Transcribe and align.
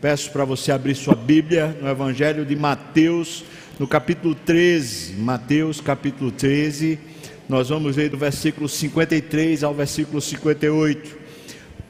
Peço 0.00 0.30
para 0.30 0.46
você 0.46 0.72
abrir 0.72 0.94
sua 0.94 1.14
Bíblia 1.14 1.76
no 1.78 1.86
Evangelho 1.86 2.46
de 2.46 2.56
Mateus, 2.56 3.44
no 3.78 3.86
capítulo 3.86 4.34
13. 4.34 5.12
Mateus, 5.16 5.78
capítulo 5.78 6.32
13. 6.32 6.98
Nós 7.46 7.68
vamos 7.68 7.96
ler 7.96 8.08
do 8.08 8.16
versículo 8.16 8.66
53 8.66 9.62
ao 9.62 9.74
versículo 9.74 10.18
58. 10.18 11.18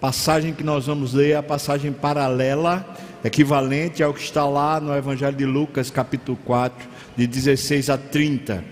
Passagem 0.01 0.53
que 0.53 0.65
nós 0.65 0.87
vamos 0.87 1.15
ler 1.15 1.31
é 1.31 1.37
a 1.37 1.43
passagem 1.43 1.93
paralela, 1.93 2.85
equivalente 3.23 4.03
ao 4.03 4.13
que 4.13 4.23
está 4.23 4.45
lá 4.45 4.81
no 4.81 4.93
Evangelho 4.93 5.37
de 5.37 5.47
Lucas, 5.47 5.89
capítulo 5.89 6.37
4, 6.45 6.89
de 7.17 7.29
16 7.29 7.91
a 7.91 7.97
30. 7.97 8.65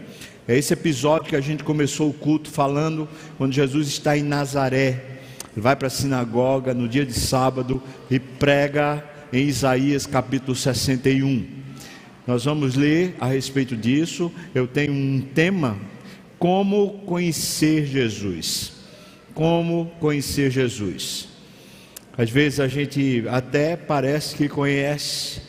É 0.48 0.58
esse 0.58 0.72
episódio 0.72 1.28
que 1.28 1.36
a 1.36 1.40
gente 1.40 1.62
começou 1.62 2.10
o 2.10 2.14
culto 2.14 2.50
falando 2.50 3.08
quando 3.36 3.52
Jesus 3.52 3.86
está 3.86 4.18
em 4.18 4.22
Nazaré. 4.24 5.20
Ele 5.52 5.62
vai 5.62 5.76
para 5.76 5.86
a 5.86 5.90
sinagoga 5.90 6.74
no 6.74 6.88
dia 6.88 7.06
de 7.06 7.14
sábado 7.14 7.80
e 8.10 8.18
prega 8.18 9.16
em 9.32 9.46
Isaías 9.46 10.06
capítulo 10.06 10.56
61. 10.56 11.46
Nós 12.26 12.44
vamos 12.44 12.74
ler 12.74 13.14
a 13.20 13.26
respeito 13.26 13.76
disso. 13.76 14.32
Eu 14.54 14.66
tenho 14.66 14.92
um 14.92 15.20
tema 15.20 15.78
como 16.38 17.00
conhecer 17.06 17.86
Jesus. 17.86 18.72
Como 19.34 19.92
conhecer 20.00 20.50
Jesus. 20.50 21.28
Às 22.16 22.30
vezes 22.30 22.60
a 22.60 22.68
gente 22.68 23.24
até 23.28 23.76
parece 23.76 24.34
que 24.34 24.48
conhece, 24.48 25.40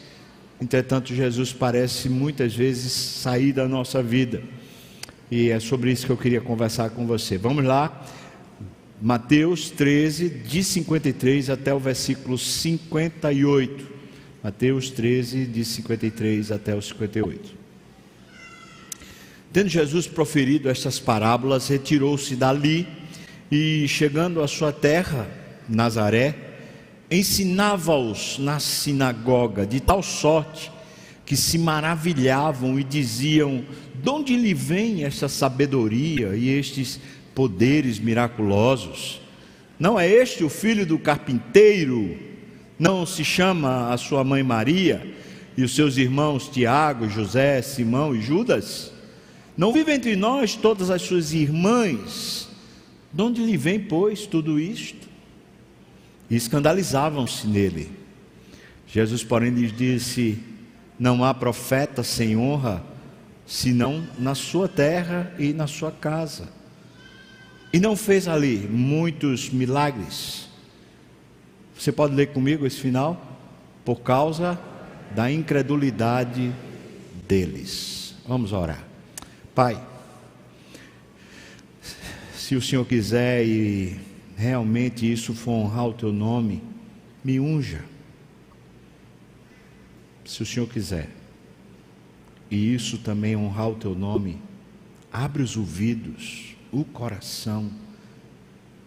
entretanto, 0.61 1.15
Jesus 1.15 1.51
parece 1.51 2.07
muitas 2.07 2.55
vezes 2.55 2.91
sair 2.91 3.51
da 3.51 3.67
nossa 3.67 4.03
vida. 4.03 4.41
E 5.31 5.49
é 5.49 5.59
sobre 5.59 5.91
isso 5.91 6.05
que 6.05 6.11
eu 6.11 6.17
queria 6.17 6.41
conversar 6.41 6.91
com 6.91 7.07
você. 7.07 7.37
Vamos 7.37 7.63
lá. 7.63 8.05
Mateus 9.01 9.69
13, 9.69 10.29
de 10.29 10.61
53 10.61 11.49
até 11.49 11.73
o 11.73 11.79
versículo 11.79 12.37
58. 12.37 13.87
Mateus 14.43 14.89
13, 14.89 15.45
de 15.45 15.63
53 15.63 16.51
até 16.51 16.75
o 16.75 16.81
58. 16.81 17.57
Tendo 19.53 19.69
Jesus 19.69 20.05
proferido 20.05 20.69
estas 20.69 20.99
parábolas, 20.99 21.69
retirou-se 21.69 22.35
dali 22.35 22.85
e, 23.49 23.87
chegando 23.87 24.43
à 24.43 24.47
sua 24.47 24.73
terra, 24.73 25.27
Nazaré, 25.67 26.35
ensinava-os 27.09 28.37
na 28.37 28.59
sinagoga, 28.59 29.65
de 29.65 29.79
tal 29.79 30.03
sorte 30.03 30.71
que 31.25 31.37
se 31.37 31.57
maravilhavam 31.57 32.79
e 32.79 32.83
diziam: 32.83 33.63
De 33.95 34.09
onde 34.09 34.35
lhe 34.35 34.53
vem 34.53 35.05
esta 35.05 35.29
sabedoria 35.29 36.35
e 36.35 36.49
estes 36.49 36.99
poderes 37.39 37.99
miraculosos? 37.99 39.21
Não 39.79 39.97
é 39.97 40.05
este 40.05 40.43
o 40.43 40.49
filho 40.49 40.85
do 40.85 40.99
carpinteiro? 40.99 42.17
Não 42.77 43.05
se 43.05 43.23
chama 43.23 43.93
a 43.93 43.97
sua 43.97 44.25
mãe 44.25 44.43
Maria 44.43 45.09
e 45.55 45.63
os 45.63 45.73
seus 45.73 45.95
irmãos 45.95 46.49
Tiago, 46.49 47.07
José, 47.07 47.61
Simão 47.61 48.13
e 48.13 48.21
Judas? 48.21 48.91
Não 49.55 49.71
vive 49.71 49.93
entre 49.93 50.17
nós 50.17 50.57
todas 50.57 50.89
as 50.89 51.01
suas 51.01 51.31
irmãs? 51.31 52.49
De 53.13 53.21
onde 53.21 53.41
lhe 53.41 53.55
vem, 53.55 53.79
pois, 53.79 54.25
tudo 54.25 54.59
isto? 54.59 55.07
E 56.29 56.35
escandalizavam-se 56.35 57.47
nele. 57.47 57.89
Jesus, 58.85 59.23
porém, 59.23 59.51
lhes 59.51 59.71
disse: 59.71 60.39
Não 60.99 61.23
há 61.23 61.33
profeta 61.33 62.03
sem 62.03 62.35
honra, 62.35 62.83
senão 63.47 64.05
na 64.17 64.35
sua 64.35 64.67
terra 64.67 65.33
e 65.39 65.53
na 65.53 65.67
sua 65.67 65.89
casa. 65.89 66.58
E 67.71 67.79
não 67.79 67.95
fez 67.95 68.27
ali 68.27 68.57
muitos 68.57 69.49
milagres. 69.49 70.47
Você 71.77 71.91
pode 71.91 72.15
ler 72.15 72.27
comigo 72.27 72.65
esse 72.65 72.79
final? 72.79 73.39
Por 73.85 74.01
causa 74.01 74.59
da 75.15 75.31
incredulidade 75.31 76.51
deles. 77.27 78.15
Vamos 78.27 78.53
orar. 78.53 78.83
Pai, 79.53 79.81
se 82.35 82.55
o 82.55 82.61
Senhor 82.61 82.85
quiser 82.85 83.45
e 83.45 83.99
realmente 84.35 85.11
isso 85.11 85.33
for 85.33 85.51
honrar 85.51 85.87
o 85.87 85.93
teu 85.93 86.11
nome, 86.11 86.63
me 87.23 87.39
unja. 87.39 87.83
Se 90.25 90.41
o 90.41 90.45
Senhor 90.45 90.67
quiser, 90.67 91.09
e 92.49 92.73
isso 92.73 92.97
também 92.97 93.35
honrar 93.35 93.69
o 93.69 93.75
teu 93.75 93.93
nome, 93.93 94.41
abre 95.11 95.43
os 95.43 95.57
ouvidos, 95.57 96.55
o 96.71 96.83
coração 96.83 97.69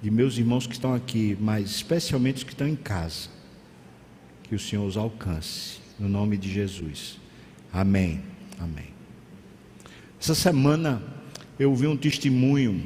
de 0.00 0.10
meus 0.10 0.36
irmãos 0.38 0.66
que 0.66 0.72
estão 0.72 0.94
aqui, 0.94 1.36
mas 1.40 1.70
especialmente 1.70 2.38
os 2.38 2.44
que 2.44 2.52
estão 2.52 2.66
em 2.66 2.76
casa, 2.76 3.28
que 4.44 4.54
o 4.54 4.58
Senhor 4.58 4.84
os 4.84 4.96
alcance, 4.96 5.78
no 5.98 6.08
nome 6.08 6.36
de 6.36 6.52
Jesus. 6.52 7.18
Amém. 7.72 8.20
Amém. 8.58 8.88
Essa 10.20 10.34
semana 10.34 11.02
eu 11.58 11.70
ouvi 11.70 11.86
um 11.86 11.96
testemunho, 11.96 12.82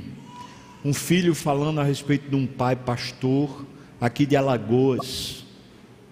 um 0.84 0.92
filho 0.92 1.34
falando 1.34 1.80
a 1.80 1.84
respeito 1.84 2.28
de 2.28 2.36
um 2.36 2.46
pai 2.46 2.76
pastor 2.76 3.66
aqui 4.00 4.24
de 4.24 4.36
Alagoas, 4.36 5.44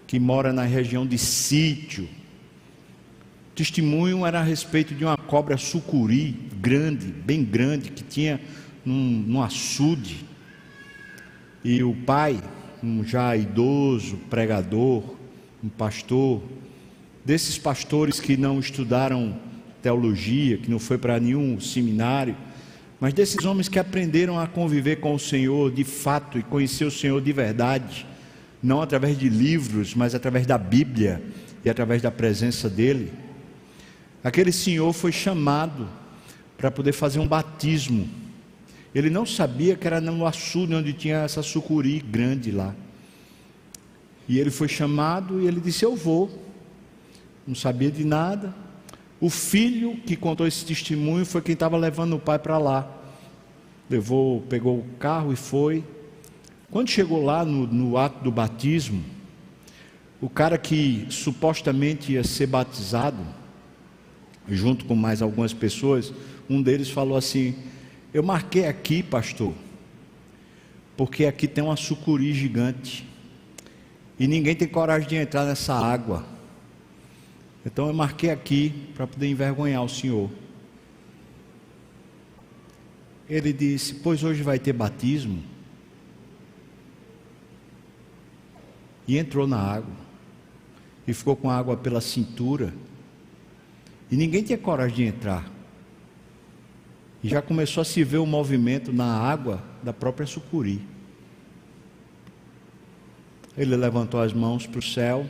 que 0.07 0.19
mora 0.19 0.53
na 0.53 0.65
região 0.65 1.07
de 1.07 1.19
sítio. 1.19 2.05
O 2.05 3.55
testemunho 3.55 4.27
era 4.27 4.41
a 4.41 4.43
respeito 4.43 4.95
de 4.95 5.05
uma 5.05 5.17
cobra 5.17 5.57
sucuri 5.57 6.33
grande, 6.61 7.07
bem 7.07 7.45
grande, 7.45 7.91
que 7.91 8.03
tinha 8.03 8.41
num, 8.85 9.25
num 9.27 9.43
açude. 9.43 10.25
E 11.65 11.83
o 11.83 11.95
pai, 11.95 12.43
um 12.83 13.05
já 13.05 13.37
idoso, 13.37 14.17
pregador, 14.29 15.03
um 15.63 15.69
pastor, 15.69 16.43
desses 17.25 17.57
pastores 17.59 18.21
que 18.21 18.37
não 18.37 18.61
estudaram 18.61 19.39
teologia, 19.83 20.59
que 20.59 20.71
não 20.71 20.79
foi 20.79 20.99
para 20.99 21.19
nenhum 21.19 21.61
seminário, 21.61 22.37
mas 23.01 23.13
desses 23.13 23.45
homens 23.45 23.69
que 23.69 23.79
aprenderam 23.79 24.39
a 24.39 24.47
conviver 24.47 24.97
com 24.97 25.15
o 25.15 25.19
Senhor 25.19 25.71
de 25.71 25.85
fato 25.85 26.39
e 26.39 26.43
conhecer 26.43 26.85
o 26.85 26.91
Senhor 26.91 27.21
de 27.21 27.33
verdade, 27.33 28.07
não 28.63 28.81
através 28.81 29.19
de 29.19 29.29
livros, 29.29 29.95
mas 29.95 30.15
através 30.15 30.47
da 30.47 30.57
Bíblia 30.57 31.23
e 31.65 31.71
através 31.71 32.01
da 32.01 32.11
presença 32.11 32.69
dele. 32.69 33.13
Aquele 34.23 34.53
senhor 34.53 34.93
foi 34.95 35.13
chamado 35.13 35.87
para 36.57 36.71
poder 36.71 36.93
fazer 36.93 37.19
um 37.19 37.29
batismo. 37.29 38.09
Ele 38.95 39.11
não 39.11 39.27
sabia 39.27 39.75
que 39.75 39.87
era 39.87 40.01
no 40.01 40.27
açude 40.27 40.75
onde 40.75 40.93
tinha 40.93 41.19
essa 41.19 41.43
sucuri 41.43 42.01
grande 42.01 42.53
lá. 42.53 42.75
E 44.29 44.39
ele 44.39 44.51
foi 44.51 44.69
chamado 44.69 45.41
e 45.41 45.47
ele 45.47 45.61
disse: 45.61 45.85
Eu 45.85 45.97
vou. 45.97 46.31
Não 47.47 47.55
sabia 47.55 47.91
de 47.91 48.05
nada, 48.05 48.55
o 49.21 49.29
filho 49.29 49.97
que 49.97 50.17
contou 50.17 50.47
esse 50.47 50.65
testemunho 50.65 51.27
foi 51.27 51.43
quem 51.43 51.53
estava 51.53 51.77
levando 51.77 52.17
o 52.17 52.19
pai 52.19 52.39
para 52.39 52.59
lá. 52.59 52.91
Levou, 53.89 54.41
pegou 54.43 54.79
o 54.79 54.87
carro 54.99 55.33
e 55.33 55.37
foi. 55.37 55.85
Quando 56.71 56.91
chegou 56.91 57.23
lá 57.23 57.45
no, 57.45 57.67
no 57.67 57.97
ato 57.97 58.25
do 58.25 58.31
batismo, 58.31 59.05
o 60.21 60.29
cara 60.29 60.57
que 60.57 61.07
supostamente 61.11 62.13
ia 62.13 62.25
ser 62.25 62.47
batizado, 62.47 63.19
junto 64.49 64.85
com 64.85 64.95
mais 64.95 65.21
algumas 65.21 65.53
pessoas, 65.53 66.13
um 66.49 66.61
deles 66.61 66.91
falou 66.91 67.17
assim: 67.17 67.55
Eu 68.15 68.23
marquei 68.23 68.69
aqui, 68.69 69.03
pastor, 69.03 69.53
porque 70.97 71.27
aqui 71.27 71.49
tem 71.49 71.65
uma 71.65 71.75
sucuri 71.75 72.33
gigante 72.33 73.05
e 74.17 74.29
ninguém 74.29 74.55
tem 74.55 74.69
coragem 74.69 75.09
de 75.09 75.17
entrar 75.17 75.45
nessa 75.45 75.75
água. 75.75 76.25
Então 77.67 77.89
eu 77.89 77.93
marquei 77.93 78.31
aqui 78.31 78.89
para 78.95 79.05
poder 79.05 79.27
envergonhar 79.27 79.83
o 79.83 79.89
Senhor. 79.89 80.31
Ele 83.29 83.53
disse: 83.53 83.95
Pois 83.95 84.23
hoje 84.23 84.45
vai 84.45 84.61
ter 84.61 84.73
batismo. 84.73 85.43
E 89.09 89.19
entrou 89.19 89.45
na 89.45 89.59
água. 89.59 89.97
E 91.05 91.13
ficou 91.13 91.35
com 91.35 91.51
a 91.51 91.57
água 91.57 91.77
pela 91.77 92.01
cintura. 92.01 92.73
E 94.09 94.17
ninguém 94.17 94.45
tinha 94.45 94.57
coragem 94.57 94.97
de 94.97 95.05
entrar. 95.05 95.54
E 97.25 97.29
já 97.31 97.41
começou 97.41 97.81
a 97.81 97.85
se 97.87 98.05
ver 98.05 98.19
o 98.19 98.27
movimento 98.27 98.93
na 98.93 99.07
água 99.07 99.65
da 99.83 99.95
própria 99.95 100.27
sucuri. 100.27 100.83
Ele 103.57 103.75
levantou 103.75 104.21
as 104.21 104.35
mãos 104.35 104.67
para 104.67 104.79
o 104.79 104.83
céu 104.83 105.25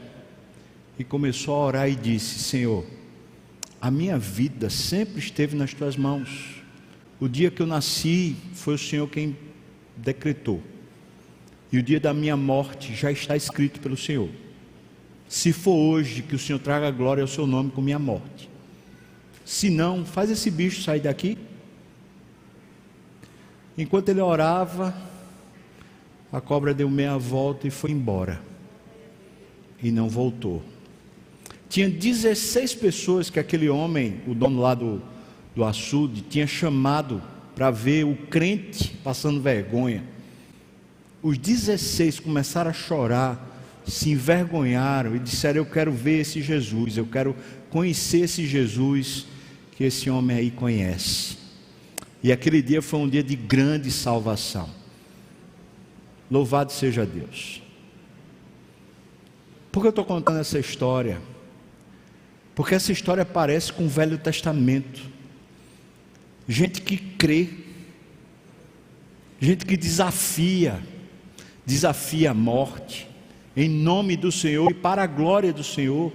e 0.98 1.04
começou 1.04 1.54
a 1.54 1.66
orar 1.66 1.88
e 1.88 1.94
disse: 1.94 2.40
Senhor, 2.40 2.84
a 3.80 3.92
minha 3.92 4.18
vida 4.18 4.68
sempre 4.68 5.20
esteve 5.20 5.54
nas 5.54 5.72
tuas 5.72 5.96
mãos. 5.96 6.56
O 7.20 7.28
dia 7.28 7.48
que 7.48 7.62
eu 7.62 7.66
nasci 7.66 8.34
foi 8.54 8.74
o 8.74 8.78
Senhor 8.78 9.08
quem 9.08 9.36
decretou. 9.96 10.60
E 11.70 11.78
o 11.78 11.82
dia 11.82 12.00
da 12.00 12.12
minha 12.12 12.36
morte 12.36 12.92
já 12.92 13.12
está 13.12 13.36
escrito 13.36 13.78
pelo 13.78 13.96
Senhor. 13.96 14.30
Se 15.28 15.52
for 15.52 15.76
hoje, 15.76 16.22
que 16.22 16.34
o 16.34 16.40
Senhor 16.40 16.58
traga 16.58 16.90
glória 16.90 17.22
ao 17.22 17.28
seu 17.28 17.46
nome 17.46 17.70
com 17.70 17.80
minha 17.80 18.00
morte. 18.00 18.50
Se 19.44 19.70
não, 19.70 20.04
faz 20.04 20.28
esse 20.28 20.50
bicho 20.50 20.82
sair 20.82 21.00
daqui. 21.00 21.38
Enquanto 23.76 24.08
ele 24.08 24.20
orava, 24.20 24.94
a 26.32 26.40
cobra 26.40 26.72
deu 26.72 26.88
meia 26.88 27.16
volta 27.18 27.66
e 27.66 27.70
foi 27.70 27.90
embora 27.90 28.40
e 29.82 29.90
não 29.90 30.08
voltou. 30.08 30.62
Tinha 31.68 31.90
16 31.90 32.74
pessoas 32.74 33.30
que 33.30 33.38
aquele 33.38 33.68
homem, 33.68 34.20
o 34.26 34.34
dono 34.34 34.60
lá 34.60 34.74
do, 34.74 35.02
do 35.54 35.64
açude, 35.64 36.22
tinha 36.22 36.46
chamado 36.46 37.22
para 37.54 37.70
ver 37.70 38.04
o 38.04 38.14
crente 38.14 38.96
passando 39.02 39.40
vergonha. 39.40 40.02
Os 41.22 41.36
16 41.36 42.20
começaram 42.20 42.70
a 42.70 42.74
chorar, 42.74 43.82
se 43.86 44.10
envergonharam 44.10 45.16
e 45.16 45.18
disseram: 45.18 45.58
Eu 45.58 45.66
quero 45.66 45.92
ver 45.92 46.20
esse 46.20 46.40
Jesus, 46.40 46.96
eu 46.96 47.06
quero 47.06 47.34
conhecer 47.70 48.20
esse 48.20 48.46
Jesus 48.46 49.26
que 49.72 49.84
esse 49.84 50.08
homem 50.08 50.36
aí 50.36 50.50
conhece. 50.50 51.43
E 52.24 52.32
aquele 52.32 52.62
dia 52.62 52.80
foi 52.80 53.00
um 53.00 53.08
dia 53.08 53.22
de 53.22 53.36
grande 53.36 53.90
salvação. 53.90 54.70
Louvado 56.30 56.72
seja 56.72 57.04
Deus. 57.04 57.60
Por 59.70 59.82
que 59.82 59.88
eu 59.88 59.90
estou 59.90 60.06
contando 60.06 60.40
essa 60.40 60.58
história? 60.58 61.20
Porque 62.54 62.74
essa 62.74 62.90
história 62.90 63.26
parece 63.26 63.70
com 63.70 63.84
o 63.84 63.90
Velho 63.90 64.16
Testamento. 64.16 65.02
Gente 66.48 66.80
que 66.80 66.96
crê, 66.96 67.50
gente 69.38 69.66
que 69.66 69.76
desafia, 69.76 70.82
desafia 71.66 72.30
a 72.30 72.34
morte, 72.34 73.06
em 73.54 73.68
nome 73.68 74.16
do 74.16 74.32
Senhor 74.32 74.70
e 74.70 74.74
para 74.74 75.02
a 75.02 75.06
glória 75.06 75.52
do 75.52 75.62
Senhor. 75.62 76.10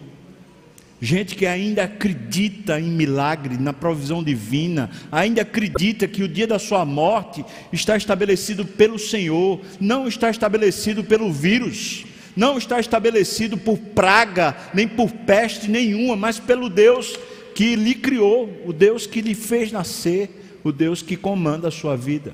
Gente 1.01 1.35
que 1.35 1.45
ainda 1.45 1.85
acredita 1.85 2.77
em 2.77 2.89
milagre, 2.89 3.57
na 3.57 3.71
provisão 3.71 4.21
divina, 4.21 4.89
ainda 5.09 5.43
acredita 5.43 6.09
que 6.09 6.23
o 6.23 6.27
dia 6.27 6.45
da 6.45 6.59
sua 6.59 6.83
morte 6.83 7.45
está 7.71 7.95
estabelecido 7.95 8.65
pelo 8.65 8.99
Senhor, 8.99 9.61
não 9.79 10.09
está 10.09 10.29
estabelecido 10.29 11.01
pelo 11.01 11.31
vírus, 11.31 12.05
não 12.35 12.57
está 12.57 12.81
estabelecido 12.81 13.57
por 13.57 13.77
praga, 13.77 14.57
nem 14.73 14.89
por 14.89 15.09
peste 15.09 15.69
nenhuma, 15.69 16.17
mas 16.17 16.37
pelo 16.37 16.69
Deus 16.69 17.17
que 17.55 17.77
lhe 17.77 17.95
criou, 17.95 18.61
o 18.65 18.73
Deus 18.73 19.07
que 19.07 19.21
lhe 19.21 19.35
fez 19.35 19.71
nascer, 19.71 20.59
o 20.65 20.71
Deus 20.71 21.01
que 21.01 21.15
comanda 21.15 21.69
a 21.69 21.71
sua 21.71 21.95
vida. 21.95 22.33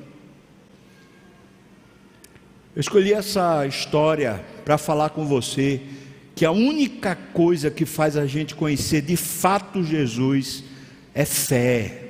Eu 2.76 2.82
escolhi 2.82 3.14
essa 3.14 3.66
história 3.68 4.44
para 4.66 4.78
falar 4.78 5.12
com 5.12 5.24
você 5.26 5.82
que 6.36 6.44
a 6.44 6.52
única 6.52 7.16
coisa 7.16 7.72
que 7.72 7.86
faz 7.86 8.18
a 8.18 8.26
gente 8.26 8.54
conhecer 8.54 9.02
de 9.02 9.16
fato 9.16 9.82
Jesus 9.82 10.66
é 11.14 11.24
fé. 11.24 12.02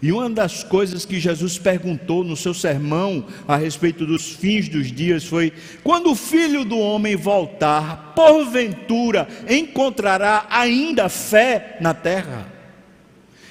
E 0.00 0.12
uma 0.12 0.30
das 0.30 0.64
coisas 0.64 1.04
que 1.04 1.20
Jesus 1.20 1.58
perguntou 1.58 2.24
no 2.24 2.36
seu 2.36 2.54
sermão 2.54 3.26
a 3.46 3.56
respeito 3.56 4.06
dos 4.06 4.30
fins 4.30 4.68
dos 4.68 4.90
dias 4.90 5.24
foi: 5.24 5.52
quando 5.82 6.12
o 6.12 6.16
filho 6.16 6.64
do 6.64 6.78
homem 6.78 7.16
voltar, 7.16 8.14
porventura 8.14 9.28
encontrará 9.48 10.46
ainda 10.48 11.08
fé 11.10 11.76
na 11.80 11.92
terra? 11.92 12.50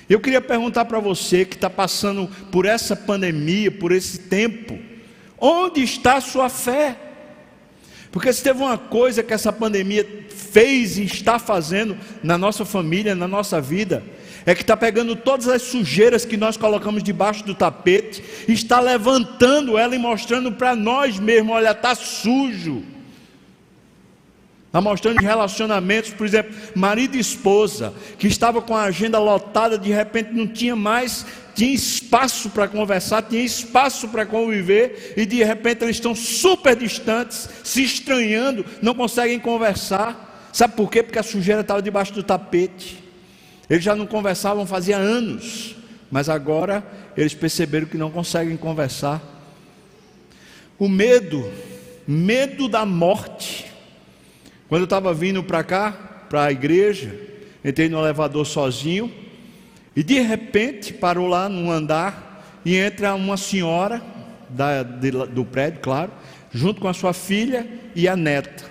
Eu 0.09 0.19
queria 0.19 0.41
perguntar 0.41 0.85
para 0.85 0.99
você 0.99 1.45
que 1.45 1.53
está 1.53 1.69
passando 1.69 2.27
por 2.51 2.65
essa 2.65 2.95
pandemia, 2.95 3.69
por 3.69 3.91
esse 3.91 4.17
tempo, 4.17 4.79
onde 5.37 5.83
está 5.83 6.15
a 6.15 6.21
sua 6.21 6.49
fé? 6.49 7.08
Porque 8.11 8.33
se 8.33 8.43
teve 8.43 8.59
uma 8.59 8.77
coisa 8.77 9.21
que 9.21 9.33
essa 9.33 9.53
pandemia 9.53 10.07
fez 10.29 10.97
e 10.97 11.03
está 11.03 11.37
fazendo 11.37 11.97
na 12.23 12.37
nossa 12.37 12.65
família, 12.65 13.13
na 13.13 13.27
nossa 13.27 13.61
vida, 13.61 14.03
é 14.45 14.55
que 14.55 14.61
está 14.61 14.75
pegando 14.75 15.15
todas 15.15 15.47
as 15.47 15.61
sujeiras 15.61 16.25
que 16.25 16.37
nós 16.37 16.57
colocamos 16.57 17.03
debaixo 17.03 17.45
do 17.45 17.53
tapete, 17.53 18.23
está 18.47 18.79
levantando 18.79 19.77
ela 19.77 19.95
e 19.95 19.99
mostrando 19.99 20.51
para 20.51 20.75
nós 20.75 21.19
mesmos: 21.19 21.53
olha, 21.53 21.71
está 21.71 21.93
sujo. 21.93 22.83
Está 24.65 24.79
mostrando 24.79 25.17
relacionamentos, 25.17 26.11
por 26.11 26.27
exemplo, 26.27 26.55
marido 26.75 27.15
e 27.15 27.19
esposa, 27.19 27.91
que 28.19 28.27
estava 28.27 28.61
com 28.61 28.75
a 28.75 28.83
agenda 28.83 29.17
lotada, 29.17 29.79
de 29.79 29.91
repente 29.91 30.31
não 30.31 30.45
tinha 30.47 30.75
mais, 30.75 31.25
tinha 31.59 31.73
espaço 31.73 32.49
para 32.51 32.69
conversar, 32.69 33.21
tinha 33.23 33.43
espaço 33.43 34.07
para 34.07 34.25
conviver, 34.25 35.13
e 35.17 35.25
de 35.25 35.43
repente 35.43 35.83
eles 35.83 35.97
estão 35.97 36.15
super 36.15 36.73
distantes, 36.73 37.49
se 37.65 37.83
estranhando, 37.83 38.65
não 38.81 38.95
conseguem 38.95 39.37
conversar. 39.37 40.49
Sabe 40.53 40.75
por 40.77 40.89
quê? 40.89 41.03
Porque 41.03 41.19
a 41.19 41.23
sujeira 41.23 41.59
estava 41.59 41.81
debaixo 41.81 42.13
do 42.13 42.23
tapete. 42.23 43.03
Eles 43.69 43.83
já 43.83 43.93
não 43.93 44.07
conversavam 44.07 44.65
fazia 44.65 44.95
anos, 44.95 45.75
mas 46.09 46.29
agora 46.29 46.81
eles 47.17 47.33
perceberam 47.33 47.87
que 47.87 47.97
não 47.97 48.09
conseguem 48.09 48.55
conversar. 48.55 49.21
O 50.79 50.87
medo, 50.87 51.51
medo 52.07 52.69
da 52.69 52.85
morte, 52.85 53.65
quando 54.69 54.83
eu 54.83 54.85
estava 54.85 55.13
vindo 55.13 55.43
para 55.43 55.61
cá, 55.61 55.91
para 56.29 56.45
a 56.45 56.51
igreja, 56.53 57.13
entrei 57.65 57.89
no 57.89 57.99
elevador 57.99 58.45
sozinho 58.45 59.11
e 59.99 60.03
de 60.03 60.17
repente 60.21 60.93
parou 60.93 61.27
lá 61.27 61.49
num 61.49 61.69
andar 61.69 62.41
e 62.63 62.73
entra 62.77 63.13
uma 63.15 63.35
senhora 63.35 64.01
da, 64.47 64.81
de, 64.81 65.11
do 65.11 65.43
prédio, 65.43 65.81
claro, 65.81 66.09
junto 66.53 66.79
com 66.79 66.87
a 66.87 66.93
sua 66.93 67.11
filha 67.11 67.67
e 67.93 68.07
a 68.07 68.15
neta. 68.15 68.63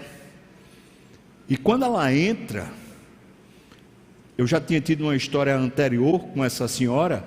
E 1.47 1.55
quando 1.55 1.85
ela 1.85 2.11
entra, 2.15 2.69
eu 4.39 4.47
já 4.47 4.59
tinha 4.59 4.81
tido 4.81 5.03
uma 5.03 5.15
história 5.15 5.55
anterior 5.55 6.21
com 6.29 6.43
essa 6.43 6.67
senhora, 6.67 7.23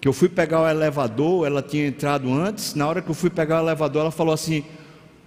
que 0.00 0.08
eu 0.08 0.14
fui 0.14 0.30
pegar 0.30 0.62
o 0.62 0.66
elevador, 0.66 1.46
ela 1.46 1.60
tinha 1.60 1.86
entrado 1.86 2.32
antes, 2.32 2.74
na 2.74 2.88
hora 2.88 3.02
que 3.02 3.10
eu 3.10 3.14
fui 3.14 3.28
pegar 3.28 3.60
o 3.60 3.66
elevador, 3.66 4.00
ela 4.00 4.10
falou 4.10 4.32
assim: 4.32 4.64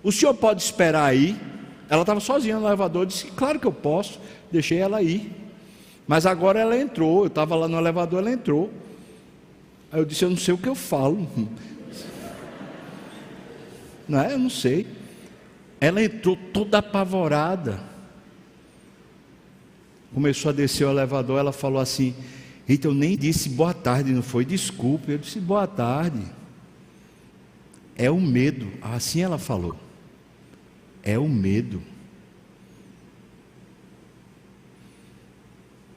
O 0.01 0.11
senhor 0.11 0.33
pode 0.33 0.63
esperar 0.63 1.05
aí? 1.05 1.39
Ela 1.87 2.01
estava 2.01 2.19
sozinha 2.19 2.57
no 2.57 2.65
elevador, 2.65 3.05
disse: 3.05 3.27
Claro 3.27 3.59
que 3.59 3.67
eu 3.67 3.71
posso, 3.71 4.19
deixei 4.51 4.79
ela 4.79 4.99
ir. 5.03 5.42
Mas 6.07 6.25
agora 6.25 6.59
ela 6.59 6.77
entrou, 6.77 7.21
eu 7.21 7.27
estava 7.27 7.55
lá 7.55 7.67
no 7.67 7.77
elevador, 7.77 8.19
ela 8.19 8.31
entrou. 8.31 8.71
Aí 9.91 9.99
eu 9.99 10.05
disse: 10.05 10.23
Eu 10.25 10.29
não 10.29 10.37
sei 10.37 10.53
o 10.53 10.57
que 10.57 10.67
eu 10.67 10.75
falo. 10.75 11.27
Não 14.05 14.19
é? 14.19 14.33
Eu 14.33 14.39
não 14.39 14.49
sei. 14.49 14.85
Ela 15.79 16.03
entrou 16.03 16.35
toda 16.35 16.79
apavorada. 16.79 17.79
Começou 20.13 20.49
a 20.49 20.51
descer 20.53 20.85
o 20.85 20.89
elevador, 20.89 21.39
ela 21.39 21.53
falou 21.53 21.79
assim: 21.79 22.13
Eita, 22.67 22.87
eu 22.87 22.93
nem 22.93 23.17
disse 23.17 23.47
boa 23.47 23.73
tarde, 23.73 24.11
não 24.11 24.21
foi? 24.21 24.43
Desculpe. 24.43 25.09
Eu 25.13 25.17
disse 25.17 25.39
boa 25.39 25.65
tarde. 25.65 26.21
É 27.95 28.11
o 28.11 28.19
medo. 28.19 28.67
Assim 28.81 29.21
ela 29.21 29.37
falou 29.37 29.77
é 31.03 31.19
o 31.19 31.27
medo. 31.27 31.83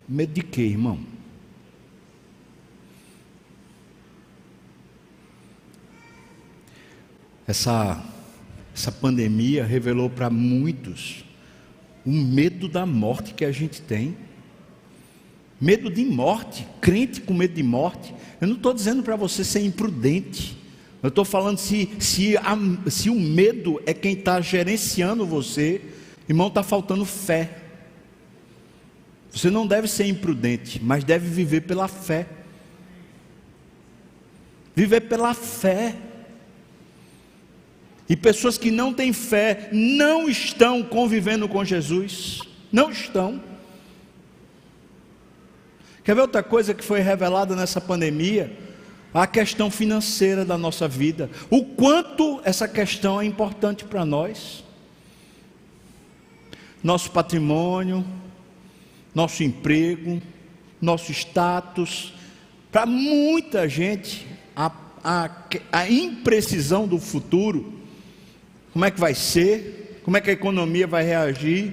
Medo 0.09 0.33
de 0.33 0.43
quê, 0.43 0.63
irmão? 0.63 1.01
Essa, 7.47 8.05
essa 8.75 8.93
pandemia 8.93 9.65
revelou 9.65 10.09
para 10.09 10.31
muitos 10.31 11.25
o 12.05 12.11
medo 12.11 12.69
da 12.69 12.87
morte 12.87 13.35
que 13.35 13.45
a 13.45 13.51
gente 13.51 13.83
tem. 13.83 14.17
Medo 15.61 15.91
de 15.91 16.05
morte, 16.05 16.67
crente 16.81 17.21
com 17.21 17.35
medo 17.35 17.55
de 17.55 17.63
morte. 17.63 18.15
Eu 18.41 18.47
não 18.47 18.57
estou 18.57 18.73
dizendo 18.73 19.03
para 19.03 19.17
você 19.17 19.43
ser 19.43 19.65
imprudente. 19.65 20.57
Eu 21.03 21.09
estou 21.09 21.25
falando 21.25 21.59
se, 21.59 21.91
se, 21.99 22.37
a, 22.37 22.57
se 22.89 23.11
o 23.11 23.19
medo 23.19 23.81
é 23.87 23.93
quem 23.93 24.13
está 24.13 24.41
gerenciando 24.41 25.27
você, 25.27 25.81
irmão, 26.29 26.49
está 26.49 26.63
faltando 26.63 27.05
fé. 27.05 27.66
Você 29.37 29.51
não 29.51 29.67
deve 29.67 29.87
ser 29.87 30.07
imprudente, 30.07 30.83
mas 30.83 31.05
deve 31.05 31.29
viver 31.29 31.61
pela 31.61 31.87
fé. 31.87 32.27
Viver 34.75 35.03
pela 35.03 35.35
fé. 35.35 35.95
E 38.09 38.17
pessoas 38.17 38.57
que 38.57 38.71
não 38.71 38.95
têm 38.95 39.13
fé 39.13 39.69
não 39.73 40.27
estão 40.27 40.83
convivendo 40.83 41.47
com 41.47 41.63
Jesus. 41.63 42.41
Não 42.73 42.91
estão. 42.91 43.43
Quer 46.03 46.15
ver 46.15 46.23
outra 46.23 46.43
coisa 46.43 46.73
que 46.73 46.83
foi 46.83 47.01
revelada 47.01 47.55
nessa 47.55 47.81
pandemia? 47.81 48.65
a 49.15 49.27
questão 49.27 49.71
financeira 49.71 50.45
da 50.45 50.59
nossa 50.59 50.87
vida, 50.87 51.31
o 51.49 51.65
quanto 51.65 52.39
essa 52.45 52.69
questão 52.69 53.19
é 53.19 53.25
importante 53.25 53.83
para 53.83 54.05
nós. 54.05 54.63
Nosso 56.83 57.11
patrimônio, 57.11 58.05
nosso 59.17 59.43
emprego, 59.43 60.21
nosso 60.79 61.11
status, 61.11 62.13
para 62.71 62.85
muita 62.85 63.67
gente, 63.67 64.27
a, 64.55 64.71
a, 65.03 65.31
a 65.73 65.91
imprecisão 65.91 66.87
do 66.87 66.99
futuro, 66.99 67.81
como 68.75 68.85
é 68.85 68.91
que 68.91 69.01
vai 69.01 69.15
ser, 69.15 70.03
como 70.05 70.19
é 70.19 70.21
que 70.21 70.29
a 70.29 70.35
economia 70.35 70.87
vai 70.87 71.03
reagir, 71.03 71.73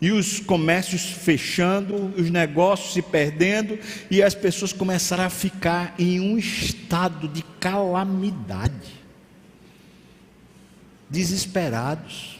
e 0.00 0.12
os 0.12 0.38
comércios 0.38 1.02
fechando, 1.02 2.14
os 2.16 2.30
negócios 2.30 2.92
se 2.92 3.02
perdendo, 3.02 3.76
e 4.08 4.22
as 4.22 4.36
pessoas 4.36 4.72
começaram 4.72 5.24
a 5.24 5.30
ficar 5.30 5.96
em 5.98 6.20
um 6.20 6.38
estado 6.38 7.26
de 7.26 7.42
calamidade, 7.58 8.94
desesperados. 11.10 12.39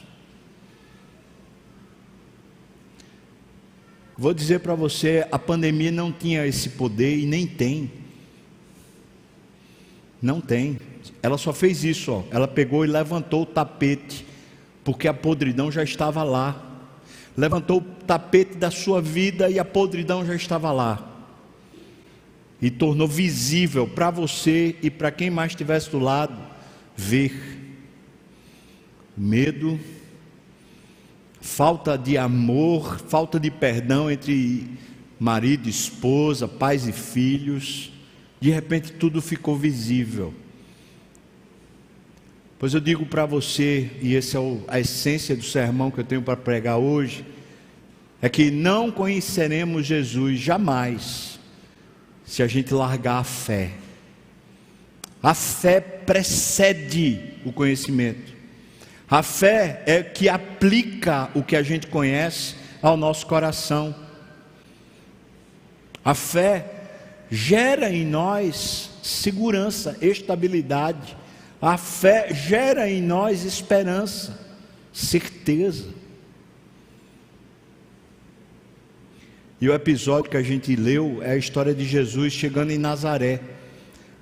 Vou 4.20 4.34
dizer 4.34 4.60
para 4.60 4.74
você, 4.74 5.26
a 5.32 5.38
pandemia 5.38 5.90
não 5.90 6.12
tinha 6.12 6.46
esse 6.46 6.68
poder 6.68 7.16
e 7.16 7.24
nem 7.24 7.46
tem. 7.46 7.90
Não 10.20 10.42
tem. 10.42 10.78
Ela 11.22 11.38
só 11.38 11.54
fez 11.54 11.84
isso, 11.84 12.12
ó. 12.12 12.22
Ela 12.30 12.46
pegou 12.46 12.84
e 12.84 12.86
levantou 12.86 13.44
o 13.44 13.46
tapete, 13.46 14.26
porque 14.84 15.08
a 15.08 15.14
podridão 15.14 15.72
já 15.72 15.82
estava 15.82 16.22
lá. 16.22 16.82
Levantou 17.34 17.78
o 17.78 17.80
tapete 17.80 18.58
da 18.58 18.70
sua 18.70 19.00
vida 19.00 19.48
e 19.48 19.58
a 19.58 19.64
podridão 19.64 20.22
já 20.26 20.34
estava 20.34 20.70
lá. 20.70 21.26
E 22.60 22.70
tornou 22.70 23.08
visível 23.08 23.88
para 23.88 24.10
você 24.10 24.76
e 24.82 24.90
para 24.90 25.10
quem 25.10 25.30
mais 25.30 25.52
estivesse 25.52 25.88
do 25.88 25.98
lado 25.98 26.36
ver. 26.94 27.32
Medo, 29.16 29.80
falta 31.40 31.96
de 31.96 32.18
amor, 32.18 32.98
falta 33.08 33.40
de 33.40 33.50
perdão 33.50 34.10
entre 34.10 34.68
marido 35.18 35.66
e 35.66 35.70
esposa, 35.70 36.46
pais 36.46 36.86
e 36.86 36.92
filhos. 36.92 37.92
De 38.40 38.50
repente 38.50 38.92
tudo 38.92 39.20
ficou 39.20 39.56
visível. 39.56 40.34
Pois 42.58 42.74
eu 42.74 42.80
digo 42.80 43.06
para 43.06 43.24
você, 43.24 43.90
e 44.02 44.14
essa 44.14 44.38
é 44.38 44.40
a 44.68 44.80
essência 44.80 45.34
do 45.34 45.42
sermão 45.42 45.90
que 45.90 45.98
eu 45.98 46.04
tenho 46.04 46.20
para 46.20 46.36
pregar 46.36 46.76
hoje, 46.76 47.24
é 48.20 48.28
que 48.28 48.50
não 48.50 48.90
conheceremos 48.90 49.86
Jesus 49.86 50.38
jamais 50.38 51.40
se 52.24 52.42
a 52.42 52.46
gente 52.46 52.74
largar 52.74 53.18
a 53.20 53.24
fé. 53.24 53.72
A 55.22 55.34
fé 55.34 55.80
precede 55.80 57.34
o 57.44 57.52
conhecimento. 57.52 58.39
A 59.10 59.24
fé 59.24 59.82
é 59.86 60.02
que 60.04 60.28
aplica 60.28 61.28
o 61.34 61.42
que 61.42 61.56
a 61.56 61.62
gente 61.62 61.88
conhece 61.88 62.54
ao 62.80 62.96
nosso 62.96 63.26
coração. 63.26 63.92
A 66.04 66.14
fé 66.14 66.64
gera 67.28 67.90
em 67.90 68.06
nós 68.06 68.90
segurança, 69.02 69.98
estabilidade. 70.00 71.16
A 71.60 71.76
fé 71.76 72.32
gera 72.32 72.88
em 72.88 73.02
nós 73.02 73.44
esperança, 73.44 74.38
certeza. 74.92 75.88
E 79.60 79.68
o 79.68 79.74
episódio 79.74 80.30
que 80.30 80.36
a 80.36 80.42
gente 80.42 80.74
leu 80.76 81.20
é 81.20 81.32
a 81.32 81.36
história 81.36 81.74
de 81.74 81.84
Jesus 81.84 82.32
chegando 82.32 82.70
em 82.70 82.78
Nazaré. 82.78 83.40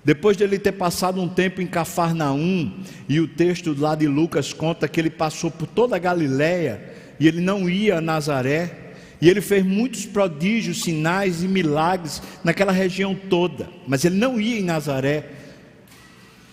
Depois 0.08 0.36
de 0.38 0.42
ele 0.42 0.58
ter 0.58 0.72
passado 0.72 1.20
um 1.20 1.28
tempo 1.28 1.60
em 1.60 1.66
Cafarnaum, 1.66 2.72
e 3.06 3.20
o 3.20 3.28
texto 3.28 3.76
lá 3.78 3.94
de 3.94 4.08
Lucas 4.08 4.54
conta 4.54 4.88
que 4.88 4.98
ele 4.98 5.10
passou 5.10 5.50
por 5.50 5.66
toda 5.66 5.96
a 5.96 5.98
Galiléia 5.98 6.94
e 7.20 7.28
ele 7.28 7.42
não 7.42 7.68
ia 7.68 7.98
a 7.98 8.00
Nazaré, 8.00 8.94
e 9.20 9.28
ele 9.28 9.42
fez 9.42 9.62
muitos 9.62 10.06
prodígios, 10.06 10.80
sinais 10.80 11.42
e 11.42 11.46
milagres 11.46 12.22
naquela 12.42 12.72
região 12.72 13.14
toda, 13.14 13.68
mas 13.86 14.02
ele 14.02 14.16
não 14.16 14.40
ia 14.40 14.58
em 14.58 14.64
Nazaré. 14.64 15.26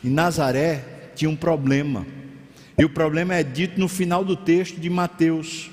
Em 0.03 0.09
Nazaré 0.09 0.83
tinha 1.15 1.29
um 1.29 1.35
problema. 1.37 2.05
E 2.77 2.83
o 2.83 2.89
problema 2.89 3.35
é 3.35 3.43
dito 3.43 3.79
no 3.79 3.87
final 3.87 4.25
do 4.25 4.35
texto 4.35 4.81
de 4.81 4.89
Mateus. 4.89 5.71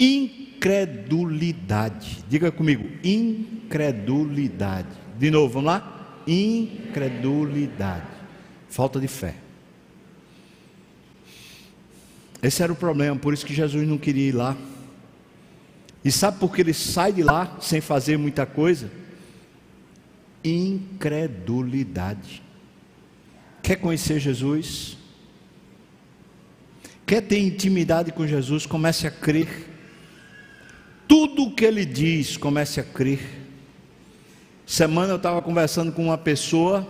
Incredulidade. 0.00 2.24
Diga 2.28 2.50
comigo, 2.50 2.88
incredulidade. 3.04 5.05
De 5.18 5.30
novo, 5.30 5.54
vamos 5.54 5.66
lá? 5.66 6.22
Incredulidade. 6.26 8.06
Falta 8.68 9.00
de 9.00 9.08
fé. 9.08 9.34
Esse 12.42 12.62
era 12.62 12.72
o 12.72 12.76
problema, 12.76 13.16
por 13.16 13.32
isso 13.34 13.46
que 13.46 13.54
Jesus 13.54 13.86
não 13.88 13.98
queria 13.98 14.28
ir 14.28 14.32
lá. 14.32 14.56
E 16.04 16.12
sabe 16.12 16.38
por 16.38 16.54
que 16.54 16.60
ele 16.60 16.74
sai 16.74 17.12
de 17.12 17.22
lá 17.22 17.56
sem 17.60 17.80
fazer 17.80 18.16
muita 18.16 18.46
coisa? 18.46 18.90
incredulidade. 20.48 22.42
Quer 23.62 23.76
conhecer 23.76 24.20
Jesus? 24.20 24.96
Quer 27.04 27.22
ter 27.22 27.38
intimidade 27.38 28.12
com 28.12 28.26
Jesus? 28.26 28.66
Comece 28.66 29.06
a 29.06 29.10
crer. 29.10 29.48
Tudo 31.08 31.44
o 31.44 31.54
que 31.54 31.64
ele 31.64 31.84
diz, 31.84 32.36
comece 32.36 32.80
a 32.80 32.84
crer. 32.84 33.45
Semana 34.66 35.12
eu 35.12 35.16
estava 35.16 35.40
conversando 35.40 35.92
com 35.92 36.04
uma 36.04 36.18
pessoa 36.18 36.86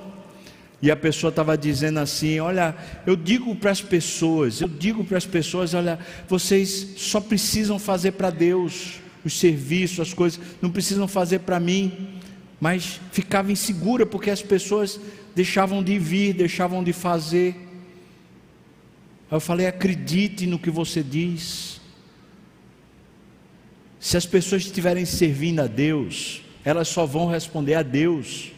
e 0.82 0.90
a 0.90 0.96
pessoa 0.96 1.28
estava 1.28 1.56
dizendo 1.56 2.00
assim: 2.00 2.40
Olha, 2.40 2.74
eu 3.06 3.14
digo 3.14 3.54
para 3.54 3.70
as 3.70 3.82
pessoas, 3.82 4.60
eu 4.60 4.68
digo 4.68 5.04
para 5.04 5.18
as 5.18 5.26
pessoas: 5.26 5.74
Olha, 5.74 5.98
vocês 6.26 6.94
só 6.96 7.20
precisam 7.20 7.78
fazer 7.78 8.12
para 8.12 8.30
Deus 8.30 8.94
os 9.24 9.38
serviços, 9.38 10.00
as 10.00 10.14
coisas, 10.14 10.40
não 10.62 10.70
precisam 10.70 11.06
fazer 11.06 11.40
para 11.40 11.60
mim 11.60 12.16
mas 12.60 13.00
ficava 13.12 13.52
insegura 13.52 14.06
porque 14.06 14.30
as 14.30 14.42
pessoas 14.42 14.98
deixavam 15.34 15.82
de 15.82 15.98
vir, 15.98 16.32
deixavam 16.32 16.82
de 16.82 16.92
fazer. 16.92 17.54
Aí 19.30 19.36
eu 19.36 19.40
falei: 19.40 19.66
acredite 19.66 20.46
no 20.46 20.58
que 20.58 20.70
você 20.70 21.02
diz. 21.02 21.80
Se 24.00 24.16
as 24.16 24.26
pessoas 24.26 24.62
estiverem 24.62 25.04
servindo 25.04 25.60
a 25.60 25.66
Deus, 25.66 26.42
elas 26.66 26.88
só 26.88 27.06
vão 27.06 27.28
responder 27.28 27.74
a 27.74 27.82
Deus. 27.82 28.50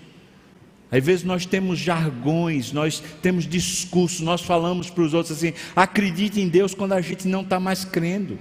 Às 0.91 1.05
vezes 1.05 1.25
nós 1.25 1.45
temos 1.45 1.79
jargões, 1.79 2.73
nós 2.73 3.03
temos 3.21 3.47
discursos, 3.47 4.21
nós 4.21 4.41
falamos 4.41 4.89
para 4.89 5.05
os 5.05 5.13
outros 5.13 5.37
assim: 5.37 5.53
acredite 5.77 6.41
em 6.41 6.49
Deus 6.49 6.75
quando 6.75 6.95
a 6.95 7.03
gente 7.03 7.29
não 7.29 7.43
está 7.43 7.61
mais 7.61 7.85
crendo. 7.85 8.39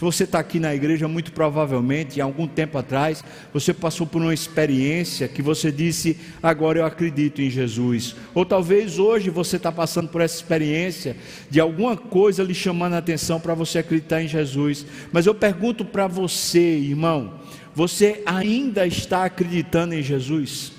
Se 0.00 0.04
você 0.04 0.24
está 0.24 0.38
aqui 0.38 0.58
na 0.58 0.74
igreja, 0.74 1.06
muito 1.06 1.30
provavelmente, 1.30 2.22
há 2.22 2.24
algum 2.24 2.48
tempo 2.48 2.78
atrás, 2.78 3.22
você 3.52 3.74
passou 3.74 4.06
por 4.06 4.22
uma 4.22 4.32
experiência 4.32 5.28
que 5.28 5.42
você 5.42 5.70
disse, 5.70 6.16
agora 6.42 6.78
eu 6.78 6.86
acredito 6.86 7.42
em 7.42 7.50
Jesus. 7.50 8.16
Ou 8.34 8.46
talvez 8.46 8.98
hoje 8.98 9.28
você 9.28 9.56
está 9.56 9.70
passando 9.70 10.08
por 10.08 10.22
essa 10.22 10.36
experiência 10.36 11.18
de 11.50 11.60
alguma 11.60 11.98
coisa 11.98 12.42
lhe 12.42 12.54
chamando 12.54 12.94
a 12.94 12.96
atenção 12.96 13.38
para 13.38 13.52
você 13.52 13.80
acreditar 13.80 14.22
em 14.22 14.26
Jesus. 14.26 14.86
Mas 15.12 15.26
eu 15.26 15.34
pergunto 15.34 15.84
para 15.84 16.06
você, 16.06 16.78
irmão, 16.78 17.34
você 17.74 18.22
ainda 18.24 18.86
está 18.86 19.26
acreditando 19.26 19.94
em 19.94 20.02
Jesus? 20.02 20.72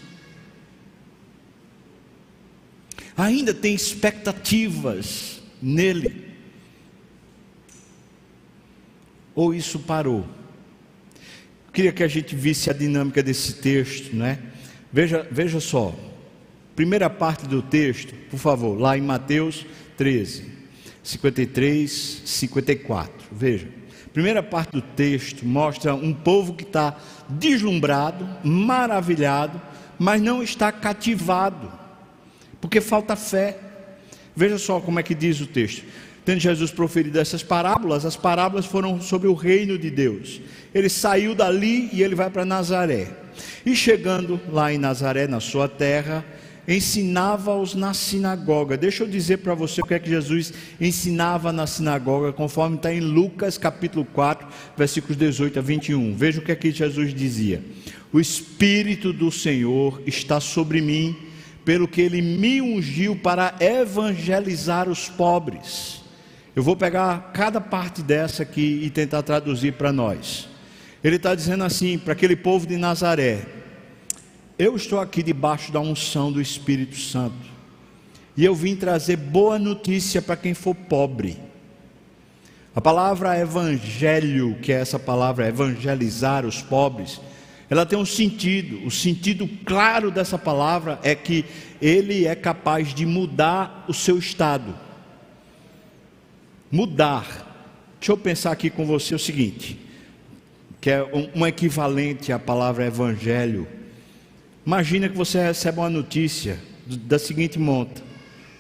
Ainda 3.16 3.54
tem 3.54 3.76
expectativas 3.76 5.44
nele? 5.62 6.31
Ou 9.36 9.54
isso 9.54 9.80
parou? 9.80 10.26
Queria 11.74 11.92
que 11.92 12.04
a 12.04 12.08
gente 12.08 12.36
visse 12.36 12.70
a 12.70 12.74
dinâmica 12.74 13.24
desse 13.24 13.54
texto, 13.56 14.16
né? 14.16 14.40
Veja, 14.92 15.26
veja 15.32 15.60
só. 15.60 15.96
Primeira 16.76 17.10
parte 17.10 17.48
do 17.48 17.62
texto, 17.62 18.14
por 18.30 18.38
favor, 18.38 18.80
lá 18.80 18.98
em 18.98 19.02
Mateus 19.02 19.66
13, 19.98 20.46
53, 21.04 22.24
54. 22.26 23.28
Veja. 23.32 23.68
Primeira 24.14 24.44
parte 24.44 24.72
do 24.72 24.82
texto 24.82 25.46
mostra 25.46 25.96
um 25.96 26.14
povo 26.14 26.54
que 26.54 26.64
está 26.64 26.98
deslumbrado, 27.30 28.28
maravilhado, 28.44 29.62
mas 29.98 30.22
não 30.22 30.44
está 30.44 30.72
cativado, 30.72 31.72
porque 32.60 32.82
falta 32.82 33.16
fé. 33.16 33.58
Veja 34.36 34.58
só 34.58 34.82
como 34.82 35.00
é 35.00 35.04
que 35.04 35.16
diz 35.16 35.40
o 35.40 35.46
texto. 35.46 35.86
Tendo 36.24 36.40
Jesus 36.40 36.70
proferido 36.70 37.20
essas 37.20 37.42
parábolas, 37.42 38.06
as 38.06 38.16
parábolas 38.16 38.66
foram 38.66 39.02
sobre 39.02 39.28
o 39.28 39.34
reino 39.34 39.78
de 39.78 39.90
Deus. 39.90 40.40
Ele 40.74 40.88
saiu 40.88 41.34
dali 41.34 41.90
e 41.92 42.04
ele 42.04 42.14
vai 42.14 42.30
para 42.30 42.46
Nazaré. 42.46 43.08
E 43.66 43.76
chegando 43.76 44.40
lá 44.52 44.72
em 44.72 44.78
Nazaré, 44.78 45.26
na 45.26 45.40
sua 45.40 45.68
terra, 45.68 46.24
ensinava-os 46.68 47.74
na 47.74 47.96
sinagoga. 47.96 48.78
Deixa 48.78 49.04
eu 49.04 49.08
dizer 49.08 49.38
para 49.38 49.56
você 49.56 49.82
o 49.82 49.86
que 49.86 49.96
é 49.96 50.00
que 50.00 50.10
Jesus 50.10 50.54
ensinava 50.80 51.52
na 51.52 51.66
sinagoga, 51.66 52.32
conforme 52.32 52.76
está 52.76 52.94
em 52.94 53.00
Lucas 53.00 53.58
capítulo 53.58 54.06
4, 54.06 54.48
versículos 54.78 55.18
18 55.18 55.58
a 55.58 55.62
21. 55.62 56.14
Veja 56.14 56.40
o 56.40 56.44
que 56.44 56.52
é 56.52 56.56
que 56.56 56.70
Jesus 56.70 57.16
dizia: 57.16 57.64
O 58.14 58.20
Espírito 58.20 59.12
do 59.12 59.32
Senhor 59.32 60.00
está 60.06 60.40
sobre 60.40 60.82
mim, 60.82 61.16
pelo 61.66 61.88
que 61.88 62.02
ele 62.02 62.22
me 62.22 62.62
ungiu 62.62 63.16
para 63.16 63.56
evangelizar 63.60 64.88
os 64.88 65.10
pobres 65.10 66.01
eu 66.54 66.62
vou 66.62 66.76
pegar 66.76 67.32
cada 67.34 67.62
parte 67.62 68.02
dessa 68.02 68.44
aqui 68.44 68.82
e 68.84 68.90
tentar 68.90 69.24
traduzir 69.24 69.74
para 69.74 69.94
nós. 69.94 70.50
Ele 71.02 71.16
está 71.16 71.34
dizendo 71.34 71.64
assim 71.64 71.98
para 71.98 72.12
aquele 72.12 72.36
povo 72.36 72.68
de 72.68 72.76
Nazaré: 72.76 73.46
Eu 74.60 74.76
estou 74.76 75.00
aqui 75.00 75.24
debaixo 75.24 75.72
da 75.72 75.80
unção 75.80 76.30
do 76.30 76.42
Espírito 76.42 76.98
Santo, 76.98 77.48
e 78.36 78.44
eu 78.44 78.54
vim 78.54 78.76
trazer 78.76 79.16
boa 79.16 79.58
notícia 79.58 80.22
para 80.22 80.36
quem 80.36 80.54
for 80.54 80.76
pobre. 80.76 81.40
A 82.76 82.82
palavra 82.82 83.40
evangelho, 83.40 84.58
que 84.62 84.74
é 84.74 84.80
essa 84.80 85.00
palavra 85.00 85.48
evangelizar 85.48 86.46
os 86.46 86.62
pobres, 86.62 87.22
ela 87.70 87.86
tem 87.86 87.98
um 87.98 88.06
sentido. 88.06 88.86
O 88.86 88.92
sentido 88.92 89.50
claro 89.66 90.12
dessa 90.12 90.38
palavra 90.38 91.00
é 91.02 91.16
que 91.16 91.46
ele 91.82 92.26
é 92.28 92.36
capaz 92.36 92.94
de 92.94 93.06
mudar 93.06 93.86
o 93.88 93.94
seu 93.94 94.18
estado 94.18 94.91
mudar. 96.72 97.50
Deixa 98.00 98.12
eu 98.12 98.18
pensar 98.18 98.52
aqui 98.52 98.70
com 98.70 98.86
você 98.86 99.14
o 99.14 99.20
seguinte, 99.20 99.78
que 100.80 100.90
é 100.90 101.04
um, 101.04 101.42
um 101.42 101.48
equivalente 101.48 102.32
à 102.32 102.40
palavra 102.40 102.86
evangelho. 102.86 103.68
Imagina 104.66 105.10
que 105.10 105.18
você 105.18 105.42
recebe 105.44 105.80
uma 105.80 105.90
notícia 105.90 106.58
da 106.88 107.20
seguinte 107.20 107.60
monta: 107.60 108.02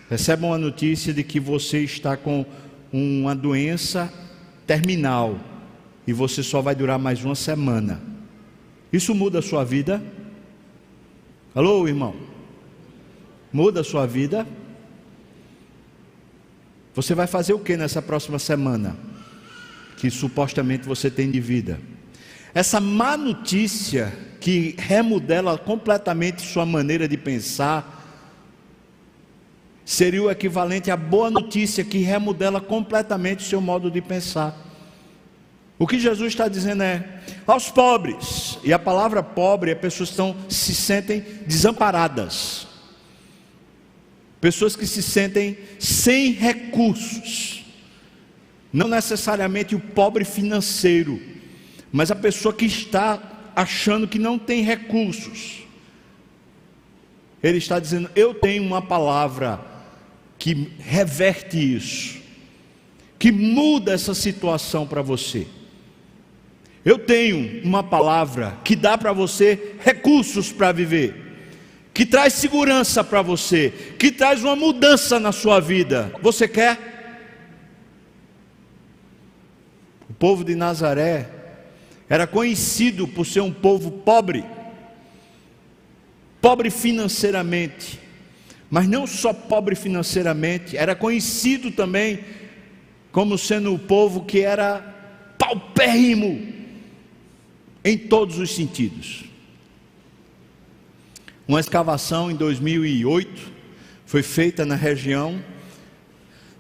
recebe 0.10 0.46
uma 0.46 0.58
notícia 0.58 1.14
de 1.14 1.24
que 1.24 1.40
você 1.40 1.80
está 1.80 2.18
com 2.18 2.46
uma 2.92 3.34
doença 3.34 4.12
terminal 4.68 5.40
e 6.06 6.14
você 6.14 6.44
só 6.44 6.62
vai 6.62 6.76
durar 6.76 7.00
mais 7.00 7.24
uma 7.24 7.36
semana. 7.36 8.02
Isso 8.92 9.16
muda 9.16 9.40
a 9.40 9.42
sua 9.42 9.64
vida? 9.64 10.04
Alô, 11.56 11.88
irmão? 11.88 12.16
Muda 13.54 13.82
a 13.82 13.84
sua 13.84 14.06
vida? 14.06 14.46
Você 16.94 17.16
vai 17.16 17.28
fazer 17.28 17.54
o 17.54 17.60
que 17.60 17.78
nessa 17.78 18.02
próxima 18.02 18.38
semana? 18.38 18.98
Que 19.98 20.10
supostamente 20.10 20.86
você 20.88 21.10
tem 21.10 21.32
de 21.32 21.40
vida. 21.40 21.80
Essa 22.54 22.80
má 22.80 23.16
notícia 23.16 24.12
que 24.40 24.76
remodela 24.78 25.58
completamente 25.58 26.42
sua 26.42 26.66
maneira 26.66 27.08
de 27.08 27.16
pensar, 27.16 28.00
seria 29.86 30.24
o 30.24 30.32
equivalente 30.32 30.90
à 30.92 30.98
boa 30.98 31.30
notícia 31.30 31.84
que 31.84 32.00
remodela 32.00 32.60
completamente 32.60 33.44
seu 33.44 33.62
modo 33.62 33.90
de 33.90 34.02
pensar. 34.02 34.58
O 35.78 35.88
que 35.88 36.00
Jesus 36.00 36.30
está 36.30 36.48
dizendo 36.48 36.84
é: 36.84 37.22
aos 37.48 37.70
pobres, 37.70 38.60
e 38.64 38.74
a 38.74 38.80
palavra 38.80 39.24
pobre 39.24 39.72
é 39.72 39.76
pessoas 39.76 40.10
estão, 40.10 40.36
se 40.50 40.76
sentem 40.76 41.22
desamparadas, 41.48 42.68
pessoas 44.42 44.76
que 44.76 44.88
se 44.88 45.04
sentem 45.04 45.56
sem 45.80 46.32
recursos, 46.32 47.64
não 48.74 48.88
necessariamente 48.88 49.76
o 49.76 49.80
pobre 49.80 50.26
financeiro, 50.26 51.22
mas 51.92 52.10
a 52.10 52.16
pessoa 52.16 52.54
que 52.54 52.66
está 52.66 53.52
achando 53.56 54.08
que 54.08 54.18
não 54.18 54.40
tem 54.40 54.64
recursos. 54.64 55.60
Ele 57.44 57.60
está 57.60 57.80
dizendo: 57.80 58.10
Eu 58.16 58.34
tenho 58.34 58.64
uma 58.64 58.82
palavra 58.82 59.60
que 60.40 60.72
reverte 60.80 61.58
isso, 61.58 62.20
que 63.20 63.32
muda 63.32 63.94
essa 63.94 64.16
situação 64.16 64.88
para 64.88 65.02
você. 65.04 65.46
Eu 66.84 66.98
tenho 66.98 67.64
uma 67.64 67.84
palavra 67.84 68.58
que 68.64 68.76
dá 68.76 68.98
para 68.98 69.14
você 69.14 69.76
recursos 69.84 70.52
para 70.52 70.72
viver 70.72 71.31
que 71.94 72.06
traz 72.06 72.34
segurança 72.34 73.04
para 73.04 73.22
você, 73.22 73.70
que 74.00 74.12
traz 74.12 74.44
uma 74.44 74.56
mudança 74.56 75.20
na 75.20 75.32
sua 75.32 75.60
vida. 75.60 76.14
Você 76.22 76.48
quer? 76.48 76.92
O 80.10 80.14
povo 80.14 80.44
de 80.44 80.56
Nazaré 80.56 81.30
era 82.08 82.28
conhecido 82.28 83.08
por 83.08 83.26
ser 83.26 83.42
um 83.42 83.52
povo 83.52 83.92
pobre, 83.92 84.44
pobre 86.42 86.70
financeiramente, 86.70 88.00
mas 88.70 88.88
não 88.88 89.06
só 89.06 89.34
pobre 89.34 89.76
financeiramente, 89.76 90.78
era 90.78 90.96
conhecido 90.96 91.72
também 91.72 92.20
como 93.12 93.38
sendo 93.38 93.74
o 93.74 93.80
povo 93.80 94.26
que 94.26 94.40
era 94.40 94.80
paupérrimo 95.38 96.54
em 97.84 97.98
todos 97.98 98.38
os 98.38 98.56
sentidos. 98.56 99.31
Uma 101.52 101.60
escavação 101.60 102.32
em 102.32 102.36
2008 102.38 103.52
foi 104.06 104.24
feita 104.24 104.66
na 104.66 104.76
região, 104.76 105.44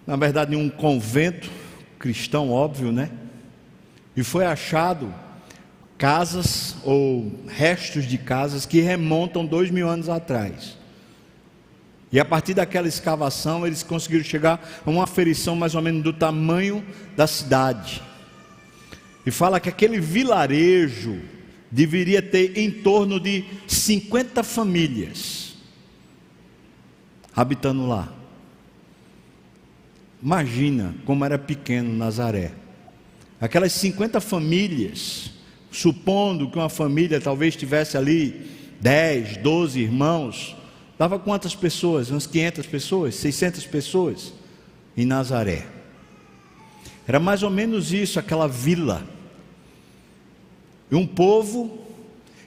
na 0.05 0.17
verdade, 0.17 0.53
em 0.53 0.57
um 0.57 0.69
convento 0.69 1.50
cristão, 1.98 2.51
óbvio, 2.51 2.91
né? 2.91 3.10
E 4.17 4.21
foi 4.21 4.43
achado 4.43 5.16
casas 5.98 6.75
ou 6.83 7.31
restos 7.48 8.03
de 8.05 8.18
casas 8.18 8.66
que 8.66 8.81
remontam 8.81 9.46
dois 9.46 9.72
mil 9.72 9.87
anos 9.87 10.09
atrás. 10.09 10.77
E 12.11 12.20
a 12.20 12.25
partir 12.25 12.53
daquela 12.53 12.89
escavação, 12.89 13.66
eles 13.66 13.83
conseguiram 13.83 14.25
chegar 14.25 14.59
a 14.85 14.89
uma 14.89 15.05
aferição 15.05 15.55
mais 15.55 15.74
ou 15.74 15.81
menos 15.81 16.03
do 16.03 16.11
tamanho 16.11 16.85
da 17.16 17.27
cidade. 17.27 18.03
E 19.25 19.31
fala 19.31 19.57
que 19.61 19.70
aquele 19.70 20.01
vilarejo 20.01 21.22
deveria 21.72 22.22
ter 22.22 22.57
em 22.57 22.70
torno 22.70 23.20
de 23.20 23.46
50 23.66 24.44
famílias 24.44 25.55
habitando 27.36 27.88
lá. 27.88 28.12
Imagina 30.22 30.94
como 31.05 31.25
era 31.25 31.40
pequeno 31.40 31.94
Nazaré. 31.94 32.51
Aquelas 33.40 33.72
50 33.72 34.22
famílias, 34.22 35.31
supondo 35.72 36.50
que 36.50 36.60
uma 36.60 36.70
família 36.70 37.20
talvez 37.20 37.55
tivesse 37.55 37.98
ali 37.98 38.46
10, 38.79 39.38
12 39.38 39.79
irmãos, 39.79 40.55
dava 41.00 41.18
quantas 41.18 41.55
pessoas? 41.55 42.12
Umas 42.12 42.27
500 42.27 42.66
pessoas, 42.68 43.16
600 43.16 43.66
pessoas 43.66 44.34
em 44.96 45.05
Nazaré. 45.05 45.66
Era 47.07 47.20
mais 47.20 47.42
ou 47.42 47.50
menos 47.50 47.92
isso, 47.92 48.20
aquela 48.20 48.48
vila 48.48 49.03
e 50.92 50.96
um 50.96 51.08
povo 51.08 51.80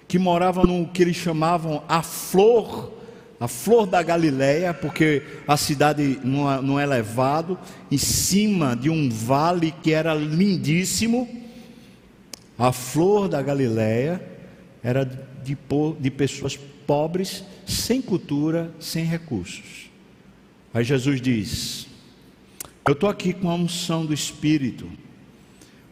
que 0.06 0.18
morava 0.18 0.64
no 0.64 0.86
que 0.86 1.02
eles 1.02 1.16
chamavam 1.16 1.82
a 1.88 2.02
flor, 2.02 2.92
a 3.40 3.48
flor 3.48 3.86
da 3.86 4.02
Galileia, 4.02 4.74
porque 4.74 5.22
a 5.48 5.56
cidade 5.56 6.20
não 6.22 6.78
é 6.78 6.82
elevado, 6.82 7.58
em 7.90 7.96
cima 7.96 8.76
de 8.76 8.90
um 8.90 9.08
vale 9.08 9.72
que 9.82 9.92
era 9.92 10.14
lindíssimo. 10.14 11.26
A 12.58 12.70
flor 12.70 13.28
da 13.28 13.40
Galileia 13.40 14.22
era 14.82 15.04
de, 15.04 15.56
de 15.98 16.10
pessoas 16.10 16.54
pobres, 16.86 17.42
sem 17.66 18.02
cultura, 18.02 18.70
sem 18.78 19.04
recursos. 19.04 19.90
Aí 20.72 20.84
Jesus 20.84 21.20
diz: 21.20 21.86
Eu 22.86 22.92
estou 22.92 23.08
aqui 23.08 23.32
com 23.32 23.48
a 23.48 23.54
unção 23.54 24.04
do 24.04 24.12
Espírito 24.12 24.86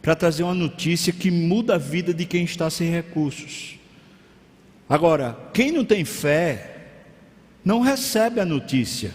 para 0.03 0.15
trazer 0.15 0.43
uma 0.43 0.53
notícia 0.53 1.13
que 1.13 1.31
muda 1.31 1.75
a 1.75 1.77
vida 1.77 2.13
de 2.13 2.25
quem 2.25 2.43
está 2.43 2.69
sem 2.69 2.91
recursos. 2.91 3.79
Agora, 4.87 5.37
quem 5.53 5.71
não 5.71 5.85
tem 5.85 6.03
fé, 6.03 6.75
não 7.63 7.79
recebe 7.79 8.41
a 8.41 8.45
notícia. 8.45 9.11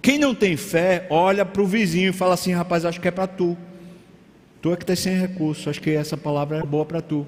Quem 0.00 0.16
não 0.16 0.34
tem 0.34 0.56
fé, 0.56 1.06
olha 1.10 1.44
para 1.44 1.60
o 1.60 1.66
vizinho 1.66 2.08
e 2.08 2.12
fala 2.12 2.32
assim: 2.32 2.52
rapaz, 2.52 2.86
acho 2.86 3.02
que 3.02 3.06
é 3.06 3.10
para 3.10 3.26
tu. 3.26 3.54
Tu 4.62 4.72
é 4.72 4.76
que 4.76 4.82
está 4.82 4.96
sem 4.96 5.14
recursos, 5.14 5.68
acho 5.68 5.80
que 5.82 5.90
essa 5.90 6.16
palavra 6.16 6.60
é 6.60 6.62
boa 6.62 6.86
para 6.86 7.02
tu. 7.02 7.26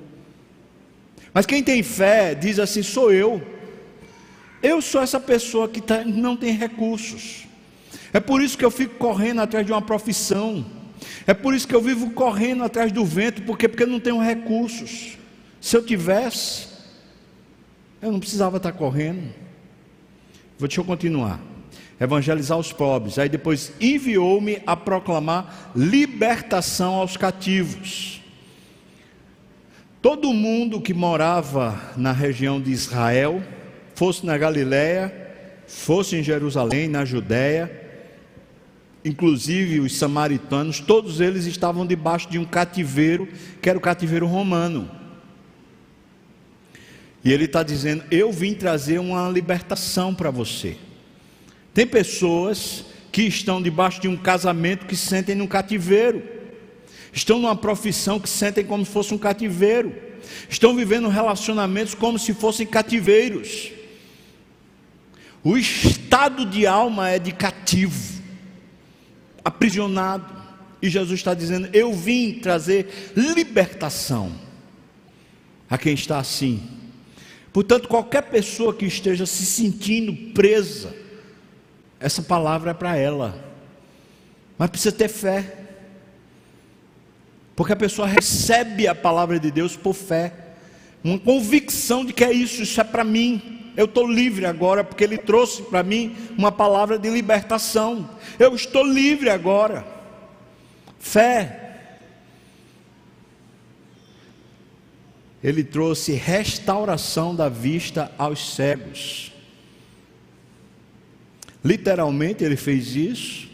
Mas 1.34 1.44
quem 1.44 1.62
tem 1.62 1.82
fé 1.82 2.34
diz 2.34 2.58
assim: 2.58 2.82
sou 2.82 3.12
eu. 3.12 3.42
Eu 4.62 4.80
sou 4.80 5.02
essa 5.02 5.20
pessoa 5.20 5.68
que 5.68 5.82
tá, 5.82 6.02
não 6.02 6.34
tem 6.34 6.52
recursos. 6.52 7.44
É 8.10 8.20
por 8.20 8.40
isso 8.40 8.56
que 8.56 8.64
eu 8.64 8.70
fico 8.70 8.94
correndo 8.94 9.42
atrás 9.42 9.66
de 9.66 9.70
uma 9.70 9.82
profissão. 9.82 10.64
É 11.26 11.34
por 11.34 11.54
isso 11.54 11.66
que 11.66 11.74
eu 11.74 11.80
vivo 11.80 12.10
correndo 12.10 12.64
atrás 12.64 12.92
do 12.92 13.04
vento, 13.04 13.42
porque 13.42 13.68
porque 13.68 13.82
eu 13.82 13.88
não 13.88 14.00
tenho 14.00 14.20
recursos. 14.20 15.16
Se 15.60 15.76
eu 15.76 15.84
tivesse, 15.84 16.68
eu 18.02 18.12
não 18.12 18.20
precisava 18.20 18.58
estar 18.58 18.72
correndo. 18.72 19.32
Vou 20.58 20.68
deixa 20.68 20.80
eu 20.80 20.84
continuar. 20.84 21.40
Evangelizar 21.98 22.58
os 22.58 22.72
pobres. 22.72 23.18
Aí 23.18 23.28
depois 23.28 23.72
enviou-me 23.80 24.60
a 24.66 24.76
proclamar 24.76 25.72
libertação 25.74 26.94
aos 26.94 27.16
cativos. 27.16 28.20
Todo 30.02 30.34
mundo 30.34 30.82
que 30.82 30.92
morava 30.92 31.80
na 31.96 32.12
região 32.12 32.60
de 32.60 32.70
Israel, 32.70 33.42
fosse 33.94 34.26
na 34.26 34.36
Galiléia, 34.36 35.10
fosse 35.66 36.16
em 36.16 36.22
Jerusalém, 36.22 36.88
na 36.88 37.06
Judéia, 37.06 37.83
inclusive 39.04 39.80
os 39.80 39.96
samaritanos, 39.96 40.80
todos 40.80 41.20
eles 41.20 41.44
estavam 41.44 41.86
debaixo 41.86 42.30
de 42.30 42.38
um 42.38 42.44
cativeiro, 42.44 43.28
que 43.60 43.68
era 43.68 43.76
o 43.78 43.82
cativeiro 43.82 44.26
romano. 44.26 44.90
E 47.22 47.30
ele 47.30 47.44
está 47.44 47.62
dizendo: 47.62 48.02
Eu 48.10 48.32
vim 48.32 48.54
trazer 48.54 48.98
uma 48.98 49.28
libertação 49.28 50.14
para 50.14 50.30
você. 50.30 50.76
Tem 51.74 51.86
pessoas 51.86 52.86
que 53.12 53.22
estão 53.22 53.60
debaixo 53.60 54.00
de 54.00 54.08
um 54.08 54.16
casamento 54.16 54.86
que 54.86 54.96
se 54.96 55.06
sentem 55.06 55.34
num 55.34 55.46
cativeiro, 55.46 56.22
estão 57.12 57.38
numa 57.38 57.54
profissão 57.54 58.18
que 58.18 58.28
se 58.28 58.38
sentem 58.38 58.64
como 58.64 58.84
se 58.84 58.90
fosse 58.90 59.12
um 59.12 59.18
cativeiro, 59.18 59.94
estão 60.48 60.74
vivendo 60.74 61.08
relacionamentos 61.08 61.94
como 61.94 62.18
se 62.18 62.32
fossem 62.32 62.66
cativeiros. 62.66 63.70
O 65.42 65.58
estado 65.58 66.46
de 66.46 66.66
alma 66.66 67.10
é 67.10 67.18
de 67.18 67.30
cativo 67.30 68.13
aprisionado. 69.44 70.42
E 70.80 70.88
Jesus 70.88 71.20
está 71.20 71.34
dizendo: 71.34 71.68
Eu 71.72 71.92
vim 71.92 72.38
trazer 72.40 73.12
libertação 73.16 74.32
a 75.68 75.76
quem 75.78 75.94
está 75.94 76.18
assim. 76.18 76.62
Portanto, 77.52 77.88
qualquer 77.88 78.22
pessoa 78.22 78.74
que 78.74 78.84
esteja 78.84 79.26
se 79.26 79.46
sentindo 79.46 80.32
presa, 80.32 80.94
essa 82.00 82.20
palavra 82.20 82.72
é 82.72 82.74
para 82.74 82.96
ela. 82.96 83.54
Mas 84.58 84.70
precisa 84.70 84.92
ter 84.92 85.08
fé. 85.08 85.60
Porque 87.56 87.72
a 87.72 87.76
pessoa 87.76 88.08
recebe 88.08 88.88
a 88.88 88.94
palavra 88.94 89.38
de 89.38 89.50
Deus 89.50 89.76
por 89.76 89.94
fé, 89.94 90.32
uma 91.02 91.18
convicção 91.18 92.04
de 92.04 92.12
que 92.12 92.24
é 92.24 92.32
isso, 92.32 92.62
isso 92.62 92.80
é 92.80 92.84
para 92.84 93.04
mim. 93.04 93.63
Eu 93.76 93.86
estou 93.86 94.06
livre 94.06 94.46
agora, 94.46 94.84
porque 94.84 95.04
Ele 95.04 95.18
trouxe 95.18 95.62
para 95.62 95.82
mim 95.82 96.16
uma 96.36 96.52
palavra 96.52 96.98
de 96.98 97.08
libertação. 97.10 98.08
Eu 98.38 98.54
estou 98.54 98.84
livre 98.84 99.30
agora. 99.30 99.84
Fé. 100.98 101.60
Ele 105.42 105.62
trouxe 105.62 106.12
restauração 106.12 107.34
da 107.34 107.50
vista 107.50 108.10
aos 108.16 108.54
cegos. 108.54 109.30
Literalmente 111.62 112.44
ele 112.44 112.56
fez 112.56 112.94
isso. 112.94 113.48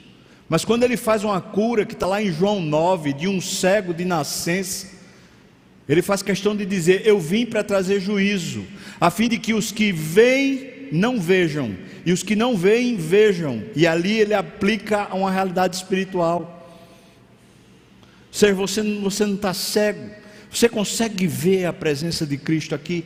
Mas 0.49 0.65
quando 0.65 0.83
ele 0.83 0.97
faz 0.97 1.23
uma 1.23 1.41
cura, 1.41 1.87
que 1.87 1.95
está 1.95 2.07
lá 2.07 2.21
em 2.21 2.33
João 2.33 2.61
9, 2.61 3.13
de 3.13 3.29
um 3.29 3.41
cego 3.41 3.95
de 3.95 4.05
nascença, 4.05 4.89
ele 5.91 6.03
faz 6.03 6.23
questão 6.23 6.55
de 6.55 6.65
dizer: 6.65 7.03
Eu 7.05 7.19
vim 7.19 7.45
para 7.45 7.65
trazer 7.65 7.99
juízo, 8.01 8.65
a 9.01 9.11
fim 9.11 9.29
de 9.29 9.39
que 9.39 9.53
os 9.53 9.73
que 9.73 9.91
veem 9.91 10.89
não 10.93 11.21
vejam, 11.21 11.77
e 12.07 12.13
os 12.13 12.23
que 12.23 12.37
não 12.37 12.57
veem 12.57 12.97
vejam. 12.97 13.65
E 13.75 13.89
ali 13.89 14.21
ele 14.21 14.33
aplica 14.33 15.09
a 15.11 15.17
uma 15.17 15.33
realidade 15.33 15.75
espiritual. 15.75 16.57
Ou 18.29 18.33
seja, 18.33 18.55
você, 18.55 18.83
você 19.01 19.27
não 19.27 19.35
está 19.35 19.53
cego, 19.53 20.09
você 20.49 20.69
consegue 20.69 21.27
ver 21.27 21.65
a 21.65 21.73
presença 21.73 22.25
de 22.25 22.39
Cristo 22.39 22.73
aqui. 22.73 23.05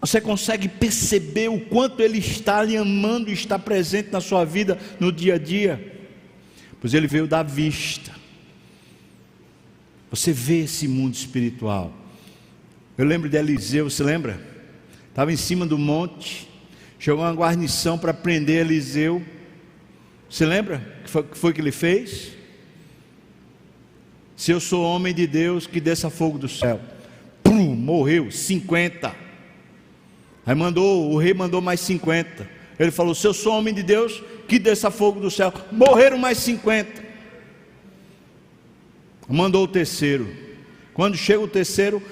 Você 0.00 0.20
consegue 0.20 0.68
perceber 0.68 1.48
o 1.48 1.60
quanto 1.60 2.00
Ele 2.00 2.18
está 2.18 2.64
lhe 2.64 2.76
amando 2.76 3.30
e 3.30 3.32
está 3.32 3.60
presente 3.60 4.10
na 4.10 4.20
sua 4.20 4.44
vida 4.44 4.76
no 4.98 5.12
dia 5.12 5.34
a 5.34 5.38
dia? 5.38 6.02
Pois 6.80 6.94
Ele 6.94 7.06
veio 7.06 7.28
da 7.28 7.44
vista. 7.44 8.12
Você 10.10 10.32
vê 10.32 10.60
esse 10.60 10.88
mundo 10.88 11.14
espiritual. 11.14 11.92
Eu 12.98 13.04
lembro 13.04 13.28
de 13.28 13.36
Eliseu, 13.36 13.88
você 13.88 14.02
lembra? 14.02 14.40
Estava 15.08 15.32
em 15.32 15.36
cima 15.36 15.64
do 15.64 15.78
monte, 15.78 16.50
chegou 16.98 17.20
uma 17.20 17.32
guarnição 17.32 17.96
para 17.96 18.12
prender 18.12 18.66
Eliseu. 18.66 19.22
Você 20.28 20.44
lembra 20.44 20.84
que 21.04 21.08
foi, 21.08 21.22
que 21.22 21.38
foi 21.38 21.52
que 21.52 21.60
ele 21.60 21.70
fez? 21.70 22.32
Se 24.36 24.50
eu 24.50 24.58
sou 24.58 24.82
homem 24.82 25.14
de 25.14 25.28
Deus, 25.28 25.64
que 25.64 25.80
desça 25.80 26.10
fogo 26.10 26.38
do 26.38 26.48
céu. 26.48 26.80
Pum, 27.40 27.72
morreu, 27.76 28.32
50. 28.32 29.14
Aí 30.44 30.54
mandou, 30.56 31.12
o 31.12 31.18
rei 31.18 31.32
mandou 31.32 31.60
mais 31.60 31.78
50. 31.78 32.50
Ele 32.80 32.90
falou: 32.90 33.14
Se 33.14 33.28
eu 33.28 33.32
sou 33.32 33.56
homem 33.56 33.72
de 33.72 33.84
Deus, 33.84 34.20
que 34.48 34.58
desça 34.58 34.90
fogo 34.90 35.20
do 35.20 35.30
céu. 35.30 35.54
Morreram 35.70 36.18
mais 36.18 36.38
50. 36.38 37.04
Mandou 39.28 39.62
o 39.62 39.68
terceiro. 39.68 40.28
Quando 40.92 41.16
chega 41.16 41.40
o 41.40 41.46
terceiro, 41.46 42.02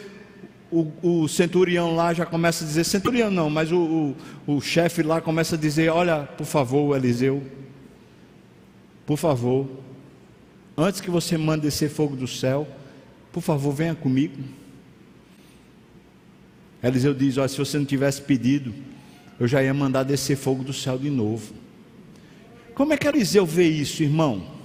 o, 0.70 0.90
o, 1.02 1.28
centurião 1.28 1.94
lá 1.94 2.12
já 2.12 2.26
começa 2.26 2.64
a 2.64 2.66
dizer: 2.66 2.84
Centurião 2.84 3.30
não, 3.30 3.48
mas 3.48 3.70
o, 3.70 4.14
o, 4.46 4.56
o 4.56 4.60
chefe 4.60 5.02
lá 5.02 5.20
começa 5.20 5.54
a 5.54 5.58
dizer: 5.58 5.90
Olha, 5.90 6.22
por 6.22 6.46
favor, 6.46 6.96
Eliseu, 6.96 7.42
por 9.04 9.16
favor, 9.16 9.68
antes 10.76 11.00
que 11.00 11.10
você 11.10 11.38
mande 11.38 11.62
descer 11.62 11.88
fogo 11.88 12.16
do 12.16 12.26
céu, 12.26 12.66
por 13.32 13.42
favor, 13.42 13.72
venha 13.72 13.94
comigo. 13.94 14.36
Eliseu 16.82 17.14
diz: 17.14 17.38
Olha, 17.38 17.48
se 17.48 17.58
você 17.58 17.78
não 17.78 17.84
tivesse 17.84 18.20
pedido, 18.22 18.74
eu 19.38 19.46
já 19.46 19.62
ia 19.62 19.72
mandar 19.72 20.02
descer 20.02 20.36
fogo 20.36 20.64
do 20.64 20.72
céu 20.72 20.98
de 20.98 21.10
novo. 21.10 21.54
Como 22.74 22.92
é 22.92 22.96
que 22.96 23.06
Eliseu 23.06 23.46
vê 23.46 23.68
isso, 23.68 24.02
irmão? 24.02 24.55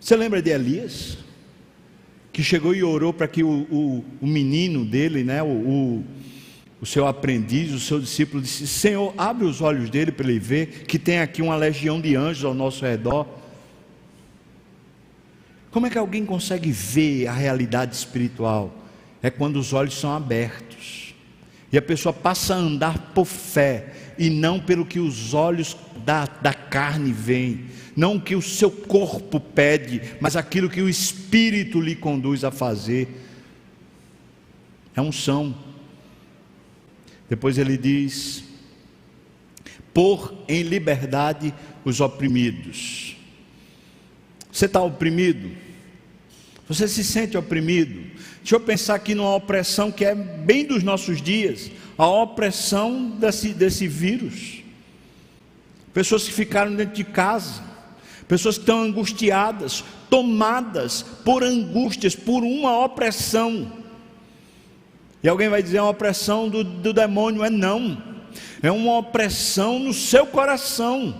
Você 0.00 0.16
lembra 0.16 0.40
de 0.40 0.50
Elias? 0.50 1.18
Que 2.32 2.42
chegou 2.42 2.74
e 2.74 2.82
orou 2.82 3.12
para 3.12 3.28
que 3.28 3.44
o, 3.44 3.66
o, 3.70 4.04
o, 4.20 4.26
menino 4.26 4.84
dele, 4.84 5.22
né, 5.22 5.42
o, 5.42 6.02
o 6.80 6.86
seu 6.86 7.06
aprendiz, 7.06 7.72
o 7.72 7.78
seu 7.78 8.00
discípulo, 8.00 8.42
disse: 8.42 8.66
Senhor, 8.66 9.12
abre 9.18 9.44
os 9.44 9.60
olhos 9.60 9.90
dele 9.90 10.10
para 10.10 10.28
ele 10.28 10.38
ver 10.38 10.84
que 10.84 10.98
tem 10.98 11.20
aqui 11.20 11.42
uma 11.42 11.54
legião 11.54 12.00
de 12.00 12.16
anjos 12.16 12.44
ao 12.44 12.54
nosso 12.54 12.84
redor. 12.84 13.26
Como 15.70 15.86
é 15.86 15.90
que 15.90 15.98
alguém 15.98 16.24
consegue 16.24 16.72
ver 16.72 17.26
a 17.26 17.32
realidade 17.32 17.94
espiritual? 17.94 18.74
É 19.22 19.30
quando 19.30 19.56
os 19.56 19.72
olhos 19.72 19.94
são 19.94 20.12
abertos. 20.14 21.14
E 21.72 21.78
a 21.78 21.82
pessoa 21.82 22.12
passa 22.12 22.54
a 22.54 22.58
andar 22.58 23.12
por 23.14 23.26
fé 23.26 23.92
e 24.20 24.28
não 24.28 24.60
pelo 24.60 24.84
que 24.84 25.00
os 25.00 25.32
olhos 25.32 25.74
da, 26.04 26.26
da 26.26 26.52
carne 26.52 27.10
veem, 27.10 27.64
não 27.96 28.16
o 28.16 28.20
que 28.20 28.36
o 28.36 28.42
seu 28.42 28.70
corpo 28.70 29.40
pede, 29.40 30.02
mas 30.20 30.36
aquilo 30.36 30.68
que 30.68 30.82
o 30.82 30.90
Espírito 30.90 31.80
lhe 31.80 31.96
conduz 31.96 32.44
a 32.44 32.50
fazer. 32.50 33.08
É 34.94 35.00
um 35.00 35.10
são. 35.10 35.56
Depois 37.30 37.56
ele 37.56 37.78
diz: 37.78 38.44
pôr 39.94 40.34
em 40.46 40.64
liberdade 40.64 41.54
os 41.82 41.98
oprimidos. 41.98 43.16
Você 44.52 44.66
está 44.66 44.82
oprimido? 44.82 45.50
Você 46.68 46.86
se 46.86 47.02
sente 47.02 47.38
oprimido? 47.38 48.02
Deixa 48.40 48.56
eu 48.56 48.60
pensar 48.60 48.96
aqui 48.96 49.14
numa 49.14 49.34
opressão 49.34 49.90
que 49.90 50.04
é 50.04 50.14
bem 50.14 50.66
dos 50.66 50.82
nossos 50.82 51.22
dias 51.22 51.70
a 52.00 52.08
opressão 52.08 53.10
desse, 53.10 53.52
desse 53.52 53.86
vírus. 53.86 54.62
Pessoas 55.92 56.24
que 56.24 56.32
ficaram 56.32 56.74
dentro 56.74 56.94
de 56.94 57.04
casa, 57.04 57.62
pessoas 58.26 58.56
que 58.56 58.62
estão 58.62 58.80
angustiadas, 58.80 59.84
tomadas 60.08 61.02
por 61.02 61.44
angústias, 61.44 62.16
por 62.16 62.42
uma 62.42 62.82
opressão. 62.82 63.70
E 65.22 65.28
alguém 65.28 65.50
vai 65.50 65.62
dizer: 65.62 65.76
é 65.76 65.82
uma 65.82 65.90
opressão 65.90 66.48
do, 66.48 66.64
do 66.64 66.94
demônio. 66.94 67.44
É 67.44 67.50
não, 67.50 68.02
é 68.62 68.72
uma 68.72 68.96
opressão 68.96 69.78
no 69.78 69.92
seu 69.92 70.26
coração. 70.26 71.14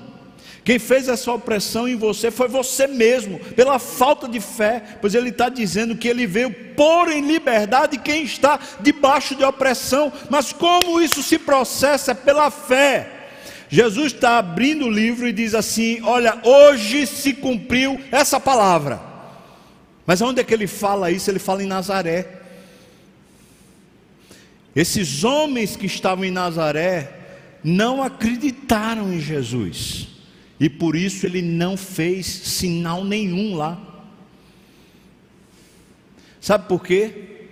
Quem 0.71 0.79
fez 0.79 1.09
essa 1.09 1.33
opressão 1.33 1.89
em 1.89 1.97
você 1.97 2.31
foi 2.31 2.47
você 2.47 2.87
mesmo, 2.87 3.41
pela 3.41 3.81
falta 3.81 4.29
de 4.29 4.39
fé, 4.39 4.81
pois 5.01 5.17
ele 5.17 5.31
está 5.31 5.49
dizendo 5.49 5.97
que 5.97 6.07
ele 6.07 6.29
veio 6.29 6.53
pôr 6.77 7.11
em 7.11 7.27
liberdade 7.27 7.99
quem 7.99 8.23
está 8.23 8.57
debaixo 8.79 9.35
de 9.35 9.43
opressão, 9.43 10.13
mas 10.31 10.53
como 10.53 11.01
isso 11.01 11.25
se 11.25 11.41
processa? 11.41 12.15
Pela 12.15 12.53
fé. 12.53 13.11
Jesus 13.69 14.13
está 14.13 14.39
abrindo 14.39 14.87
o 14.87 14.91
livro 14.93 15.27
e 15.27 15.33
diz 15.33 15.57
assim: 15.57 16.01
Olha, 16.05 16.39
hoje 16.45 17.05
se 17.05 17.33
cumpriu 17.33 18.01
essa 18.13 18.39
palavra. 18.39 19.01
Mas 20.07 20.21
onde 20.21 20.41
é 20.41 20.45
que 20.45 20.55
ele 20.55 20.69
fala 20.69 21.11
isso? 21.11 21.29
Ele 21.29 21.41
fala 21.41 21.65
em 21.65 21.67
Nazaré. 21.67 22.29
Esses 24.77 25.25
homens 25.25 25.75
que 25.75 25.87
estavam 25.87 26.25
em 26.25 26.31
Nazaré 26.31 27.13
não 27.65 28.01
acreditaram 28.01 29.13
em 29.13 29.19
Jesus. 29.19 30.10
E 30.61 30.69
por 30.69 30.95
isso 30.95 31.25
ele 31.25 31.41
não 31.41 31.75
fez 31.75 32.27
sinal 32.27 33.03
nenhum 33.03 33.57
lá. 33.57 33.81
Sabe 36.39 36.69
por 36.69 36.85
quê? 36.85 37.49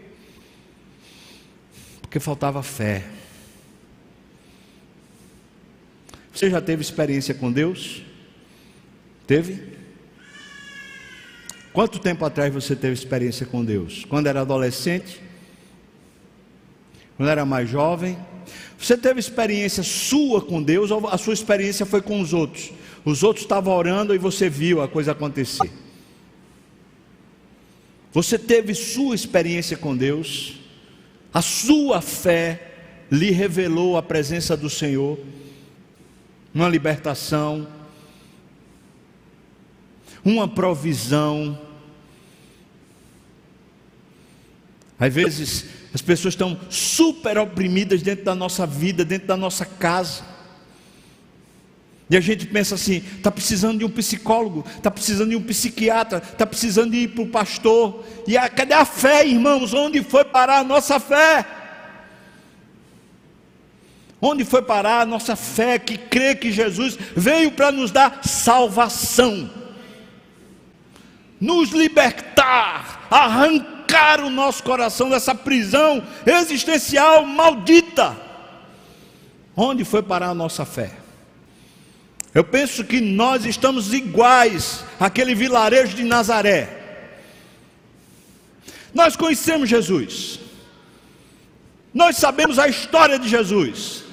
Porque 2.03 2.21
faltava 2.21 2.63
fé. 2.63 3.07
Você 6.33 6.51
já 6.51 6.61
teve 6.61 6.83
experiência 6.83 7.35
com 7.35 7.51
Deus? 7.51 8.03
Teve? 9.27 9.77
Quanto 11.73 11.99
tempo 11.99 12.25
atrás 12.25 12.53
você 12.53 12.77
teve 12.77 12.93
experiência 12.93 13.47
com 13.47 13.65
Deus? 13.65 14.05
Quando 14.05 14.27
era 14.27 14.43
adolescente? 14.43 15.21
Quando 17.17 17.29
era 17.31 17.45
mais 17.45 17.69
jovem? 17.69 18.19
Você 18.79 18.97
teve 18.97 19.19
experiência 19.19 19.83
sua 19.83 20.41
com 20.41 20.63
Deus 20.63 20.91
ou 20.91 21.09
a 21.09 21.19
sua 21.19 21.35
experiência 21.35 21.85
foi 21.85 22.01
com 22.01 22.21
os 22.21 22.33
outros? 22.33 22.71
Os 23.09 23.23
outros 23.23 23.47
estavam 23.47 23.75
orando 23.75 24.15
e 24.15 24.19
você 24.19 24.51
viu 24.51 24.83
a 24.83 24.87
coisa 24.87 25.13
acontecer. 25.13 25.73
Você 28.13 28.39
teve 28.39 28.75
sua 28.75 29.15
experiência 29.15 29.79
com 29.79 29.97
Deus, 29.97 30.57
a 31.33 31.41
sua 31.41 32.03
fé 32.03 32.75
lhe 33.11 33.31
revelou 33.31 33.97
a 33.97 34.03
presença 34.03 34.55
do 34.55 34.69
Senhor, 34.69 35.19
uma 36.53 36.69
libertação, 36.69 37.67
uma 40.23 40.47
provisão. 40.47 41.59
Às 45.01 45.15
vezes 45.15 45.65
as 45.95 46.03
pessoas 46.03 46.35
estão 46.35 46.61
super 46.69 47.39
oprimidas 47.39 48.03
dentro 48.03 48.27
da 48.27 48.35
nossa 48.35 48.67
vida, 48.67 49.03
dentro 49.03 49.27
da 49.27 49.37
nossa 49.37 49.65
casa. 49.65 50.28
E 52.11 52.17
a 52.17 52.21
gente 52.21 52.47
pensa 52.47 52.75
assim: 52.75 53.03
está 53.17 53.31
precisando 53.31 53.79
de 53.79 53.85
um 53.85 53.91
psicólogo, 53.91 54.65
está 54.77 54.91
precisando 54.91 55.31
de 55.31 55.37
um 55.37 55.43
psiquiatra, 55.43 56.19
está 56.19 56.47
precisando 56.47 56.93
de 56.93 56.99
ir 56.99 57.09
para 57.09 57.23
o 57.23 57.29
pastor. 57.29 58.05
E 58.27 58.37
a, 58.37 58.49
cadê 58.49 58.75
a 58.75 58.85
fé, 58.85 59.27
irmãos? 59.27 59.75
Onde 59.75 60.03
foi 60.03 60.25
parar 60.25 60.59
a 60.59 60.65
nossa 60.65 60.99
fé? 60.99 61.45
Onde 64.21 64.45
foi 64.45 64.63
parar 64.63 65.03
a 65.03 65.07
nossa 65.07 65.37
fé 65.37 65.79
que 65.79 65.97
crê 65.97 66.35
que 66.35 66.51
Jesus 66.51 66.99
veio 67.15 67.53
para 67.53 67.71
nos 67.71 67.93
dar 67.93 68.21
salvação, 68.25 69.49
nos 71.41 71.71
libertar, 71.71 73.07
arrancar 73.11 74.21
o 74.21 74.31
nosso 74.31 74.65
coração 74.65 75.11
dessa 75.11 75.35
prisão 75.35 76.03
existencial 76.27 77.25
maldita? 77.25 78.17
Onde 79.55 79.85
foi 79.85 80.03
parar 80.03 80.31
a 80.31 80.35
nossa 80.35 80.65
fé? 80.65 81.08
Eu 82.39 82.45
penso 82.45 82.85
que 82.85 83.01
nós 83.01 83.45
estamos 83.45 83.93
iguais 83.93 84.85
àquele 85.01 85.35
vilarejo 85.35 85.97
de 85.97 86.05
Nazaré. 86.05 86.69
Nós 88.95 89.17
conhecemos 89.17 89.69
Jesus, 89.69 90.39
nós 91.93 92.17
sabemos 92.17 92.57
a 92.61 92.69
história 92.69 93.19
de 93.19 93.29
Jesus, 93.29 94.05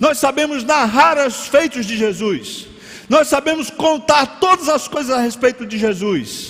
nós 0.00 0.18
sabemos 0.18 0.64
narrar 0.64 1.24
os 1.24 1.46
feitos 1.46 1.86
de 1.86 1.96
Jesus, 1.96 2.66
nós 3.08 3.28
sabemos 3.28 3.70
contar 3.70 4.40
todas 4.40 4.68
as 4.68 4.88
coisas 4.88 5.16
a 5.16 5.20
respeito 5.20 5.64
de 5.64 5.78
Jesus. 5.78 6.47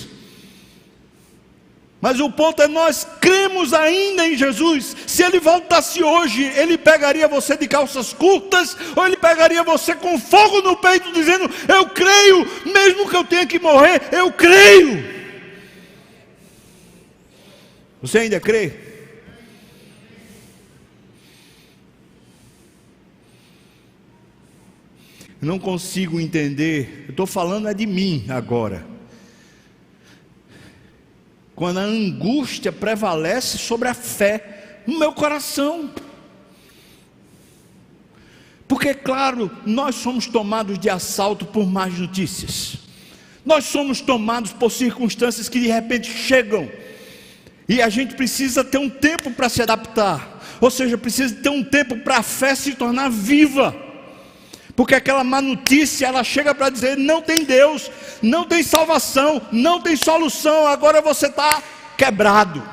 Mas 2.01 2.19
o 2.21 2.31
ponto 2.31 2.61
é 2.61 2.67
nós 2.67 3.05
cremos 3.19 3.73
ainda 3.73 4.25
em 4.25 4.37
Jesus. 4.37 4.95
Se 5.05 5.21
ele 5.21 5.39
voltasse 5.39 6.01
hoje, 6.01 6.43
ele 6.43 6.77
pegaria 6.77 7.27
você 7.27 7.57
de 7.57 7.67
calças 7.67 8.13
curtas, 8.13 8.75
ou 8.95 9.05
ele 9.05 9.17
pegaria 9.17 9.63
você 9.63 9.93
com 9.93 10.17
fogo 10.17 10.61
no 10.61 10.77
peito, 10.77 11.11
dizendo: 11.11 11.49
Eu 11.67 11.89
creio, 11.89 12.47
mesmo 12.65 13.09
que 13.09 13.15
eu 13.17 13.25
tenha 13.25 13.45
que 13.45 13.59
morrer, 13.59 14.01
eu 14.13 14.31
creio. 14.31 15.19
Você 18.01 18.19
ainda 18.19 18.39
crê? 18.39 18.87
Eu 25.41 25.47
não 25.47 25.59
consigo 25.59 26.19
entender, 26.19 27.05
eu 27.07 27.11
estou 27.11 27.25
falando 27.25 27.67
é 27.67 27.73
de 27.73 27.85
mim 27.85 28.25
agora 28.29 28.88
quando 31.59 31.79
a 31.79 31.83
angústia 31.83 32.71
prevalece 32.71 33.57
sobre 33.57 33.89
a 33.89 33.93
fé 33.93 34.81
no 34.87 34.97
meu 34.97 35.11
coração. 35.11 35.89
Porque, 38.65 38.93
claro, 38.93 39.51
nós 39.65 39.95
somos 39.95 40.25
tomados 40.25 40.79
de 40.79 40.89
assalto 40.89 41.45
por 41.45 41.67
más 41.67 41.99
notícias, 41.99 42.77
nós 43.45 43.65
somos 43.65 43.99
tomados 43.99 44.53
por 44.53 44.71
circunstâncias 44.71 45.49
que 45.49 45.59
de 45.59 45.67
repente 45.67 46.09
chegam, 46.09 46.71
e 47.67 47.81
a 47.81 47.89
gente 47.89 48.15
precisa 48.15 48.63
ter 48.63 48.77
um 48.77 48.89
tempo 48.89 49.29
para 49.29 49.49
se 49.49 49.61
adaptar, 49.61 50.39
ou 50.61 50.71
seja, 50.71 50.97
precisa 50.97 51.35
ter 51.35 51.49
um 51.49 51.61
tempo 51.61 51.97
para 51.97 52.19
a 52.19 52.23
fé 52.23 52.55
se 52.55 52.73
tornar 52.73 53.11
viva 53.11 53.88
porque 54.79 54.95
aquela 54.95 55.25
má 55.25 55.41
notícia 55.41 56.07
ela 56.07 56.23
chega 56.23 56.55
para 56.55 56.69
dizer: 56.69 56.97
não 56.97 57.21
tem 57.21 57.43
Deus, 57.43 57.91
não 58.21 58.45
tem 58.45 58.63
salvação, 58.63 59.41
não 59.51 59.81
tem 59.81 59.97
solução, 59.97 60.67
agora 60.67 61.01
você 61.01 61.25
está 61.25 61.61
quebrado. 61.97 62.63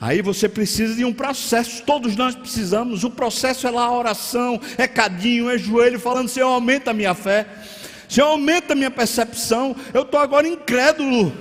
Aí 0.00 0.22
você 0.22 0.48
precisa 0.48 0.94
de 0.94 1.04
um 1.04 1.12
processo, 1.12 1.82
todos 1.82 2.16
nós 2.16 2.34
precisamos. 2.34 3.04
O 3.04 3.10
processo 3.10 3.66
é 3.66 3.70
lá 3.70 3.82
a 3.82 3.92
oração, 3.92 4.58
é 4.78 4.88
cadinho, 4.88 5.50
é 5.50 5.58
joelho, 5.58 6.00
falando: 6.00 6.30
Senhor, 6.30 6.48
aumenta 6.48 6.92
a 6.92 6.94
minha 6.94 7.12
fé, 7.12 7.46
Senhor, 8.08 8.28
aumenta 8.28 8.72
a 8.72 8.76
minha 8.76 8.90
percepção. 8.90 9.76
Eu 9.92 10.04
estou 10.04 10.18
agora 10.18 10.48
incrédulo. 10.48 11.34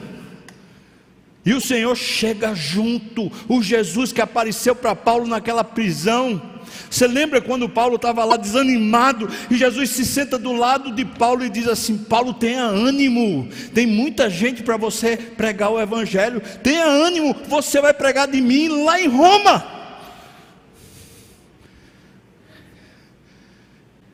E 1.45 1.54
o 1.54 1.62
Senhor 1.62 1.95
chega 1.95 2.54
junto, 2.54 3.32
o 3.47 3.63
Jesus 3.63 4.12
que 4.12 4.19
apareceu 4.19 4.75
para 4.75 4.93
Paulo 4.93 5.25
naquela 5.25 5.63
prisão 5.63 6.54
você 6.89 7.07
lembra 7.07 7.41
quando 7.41 7.67
Paulo 7.67 7.95
estava 7.95 8.23
lá 8.23 8.38
desanimado 8.38 9.29
e 9.49 9.55
Jesus 9.55 9.89
se 9.89 10.05
senta 10.05 10.38
do 10.38 10.53
lado 10.53 10.91
de 10.91 11.03
Paulo 11.03 11.43
e 11.43 11.49
diz 11.49 11.67
assim: 11.67 11.97
Paulo, 11.97 12.33
tenha 12.33 12.63
ânimo, 12.63 13.49
tem 13.73 13.85
muita 13.85 14.29
gente 14.29 14.63
para 14.63 14.77
você 14.77 15.17
pregar 15.17 15.71
o 15.71 15.79
Evangelho, 15.79 16.41
tenha 16.63 16.85
ânimo, 16.85 17.35
você 17.47 17.81
vai 17.81 17.93
pregar 17.93 18.27
de 18.27 18.39
mim 18.41 18.83
lá 18.83 18.99
em 19.01 19.07
Roma. 19.07 19.73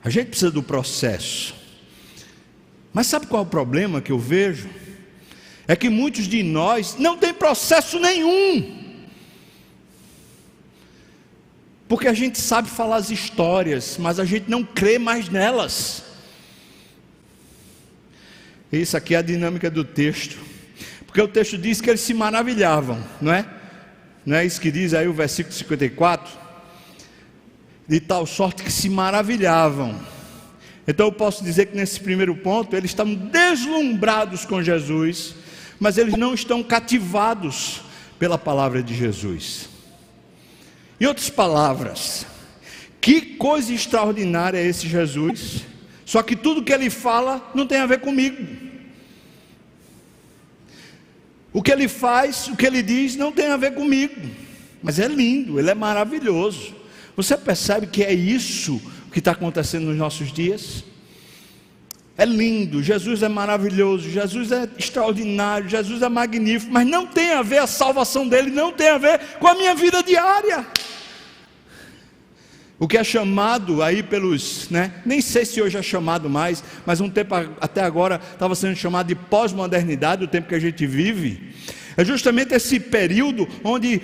A 0.04 0.10
gente 0.10 0.30
precisa 0.30 0.50
do 0.50 0.63
processo, 0.63 1.54
mas 2.91 3.08
sabe 3.08 3.28
qual 3.28 3.43
é 3.43 3.45
o 3.45 3.50
problema 3.50 4.02
que 4.02 4.12
eu 4.12 4.17
vejo? 4.17 4.67
É 5.67 5.76
que 5.76 5.89
muitos 5.89 6.28
de 6.28 6.41
nós 6.41 6.95
não 6.97 7.15
tem 7.15 7.34
processo 7.34 8.00
nenhum. 8.00 8.81
Porque 11.91 12.08
a 12.08 12.13
gente 12.13 12.39
sabe 12.39 12.69
falar 12.69 12.95
as 12.95 13.10
histórias, 13.10 13.97
mas 13.99 14.17
a 14.17 14.23
gente 14.23 14.49
não 14.49 14.63
crê 14.63 14.97
mais 14.97 15.27
nelas. 15.27 16.01
Isso 18.71 18.95
aqui 18.95 19.13
é 19.13 19.17
a 19.17 19.21
dinâmica 19.21 19.69
do 19.69 19.84
texto. 19.84 20.38
Porque 21.06 21.21
o 21.21 21.27
texto 21.27 21.58
diz 21.58 21.82
que 21.82 21.89
eles 21.89 21.99
se 21.99 22.13
maravilhavam, 22.13 23.04
não 23.19 23.34
é? 23.34 23.45
Não 24.25 24.38
é 24.38 24.45
isso 24.45 24.62
que 24.62 24.71
diz 24.71 24.93
aí 24.93 25.06
o 25.06 25.12
versículo 25.12 25.54
54? 25.54 26.32
De 27.89 27.99
tal 27.99 28.25
sorte 28.25 28.63
que 28.63 28.71
se 28.71 28.88
maravilhavam. 28.88 29.99
Então 30.88 31.08
eu 31.08 31.12
posso 31.12 31.43
dizer 31.43 31.65
que 31.65 31.75
nesse 31.75 31.99
primeiro 31.99 32.38
ponto 32.38 32.73
eles 32.73 32.91
estão 32.91 33.13
deslumbrados 33.13 34.45
com 34.45 34.63
Jesus, 34.63 35.36
mas 35.77 35.97
eles 35.97 36.15
não 36.15 36.34
estão 36.34 36.63
cativados 36.63 37.82
pela 38.17 38.38
palavra 38.38 38.82
de 38.82 38.95
Jesus. 38.95 39.70
Em 41.02 41.06
outras 41.08 41.32
palavras, 41.32 42.28
que 43.02 43.22
coisa 43.22 43.74
extraordinária 43.74 44.60
é 44.60 44.68
esse 44.68 44.88
Jesus, 44.88 45.66
só 46.06 46.22
que 46.22 46.36
tudo 46.36 46.64
que 46.64 46.72
ele 46.72 46.92
fala 46.92 47.52
não 47.56 47.66
tem 47.66 47.80
a 47.80 47.88
ver 47.88 48.02
comigo. 48.02 48.46
O 51.52 51.64
que 51.64 51.72
ele 51.72 51.88
faz, 51.88 52.50
o 52.50 52.56
que 52.56 52.68
ele 52.68 52.84
diz, 52.84 53.16
não 53.16 53.32
tem 53.32 53.48
a 53.48 53.58
ver 53.58 53.74
comigo, 53.74 54.14
mas 54.84 55.00
é 55.00 55.08
lindo, 55.08 55.58
ele 55.58 55.72
é 55.72 55.74
maravilhoso. 55.74 56.76
Você 57.16 57.36
percebe 57.36 57.88
que 57.88 58.04
é 58.04 58.14
isso 58.14 58.80
que 59.12 59.18
está 59.18 59.32
acontecendo 59.32 59.88
nos 59.88 59.98
nossos 59.98 60.32
dias? 60.32 60.84
É 62.16 62.26
lindo, 62.26 62.84
Jesus 62.84 63.24
é 63.24 63.28
maravilhoso, 63.28 64.08
Jesus 64.08 64.52
é 64.52 64.70
extraordinário, 64.78 65.68
Jesus 65.68 66.04
é 66.04 66.10
magnífico, 66.10 66.72
mas 66.72 66.86
não 66.86 67.08
tem 67.08 67.32
a 67.32 67.42
ver 67.42 67.58
a 67.58 67.66
salvação 67.66 68.28
dele, 68.28 68.52
não 68.52 68.72
tem 68.72 68.90
a 68.90 69.00
ver 69.00 69.20
com 69.40 69.48
a 69.48 69.56
minha 69.56 69.74
vida 69.74 70.04
diária. 70.04 70.68
O 72.82 72.88
que 72.88 72.98
é 72.98 73.04
chamado 73.04 73.84
aí 73.84 74.02
pelos, 74.02 74.67
né, 74.72 74.91
nem 75.06 75.22
sei 75.22 75.46
se 75.46 75.62
hoje 75.62 75.78
é 75.78 75.84
chamado 75.84 76.28
mais, 76.28 76.63
mas 76.84 77.00
um 77.00 77.08
tempo 77.08 77.36
até 77.62 77.82
agora 77.84 78.20
estava 78.34 78.56
sendo 78.56 78.76
chamado 78.76 79.06
de 79.06 79.13
pós-modernidade, 79.13 80.24
o 80.24 80.28
tempo 80.28 80.50
que 80.50 80.56
a 80.56 80.60
gente 80.60 80.88
vive, 80.88 81.54
é 81.96 82.04
justamente 82.04 82.56
esse 82.56 82.80
período 82.80 83.48
onde 83.63 84.02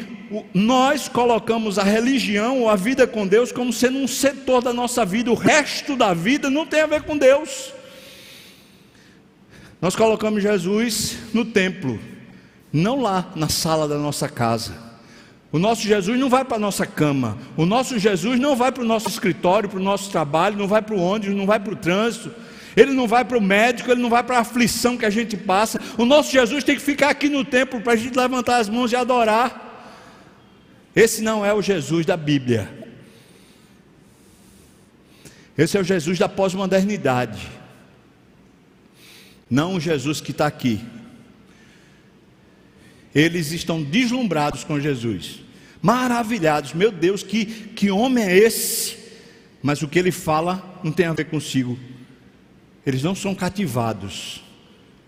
nós 0.54 1.10
colocamos 1.10 1.80
a 1.80 1.84
religião 1.84 2.62
ou 2.62 2.70
a 2.70 2.76
vida 2.76 3.08
com 3.08 3.26
Deus 3.26 3.52
como 3.52 3.74
sendo 3.74 3.98
um 3.98 4.08
setor 4.08 4.62
da 4.62 4.72
nossa 4.72 5.04
vida, 5.04 5.32
o 5.32 5.36
resto 5.36 5.96
da 5.96 6.14
vida 6.14 6.48
não 6.48 6.64
tem 6.64 6.82
a 6.82 6.86
ver 6.86 7.02
com 7.02 7.18
Deus. 7.18 7.74
Nós 9.82 9.96
colocamos 9.96 10.44
Jesus 10.44 11.18
no 11.34 11.44
templo, 11.46 12.00
não 12.72 13.02
lá 13.02 13.32
na 13.36 13.50
sala 13.50 13.88
da 13.88 13.98
nossa 13.98 14.30
casa. 14.30 14.87
O 15.52 15.60
nosso 15.60 15.84
Jesus 15.84 16.20
não 16.20 16.30
vai 16.30 16.44
para 16.44 16.58
a 16.58 16.60
nossa 16.60 16.86
cama. 16.86 17.38
O 17.56 17.66
nosso 17.66 17.98
Jesus 17.98 18.40
não 18.40 18.56
vai 18.56 18.72
para 18.72 18.84
o 18.84 18.86
nosso 18.86 19.08
escritório, 19.08 19.70
para 19.70 19.80
o 19.80 19.84
nosso 19.84 20.12
trabalho, 20.12 20.58
não 20.58 20.68
vai 20.68 20.82
para 20.82 20.96
o 20.96 21.00
ônibus, 21.00 21.36
não 21.36 21.46
vai 21.46 21.60
para 21.60 21.74
o 21.74 21.76
trânsito. 21.76 22.32
Ele 22.76 22.92
não 22.92 23.08
vai 23.08 23.26
para 23.26 23.38
o 23.38 23.42
médico, 23.42 23.90
ele 23.90 24.02
não 24.02 24.10
vai 24.10 24.24
para 24.24 24.38
a 24.38 24.42
aflição 24.42 24.98
que 24.98 25.06
a 25.06 25.10
gente 25.10 25.36
passa. 25.36 25.80
O 25.98 26.06
nosso 26.06 26.32
Jesus 26.32 26.64
tem 26.64 26.76
que 26.76 26.82
ficar 26.82 27.10
aqui 27.10 27.30
no 27.30 27.44
templo 27.44 27.82
para 27.82 27.94
a 27.94 27.96
gente 27.96 28.16
levantar 28.16 28.58
as 28.58 28.70
mãos 28.70 28.92
e 28.92 28.96
adorar. 28.96 29.66
Esse 30.96 31.22
não 31.22 31.46
é 31.46 31.54
o 31.54 31.62
Jesus 31.62 32.06
da 32.06 32.18
Bíblia. 32.18 32.70
Esse 35.58 35.78
é 35.78 35.82
o 35.82 35.84
Jesus 35.84 36.20
da 36.20 36.30
pós-modernidade. 36.30 37.50
Não 39.50 39.76
o 39.76 39.80
Jesus 39.80 40.22
que 40.22 40.32
está 40.32 40.46
aqui, 40.46 40.82
eles 43.18 43.52
estão 43.52 43.82
deslumbrados 43.82 44.64
com 44.64 44.80
Jesus, 44.80 45.40
maravilhados. 45.82 46.76
Meu 46.76 46.92
Deus, 46.92 47.24
que, 47.24 47.46
que 47.46 47.90
homem 47.90 48.24
é 48.24 48.38
esse? 48.38 48.96
Mas 49.60 49.82
o 49.82 49.88
que 49.88 49.98
ele 49.98 50.12
fala 50.12 50.80
não 50.84 50.92
tem 50.92 51.08
a 51.08 51.14
ver 51.14 51.26
consigo. 51.26 51.80
Eles 52.86 53.02
não 53.02 53.16
são 53.16 53.34
cativados 53.34 54.44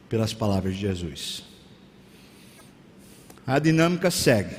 pelas 0.09 0.33
palavras 0.33 0.73
de 0.73 0.81
Jesus. 0.81 1.43
A 3.45 3.59
dinâmica 3.59 4.09
segue. 4.09 4.55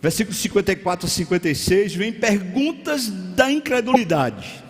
Versículos 0.00 0.38
54 0.38 1.06
a 1.06 1.10
56 1.10 1.94
vem 1.94 2.10
perguntas 2.10 3.08
da 3.36 3.52
incredulidade. 3.52 4.64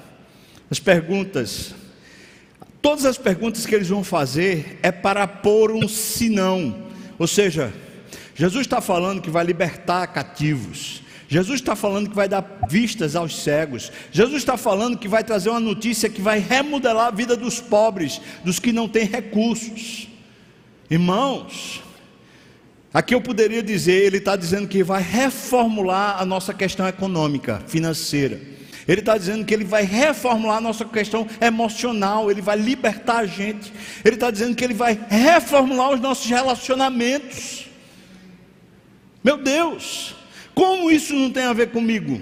As 0.69 0.81
perguntas, 0.81 1.73
todas 2.83 3.05
as 3.05 3.17
perguntas 3.17 3.65
que 3.65 3.77
eles 3.77 3.89
vão 3.89 4.03
fazer 4.03 4.81
é 4.83 4.91
para 4.91 5.29
pôr 5.29 5.71
um 5.71 5.87
sinão 5.87 6.86
ou 7.19 7.27
seja, 7.27 7.73
Jesus 8.35 8.63
está 8.63 8.81
falando 8.81 9.23
que 9.23 9.31
vai 9.31 9.45
libertar 9.45 10.07
cativos. 10.09 11.03
Jesus 11.29 11.61
está 11.61 11.75
falando 11.75 12.09
que 12.09 12.15
vai 12.15 12.29
dar 12.29 12.61
vistas 12.69 13.17
aos 13.17 13.43
cegos. 13.43 13.91
Jesus 14.13 14.43
está 14.43 14.57
falando 14.57 14.99
que 14.99 15.09
vai 15.09 15.25
trazer 15.25 15.51
uma 15.51 15.59
notícia 15.59 16.09
que 16.09 16.21
vai 16.21 16.39
remodelar 16.39 17.09
a 17.09 17.11
vida 17.11 17.37
dos 17.37 17.61
pobres, 17.61 18.21
dos 18.45 18.61
que 18.61 18.73
não 18.73 18.89
têm 18.89 19.07
recursos. 19.07 20.09
Irmãos, 20.89 21.83
aqui 22.95 23.15
eu 23.15 23.21
poderia 23.21 23.63
dizer, 23.63 24.05
ele 24.05 24.19
está 24.19 24.37
dizendo 24.37 24.69
que 24.69 24.85
vai 24.85 25.03
reformular 25.03 26.21
a 26.21 26.25
nossa 26.25 26.55
questão 26.55 26.87
econômica, 26.87 27.61
financeira. 27.67 28.41
Ele 28.87 29.01
está 29.01 29.19
dizendo 29.19 29.45
que 29.45 29.53
ele 29.53 29.65
vai 29.65 29.83
reformular 29.83 30.59
a 30.59 30.61
nossa 30.61 30.85
questão 30.85 31.27
emocional, 31.41 32.31
ele 32.31 32.41
vai 32.41 32.57
libertar 32.57 33.19
a 33.19 33.27
gente. 33.27 33.73
Ele 34.05 34.15
está 34.15 34.31
dizendo 34.31 34.55
que 34.55 34.63
ele 34.63 34.75
vai 34.75 34.99
reformular 35.09 35.93
os 35.93 36.01
nossos 36.01 36.27
relacionamentos. 36.27 37.67
Meu 39.25 39.37
Deus, 39.37 40.15
como 40.55 40.91
isso 40.91 41.13
não 41.15 41.31
tem 41.31 41.45
a 41.45 41.53
ver 41.53 41.71
comigo? 41.71 42.21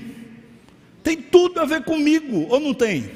Tem 1.03 1.17
tudo 1.19 1.61
a 1.61 1.67
ver 1.67 1.85
comigo, 1.85 2.47
ou 2.49 2.59
não 2.59 2.73
tem? 2.73 3.11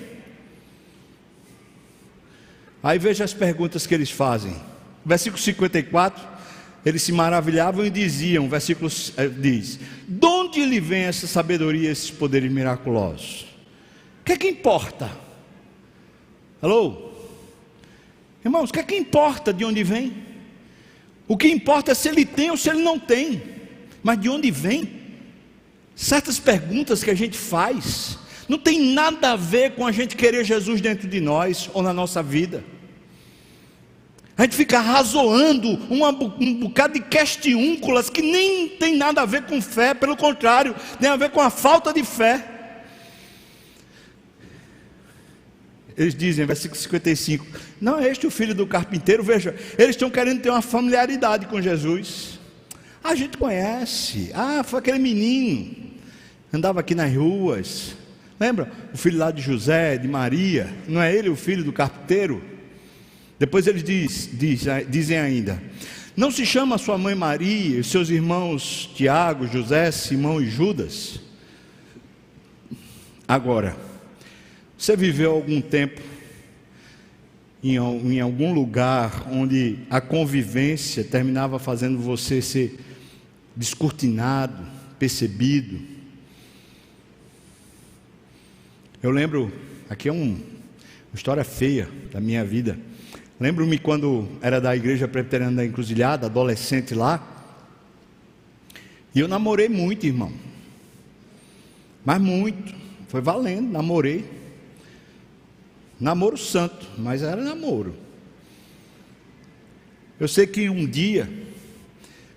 Aí 2.82 2.98
veja 2.98 3.24
as 3.24 3.32
perguntas 3.32 3.87
que 3.87 3.94
eles 3.94 4.11
fazem. 4.11 4.54
Versículo 5.04 5.40
54, 5.42 6.22
eles 6.84 7.02
se 7.02 7.12
maravilhavam 7.12 7.84
e 7.84 7.90
diziam, 7.90 8.46
versículo 8.48 8.90
eh, 9.16 9.26
diz: 9.26 9.80
onde 10.48 10.64
lhe 10.64 10.80
vem 10.80 11.02
essa 11.02 11.26
sabedoria, 11.26 11.90
esses 11.90 12.11
poderes 12.11 12.50
miraculosos? 12.50 13.46
O 14.20 14.24
que 14.24 14.32
é 14.32 14.37
que 14.37 14.48
importa? 14.48 15.11
Alô? 16.61 17.11
Irmãos, 18.44 18.70
o 18.70 18.72
que 18.72 18.80
é 18.80 18.82
que 18.82 18.96
importa 18.96 19.52
de 19.52 19.64
onde 19.64 19.82
vem? 19.84 20.12
O 21.26 21.37
que 21.37 21.48
importa 21.48 21.92
é 21.92 21.94
se 21.94 22.08
ele 22.08 22.24
tem 22.24 22.50
ou 22.50 22.56
se 22.56 22.68
ele 22.68 22.82
não 22.82 22.98
tem. 22.98 23.42
Mas 24.02 24.20
de 24.20 24.28
onde 24.28 24.50
vem? 24.50 24.98
certas 25.98 26.38
perguntas 26.38 27.02
que 27.02 27.11
a 27.11 27.14
gente 27.14 27.37
faz 27.37 28.16
não 28.48 28.56
tem 28.56 28.80
nada 28.94 29.32
a 29.32 29.37
ver 29.37 29.72
com 29.72 29.84
a 29.84 29.90
gente 29.90 30.14
querer 30.14 30.44
Jesus 30.44 30.80
dentro 30.80 31.08
de 31.08 31.20
nós 31.20 31.68
ou 31.74 31.82
na 31.82 31.92
nossa 31.92 32.22
vida. 32.22 32.62
A 34.38 34.42
gente 34.42 34.55
fica 34.55 34.79
razoando 34.79 35.68
uma, 35.90 36.11
um 36.11 36.55
bocado 36.55 36.94
de 36.94 37.01
questiúnculas 37.01 38.09
que 38.09 38.22
nem 38.22 38.68
tem 38.68 38.96
nada 38.96 39.20
a 39.20 39.27
ver 39.27 39.42
com 39.42 39.61
fé, 39.61 39.92
pelo 39.94 40.16
contrário, 40.16 40.77
tem 41.01 41.11
a 41.11 41.16
ver 41.16 41.31
com 41.31 41.40
a 41.40 41.51
falta 41.51 41.92
de 41.92 42.05
fé. 42.05 42.46
Eles 45.96 46.14
dizem, 46.14 46.46
versículo 46.46 46.81
55, 46.81 47.44
não 47.81 47.98
é 47.98 48.09
este 48.09 48.29
o 48.29 48.31
filho 48.31 48.55
do 48.55 48.64
carpinteiro? 48.64 49.24
Veja, 49.24 49.57
eles 49.77 49.96
estão 49.96 50.09
querendo 50.09 50.40
ter 50.40 50.51
uma 50.51 50.62
familiaridade 50.62 51.46
com 51.46 51.61
Jesus. 51.61 52.38
A 53.03 53.16
gente 53.16 53.37
conhece, 53.37 54.31
ah, 54.33 54.62
foi 54.62 54.79
aquele 54.79 55.01
menino, 55.01 55.74
andava 56.53 56.79
aqui 56.79 56.94
nas 56.94 57.12
ruas. 57.12 57.96
Lembra? 58.38 58.70
O 58.94 58.96
filho 58.96 59.18
lá 59.18 59.33
de 59.33 59.42
José, 59.42 59.98
de 59.98 60.07
Maria, 60.07 60.72
não 60.87 61.03
é 61.03 61.12
ele 61.12 61.29
o 61.29 61.35
filho 61.35 61.64
do 61.64 61.72
carpinteiro? 61.72 62.58
Depois 63.38 63.66
eles 63.66 63.85
diz, 63.85 64.29
diz, 64.33 64.64
dizem 64.88 65.18
ainda: 65.18 65.62
Não 66.16 66.31
se 66.31 66.44
chama 66.44 66.77
sua 66.77 66.98
mãe 66.98 67.14
Maria 67.14 67.83
seus 67.85 68.11
irmãos 68.11 68.90
Tiago, 68.94 69.46
José, 69.46 69.90
Simão 69.92 70.40
e 70.40 70.51
Judas? 70.51 71.20
Agora, 73.27 73.77
você 74.77 74.96
viveu 74.96 75.33
algum 75.33 75.61
tempo 75.61 76.01
em, 77.62 77.77
em 77.77 78.20
algum 78.20 78.53
lugar 78.53 79.29
onde 79.31 79.79
a 79.90 80.01
convivência 80.01 81.05
terminava 81.05 81.59
fazendo 81.59 81.98
você 81.98 82.42
ser 82.42 82.79
descortinado, 83.55 84.64
percebido? 84.98 85.79
Eu 89.01 89.12
lembro, 89.12 89.53
aqui 89.88 90.09
é 90.09 90.12
um, 90.12 90.33
uma 90.33 91.14
história 91.14 91.44
feia 91.44 91.88
da 92.11 92.20
minha 92.20 92.44
vida. 92.44 92.77
Lembro-me 93.40 93.79
quando 93.79 94.29
era 94.42 94.61
da 94.61 94.74
igreja 94.74 95.07
preteriana 95.07 95.57
da 95.57 95.64
encruzilhada, 95.64 96.27
adolescente 96.27 96.94
lá. 96.94 97.22
E 99.14 99.20
eu 99.20 99.29
namorei 99.29 99.68
muito, 99.68 100.07
irmão. 100.07 100.33
Mas 102.05 102.20
muito. 102.20 102.74
Foi 103.09 103.20
valendo, 103.20 103.70
namorei. 103.70 104.29
Namoro 106.01 106.37
santo, 106.37 106.87
mas 106.96 107.22
era 107.22 107.42
namoro. 107.42 107.94
Eu 110.18 110.29
sei 110.29 110.46
que 110.46 110.68
um 110.68 110.87
dia, 110.87 111.29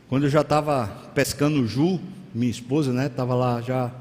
quando 0.07 0.23
eu 0.23 0.29
já 0.29 0.41
estava 0.41 0.87
pescando 1.15 1.65
Ju, 1.67 1.99
minha 2.33 2.49
esposa, 2.49 2.93
né, 2.93 3.07
estava 3.07 3.33
lá 3.35 3.61
já 3.61 3.91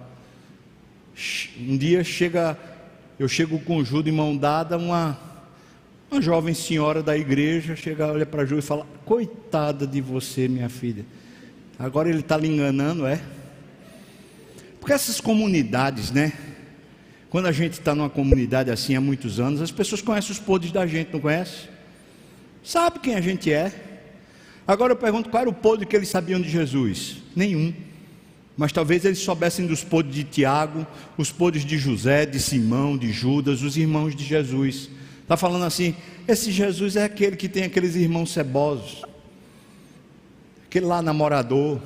um 1.58 1.76
dia 1.76 2.02
chega, 2.02 2.56
eu 3.18 3.28
chego 3.28 3.58
com 3.60 3.76
o 3.76 3.84
Ju 3.84 4.02
de 4.02 4.10
mão 4.10 4.36
dada, 4.36 4.78
uma, 4.78 5.18
uma 6.10 6.20
jovem 6.20 6.54
senhora 6.54 7.02
da 7.02 7.16
igreja 7.16 7.76
chega, 7.76 8.06
olha 8.06 8.26
para 8.26 8.44
Ju 8.44 8.58
e 8.58 8.62
fala: 8.62 8.86
Coitada 9.04 9.86
de 9.86 10.00
você, 10.00 10.48
minha 10.48 10.68
filha. 10.68 11.04
Agora 11.78 12.08
ele 12.08 12.20
está 12.20 12.36
lhe 12.36 12.48
enganando, 12.48 13.06
é? 13.06 13.20
Porque 14.78 14.92
essas 14.92 15.20
comunidades, 15.20 16.10
né? 16.10 16.32
Quando 17.28 17.46
a 17.46 17.52
gente 17.52 17.74
está 17.74 17.94
numa 17.94 18.10
comunidade 18.10 18.70
assim 18.70 18.96
há 18.96 19.00
muitos 19.00 19.38
anos, 19.38 19.62
as 19.62 19.70
pessoas 19.70 20.02
conhecem 20.02 20.32
os 20.32 20.38
podres 20.38 20.72
da 20.72 20.86
gente, 20.86 21.12
não 21.12 21.20
conhece? 21.20 21.68
Sabe 22.62 22.98
quem 22.98 23.14
a 23.14 23.20
gente 23.20 23.52
é? 23.52 23.72
Agora 24.66 24.92
eu 24.92 24.96
pergunto 24.96 25.30
qual 25.30 25.42
era 25.42 25.50
o 25.50 25.54
podre 25.54 25.86
que 25.86 25.94
eles 25.94 26.08
sabiam 26.08 26.40
de 26.40 26.48
Jesus? 26.48 27.18
Nenhum 27.36 27.72
mas 28.60 28.72
talvez 28.72 29.06
eles 29.06 29.18
soubessem 29.20 29.66
dos 29.66 29.82
podres 29.82 30.14
de 30.14 30.22
Tiago, 30.22 30.86
os 31.16 31.32
podres 31.32 31.64
de 31.64 31.78
José, 31.78 32.26
de 32.26 32.38
Simão, 32.38 32.94
de 32.94 33.10
Judas, 33.10 33.62
os 33.62 33.74
irmãos 33.74 34.14
de 34.14 34.22
Jesus. 34.22 34.90
Está 35.30 35.36
falando 35.36 35.64
assim: 35.64 35.94
esse 36.26 36.50
Jesus 36.50 36.96
é 36.96 37.04
aquele 37.04 37.36
que 37.36 37.48
tem 37.48 37.62
aqueles 37.62 37.94
irmãos 37.94 38.32
cebosos, 38.32 39.04
aquele 40.66 40.86
lá 40.86 41.00
namorador, 41.00 41.80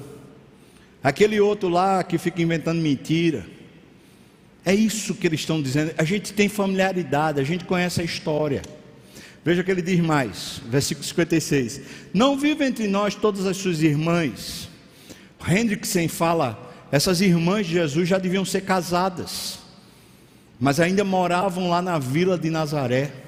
aquele 1.03 1.39
outro 1.39 1.69
lá 1.69 2.03
que 2.03 2.17
fica 2.17 2.41
inventando 2.41 2.81
mentira. 2.81 3.45
É 4.65 4.75
isso 4.75 5.15
que 5.15 5.27
eles 5.27 5.41
estão 5.41 5.61
dizendo. 5.61 5.93
A 5.99 6.05
gente 6.05 6.33
tem 6.33 6.49
familiaridade, 6.49 7.39
a 7.39 7.45
gente 7.45 7.67
conhece 7.67 8.01
a 8.01 8.05
história. 8.05 8.63
Veja 9.45 9.61
o 9.61 9.65
que 9.65 9.71
ele 9.71 9.83
diz 9.83 10.01
mais, 10.01 10.63
versículo 10.67 11.05
56. 11.05 11.83
Não 12.15 12.39
vive 12.39 12.65
entre 12.65 12.87
nós 12.87 13.15
todas 13.15 13.45
as 13.45 13.59
suas 13.59 13.83
irmãs. 13.83 14.71
Hendrickson 15.47 16.09
fala 16.09 16.73
essas 16.91 17.21
irmãs 17.21 17.67
de 17.67 17.75
Jesus 17.75 18.09
já 18.09 18.17
deviam 18.17 18.47
ser 18.47 18.63
casadas, 18.63 19.59
mas 20.59 20.81
ainda 20.81 21.05
moravam 21.05 21.69
lá 21.69 21.83
na 21.83 21.99
vila 21.99 22.39
de 22.39 22.49
Nazaré. 22.49 23.24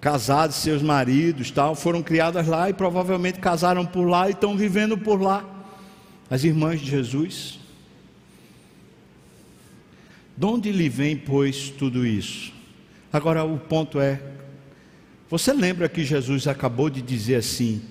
Casados, 0.00 0.56
seus 0.56 0.80
maridos, 0.80 1.50
tal, 1.50 1.74
foram 1.74 2.02
criadas 2.02 2.46
lá 2.46 2.70
e 2.70 2.72
provavelmente 2.72 3.40
casaram 3.40 3.84
por 3.84 4.04
lá 4.04 4.28
e 4.28 4.32
estão 4.32 4.56
vivendo 4.56 4.96
por 4.96 5.20
lá. 5.20 5.44
As 6.30 6.44
irmãs 6.44 6.80
de 6.80 6.90
Jesus. 6.90 7.58
De 10.36 10.46
onde 10.46 10.70
lhe 10.70 10.88
vem, 10.88 11.16
pois, 11.16 11.68
tudo 11.70 12.06
isso? 12.06 12.52
Agora 13.12 13.44
o 13.44 13.58
ponto 13.58 13.98
é: 13.98 14.20
você 15.28 15.52
lembra 15.52 15.88
que 15.88 16.04
Jesus 16.04 16.46
acabou 16.46 16.88
de 16.88 17.02
dizer 17.02 17.36
assim: 17.36 17.82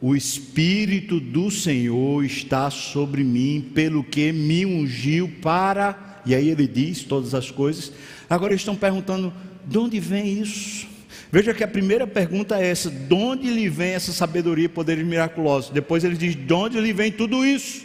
o 0.00 0.16
Espírito 0.16 1.20
do 1.20 1.50
Senhor 1.50 2.24
está 2.24 2.70
sobre 2.70 3.22
mim, 3.22 3.70
pelo 3.74 4.02
que 4.02 4.32
me 4.32 4.64
ungiu 4.64 5.30
para. 5.42 6.20
E 6.24 6.34
aí 6.34 6.48
ele 6.48 6.66
diz 6.66 7.04
todas 7.04 7.34
as 7.34 7.50
coisas. 7.50 7.92
Agora 8.30 8.54
estão 8.54 8.74
perguntando: 8.74 9.32
de 9.66 9.76
onde 9.76 10.00
vem 10.00 10.40
isso? 10.40 10.86
Veja 11.30 11.52
que 11.52 11.62
a 11.62 11.68
primeira 11.68 12.06
pergunta 12.06 12.58
é 12.58 12.68
essa: 12.68 12.90
de 12.90 13.14
onde 13.14 13.50
lhe 13.50 13.68
vem 13.68 13.92
essa 13.92 14.12
sabedoria 14.12 14.64
e 14.64 14.68
poderes 14.68 15.06
miraculosos? 15.06 15.70
Depois 15.70 16.02
ele 16.04 16.16
diz: 16.16 16.34
de 16.34 16.52
onde 16.52 16.80
lhe 16.80 16.92
vem 16.92 17.12
tudo 17.12 17.44
isso? 17.44 17.84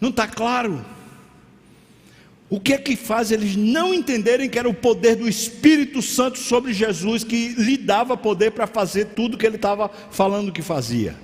Não 0.00 0.10
está 0.10 0.26
claro. 0.26 0.84
O 2.48 2.60
que 2.60 2.74
é 2.74 2.78
que 2.78 2.96
faz 2.96 3.32
eles 3.32 3.56
não 3.56 3.94
entenderem 3.94 4.48
que 4.48 4.58
era 4.58 4.68
o 4.68 4.74
poder 4.74 5.16
do 5.16 5.26
Espírito 5.26 6.02
Santo 6.02 6.38
sobre 6.38 6.72
Jesus 6.74 7.24
que 7.24 7.48
lhe 7.54 7.78
dava 7.78 8.14
poder 8.14 8.50
para 8.50 8.66
fazer 8.66 9.06
tudo 9.06 9.38
que 9.38 9.46
ele 9.46 9.56
estava 9.56 9.88
falando 9.88 10.52
que 10.52 10.60
fazia? 10.60 11.16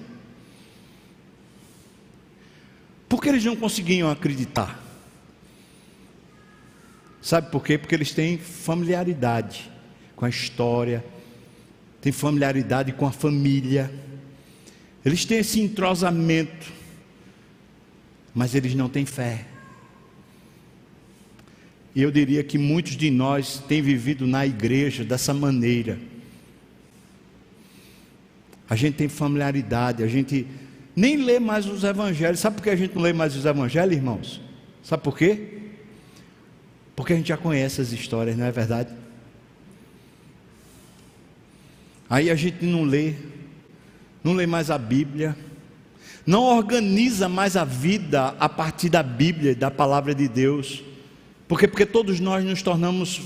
Porque 3.09 3.29
eles 3.29 3.45
não 3.45 3.55
conseguiam 3.55 4.11
acreditar. 4.11 4.83
Sabe 7.21 7.51
por 7.51 7.63
quê? 7.63 7.77
Porque 7.77 7.95
eles 7.95 8.13
têm 8.13 8.39
familiaridade 8.39 9.71
com 10.19 10.25
a 10.25 10.29
história, 10.29 11.05
têm 12.01 12.11
familiaridade 12.11 12.93
com 12.93 13.07
a 13.07 13.13
família, 13.13 13.89
eles 15.05 15.25
têm 15.25 15.39
esse 15.39 15.61
entrosamento, 15.61 16.73
mas 18.35 18.53
eles 18.53 18.75
não 18.75 18.89
têm 18.89 19.07
fé. 19.07 19.47
E 21.95 22.03
eu 22.03 22.11
diria 22.11 22.43
que 22.43 22.59
muitos 22.59 22.97
de 22.97 23.13
nós 23.13 23.63
têm 23.69 23.81
vivido 23.81 24.27
na 24.27 24.45
igreja 24.45 25.05
dessa 25.05 25.33
maneira. 25.33 26.01
A 28.69 28.75
gente 28.75 28.97
tem 28.97 29.09
familiaridade, 29.09 30.03
a 30.03 30.09
gente 30.09 30.49
nem 30.97 31.17
lê 31.17 31.39
mais 31.39 31.65
os 31.65 31.85
evangelhos. 31.85 32.41
Sabe 32.41 32.57
por 32.57 32.65
que 32.65 32.71
a 32.71 32.77
gente 32.77 32.97
não 32.97 33.03
lê 33.03 33.13
mais 33.13 33.37
os 33.37 33.47
evangelhos, 33.47 33.95
irmãos? 33.95 34.41
Sabe 34.83 35.01
por 35.01 35.17
quê? 35.17 35.61
Porque 36.97 37.13
a 37.13 37.17
gente 37.17 37.29
já 37.29 37.37
conhece 37.37 37.81
as 37.81 37.93
histórias, 37.93 38.37
não 38.37 38.47
é 38.47 38.51
verdade? 38.51 38.93
Aí 42.09 42.31
a 42.31 42.35
gente 42.35 42.65
não 42.65 42.85
lê, 42.85 43.15
não 44.25 44.33
lê 44.33 44.47
mais 44.47 44.71
a 44.71 44.79
Bíblia, 44.79 45.37
não 46.27 46.45
organiza 46.45 47.29
mais 47.29 47.57
a 47.57 47.65
vida 47.65 48.35
a 48.39 48.49
partir 48.49 48.89
da 48.89 49.03
Bíblia, 49.03 49.55
da 49.55 49.71
palavra 49.71 50.15
de 50.15 50.27
Deus. 50.29 50.83
Por 51.47 51.59
quê? 51.59 51.69
Porque 51.69 51.85
todos 51.85 52.19
nós 52.21 52.45
nos 52.45 52.63
tornamos 52.63 53.17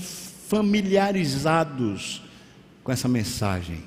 familiarizados 0.47 2.21
com 2.83 2.91
essa 2.91 3.07
mensagem. 3.07 3.83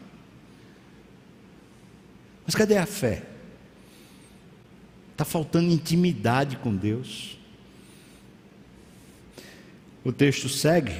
Mas 2.44 2.54
cadê 2.54 2.78
a 2.78 2.86
fé? 2.86 3.22
Está 5.12 5.24
faltando 5.24 5.70
intimidade 5.70 6.56
com 6.56 6.74
Deus. 6.74 7.38
O 10.04 10.12
texto 10.12 10.48
segue, 10.48 10.94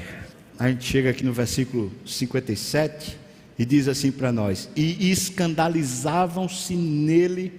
a 0.58 0.68
gente 0.68 0.84
chega 0.84 1.10
aqui 1.10 1.22
no 1.22 1.32
versículo 1.32 1.92
57 2.04 3.25
e 3.58 3.64
diz 3.64 3.88
assim 3.88 4.10
para 4.10 4.30
nós: 4.30 4.68
E 4.76 5.10
escandalizavam-se 5.10 6.74
nele. 6.74 7.52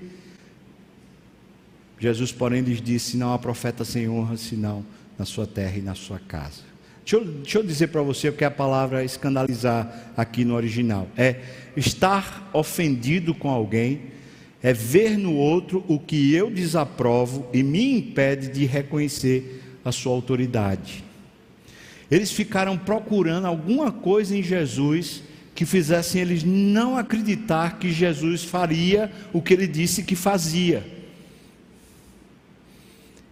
Jesus, 2.00 2.32
porém, 2.32 2.62
lhes 2.62 2.82
disse: 2.82 3.18
Não 3.18 3.34
há 3.34 3.39
profeta 3.39 3.84
sem 3.84 4.08
honra, 4.08 4.38
senão 4.38 4.86
na 5.18 5.26
sua 5.26 5.48
terra 5.48 5.78
e 5.78 5.82
na 5.82 5.95
sua 5.95 6.20
casa. 6.20 6.62
Deixa 7.02 7.16
eu, 7.16 7.26
deixa 7.26 7.60
eu 7.60 7.64
dizer 7.64 7.88
para 7.88 8.02
você 8.02 8.30
o 8.30 8.34
que 8.34 8.43
é 8.43 8.48
a 8.48 8.52
palavra 8.52 9.04
escandalizar 9.04 10.12
aqui 10.16 10.45
no 10.45 10.56
original: 10.56 11.08
é 11.18 11.41
estar 11.76 12.50
ofendido 12.54 13.34
com 13.34 13.50
alguém, 13.50 14.02
é 14.62 14.74
ver 14.74 15.18
no 15.18 15.34
outro 15.34 15.84
o 15.88 15.98
que 15.98 16.34
eu 16.34 16.52
desaprovo 16.52 17.48
e 17.54 17.64
me 17.64 17.98
impede 17.98 18.50
de 18.50 18.66
reconhecer 18.66 19.64
a 19.84 19.91
sua 19.91 20.12
autoridade. 20.14 21.04
Eles 22.12 22.32
ficaram 22.32 22.78
procurando 22.78 23.45
alguma 23.45 23.91
coisa 23.91 24.36
em 24.36 24.43
Jesus 24.43 25.24
que 25.58 25.66
fizessem 25.66 26.22
eles 26.22 26.43
não 26.43 26.99
acreditar 26.99 27.80
que 27.80 27.91
Jesus 27.91 28.43
faria 28.43 29.12
o 29.34 29.41
que 29.41 29.55
ele 29.55 29.66
disse 29.66 30.03
que 30.03 30.16
fazia. 30.16 30.86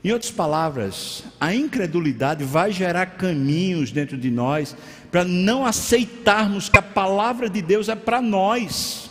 Em 0.03 0.11
outras 0.11 0.32
palavras, 0.32 1.23
a 1.39 1.53
incredulidade 1.53 2.43
vai 2.43 2.71
gerar 2.71 3.05
caminhos 3.05 3.91
dentro 3.91 4.17
de 4.17 4.32
nós 4.32 4.76
para 5.11 5.23
não 5.23 5.67
aceitarmos 5.67 6.67
que 6.67 6.80
a 6.80 6.82
palavra 6.82 7.47
de 7.47 7.61
Deus 7.61 7.89
é 7.89 7.95
para 7.95 8.19
nós. 8.23 9.07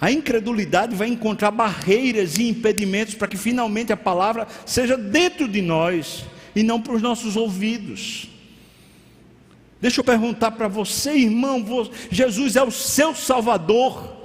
A 0.00 0.12
incredulidade 0.12 0.94
vai 0.94 1.08
encontrar 1.08 1.50
barreiras 1.50 2.38
e 2.38 2.48
impedimentos 2.48 3.16
para 3.16 3.26
que 3.26 3.36
finalmente 3.36 3.92
a 3.92 3.96
palavra 3.96 4.46
seja 4.64 4.96
dentro 4.96 5.48
de 5.48 5.60
nós 5.60 6.24
e 6.54 6.62
não 6.62 6.80
para 6.80 6.92
os 6.92 7.02
nossos 7.02 7.34
ouvidos. 7.34 8.31
Deixa 9.82 9.98
eu 9.98 10.04
perguntar 10.04 10.52
para 10.52 10.68
você, 10.68 11.10
irmão: 11.10 11.66
Jesus 12.08 12.54
é 12.54 12.62
o 12.62 12.70
seu 12.70 13.16
Salvador, 13.16 14.16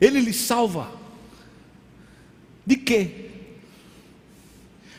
Ele 0.00 0.20
lhe 0.20 0.32
salva. 0.32 0.90
De 2.64 2.76
quê? 2.76 3.26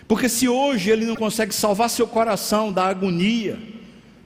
Porque 0.07 0.29
se 0.29 0.47
hoje 0.47 0.89
ele 0.91 1.05
não 1.05 1.15
consegue 1.15 1.53
salvar 1.53 1.89
seu 1.89 2.07
coração 2.07 2.71
da 2.71 2.85
agonia, 2.85 3.59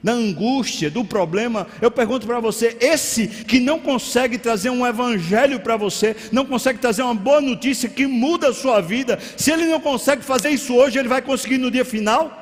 da 0.02 0.12
angústia, 0.12 0.90
do 0.90 1.04
problema, 1.04 1.66
eu 1.80 1.90
pergunto 1.90 2.26
para 2.26 2.38
você: 2.38 2.76
esse 2.80 3.26
que 3.26 3.58
não 3.58 3.80
consegue 3.80 4.36
trazer 4.36 4.68
um 4.68 4.86
evangelho 4.86 5.58
para 5.60 5.78
você, 5.78 6.14
não 6.30 6.44
consegue 6.44 6.78
trazer 6.78 7.02
uma 7.02 7.14
boa 7.14 7.40
notícia 7.40 7.88
que 7.88 8.06
muda 8.06 8.50
a 8.50 8.54
sua 8.54 8.82
vida, 8.82 9.18
se 9.38 9.50
ele 9.50 9.64
não 9.64 9.80
consegue 9.80 10.22
fazer 10.22 10.50
isso 10.50 10.74
hoje, 10.74 10.98
ele 10.98 11.08
vai 11.08 11.22
conseguir 11.22 11.56
no 11.56 11.70
dia 11.70 11.84
final? 11.84 12.41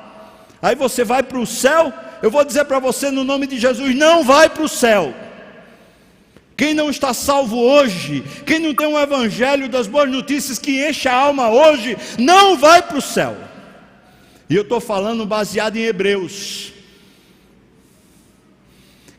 Aí 0.61 0.75
você 0.75 1.03
vai 1.03 1.23
para 1.23 1.39
o 1.39 1.45
céu? 1.45 1.91
Eu 2.21 2.29
vou 2.29 2.45
dizer 2.45 2.65
para 2.65 2.79
você 2.79 3.09
no 3.09 3.23
nome 3.23 3.47
de 3.47 3.57
Jesus: 3.57 3.95
não 3.95 4.23
vai 4.23 4.49
para 4.49 4.63
o 4.63 4.69
céu. 4.69 5.13
Quem 6.55 6.75
não 6.75 6.91
está 6.91 7.11
salvo 7.11 7.57
hoje, 7.57 8.23
quem 8.45 8.59
não 8.59 8.75
tem 8.75 8.85
um 8.85 8.99
evangelho 8.99 9.67
das 9.67 9.87
boas 9.87 10.09
notícias 10.11 10.59
que 10.59 10.87
enche 10.87 11.09
a 11.09 11.15
alma 11.15 11.49
hoje, 11.49 11.97
não 12.19 12.55
vai 12.55 12.83
para 12.83 12.99
o 12.99 13.01
céu. 13.01 13.35
E 14.47 14.55
eu 14.55 14.61
estou 14.61 14.79
falando 14.79 15.25
baseado 15.25 15.77
em 15.77 15.81
Hebreus. 15.85 16.71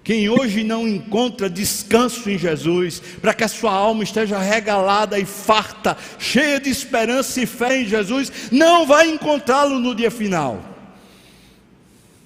Quem 0.05 0.29
hoje 0.29 0.63
não 0.63 0.87
encontra 0.87 1.51
descanso 1.51 2.31
em 2.31 2.39
Jesus, 2.39 3.01
para 3.21 3.35
que 3.35 3.43
a 3.43 3.49
sua 3.49 3.73
alma 3.73 4.05
esteja 4.05 4.39
regalada 4.39 5.19
e 5.19 5.25
farta, 5.25 5.97
cheia 6.19 6.61
de 6.61 6.71
esperança 6.71 7.41
e 7.41 7.47
fé 7.47 7.81
em 7.81 7.87
Jesus, 7.87 8.33
não 8.53 8.87
vai 8.87 9.09
encontrá-lo 9.09 9.81
no 9.81 9.95
dia 9.95 10.11
final. 10.11 10.72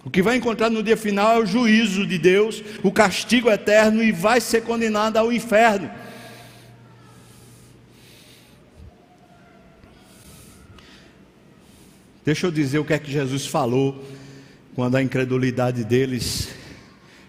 O 0.07 0.11
que 0.11 0.23
vai 0.23 0.37
encontrar 0.37 0.71
no 0.71 0.85
dia 0.85 0.97
final 0.97 1.33
é 1.33 1.39
o 1.41 1.45
juízo 1.45 2.07
de 2.07 2.17
Deus, 2.17 2.63
o 2.85 2.93
castigo 2.93 3.51
eterno 3.51 4.01
e 4.05 4.13
vai 4.13 4.41
ser 4.41 4.63
condenado 4.63 5.17
ao 5.17 5.33
inferno. 5.33 5.91
Deixa 12.25 12.47
eu 12.47 12.53
dizer 12.53 12.79
o 12.79 12.85
que 12.85 12.93
é 12.93 13.01
que 13.01 13.11
Jesus 13.11 13.49
falou 13.49 14.01
quando 14.77 14.95
a 14.95 15.03
incredulidade 15.03 15.83
deles 15.83 16.51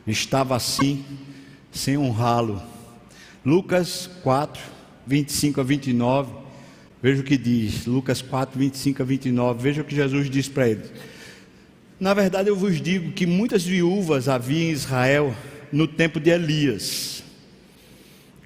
estava 0.05 0.55
assim, 0.55 1.03
sem 1.71 1.97
honrá-lo. 1.97 2.61
Lucas 3.43 4.07
4, 4.21 4.61
25 5.07 5.61
a 5.61 5.63
29. 5.63 6.31
Veja 7.01 7.21
o 7.21 7.23
que 7.23 7.37
diz. 7.39 7.87
Lucas 7.87 8.21
4, 8.21 8.59
25 8.59 9.01
a 9.01 9.05
29. 9.05 9.63
Veja 9.63 9.81
o 9.81 9.83
que 9.83 9.95
Jesus 9.95 10.29
diz 10.29 10.47
para 10.47 10.69
eles. 10.69 11.16
Na 11.99 12.13
verdade, 12.13 12.49
eu 12.49 12.55
vos 12.55 12.79
digo 12.79 13.11
que 13.11 13.25
muitas 13.25 13.63
viúvas 13.63 14.29
havia 14.29 14.65
em 14.65 14.71
Israel 14.71 15.35
no 15.71 15.87
tempo 15.87 16.19
de 16.19 16.29
Elias. 16.29 17.23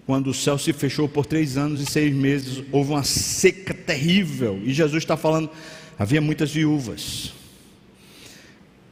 Quando 0.05 0.27
o 0.27 0.33
céu 0.33 0.57
se 0.57 0.71
fechou 0.71 1.07
por 1.07 1.25
três 1.25 1.57
anos 1.57 1.81
e 1.81 1.85
seis 1.85 2.13
meses, 2.13 2.63
houve 2.71 2.91
uma 2.91 3.03
seca 3.03 3.73
terrível. 3.73 4.59
E 4.63 4.73
Jesus 4.73 5.03
está 5.03 5.17
falando, 5.17 5.49
havia 5.99 6.21
muitas 6.21 6.49
viúvas, 6.51 7.33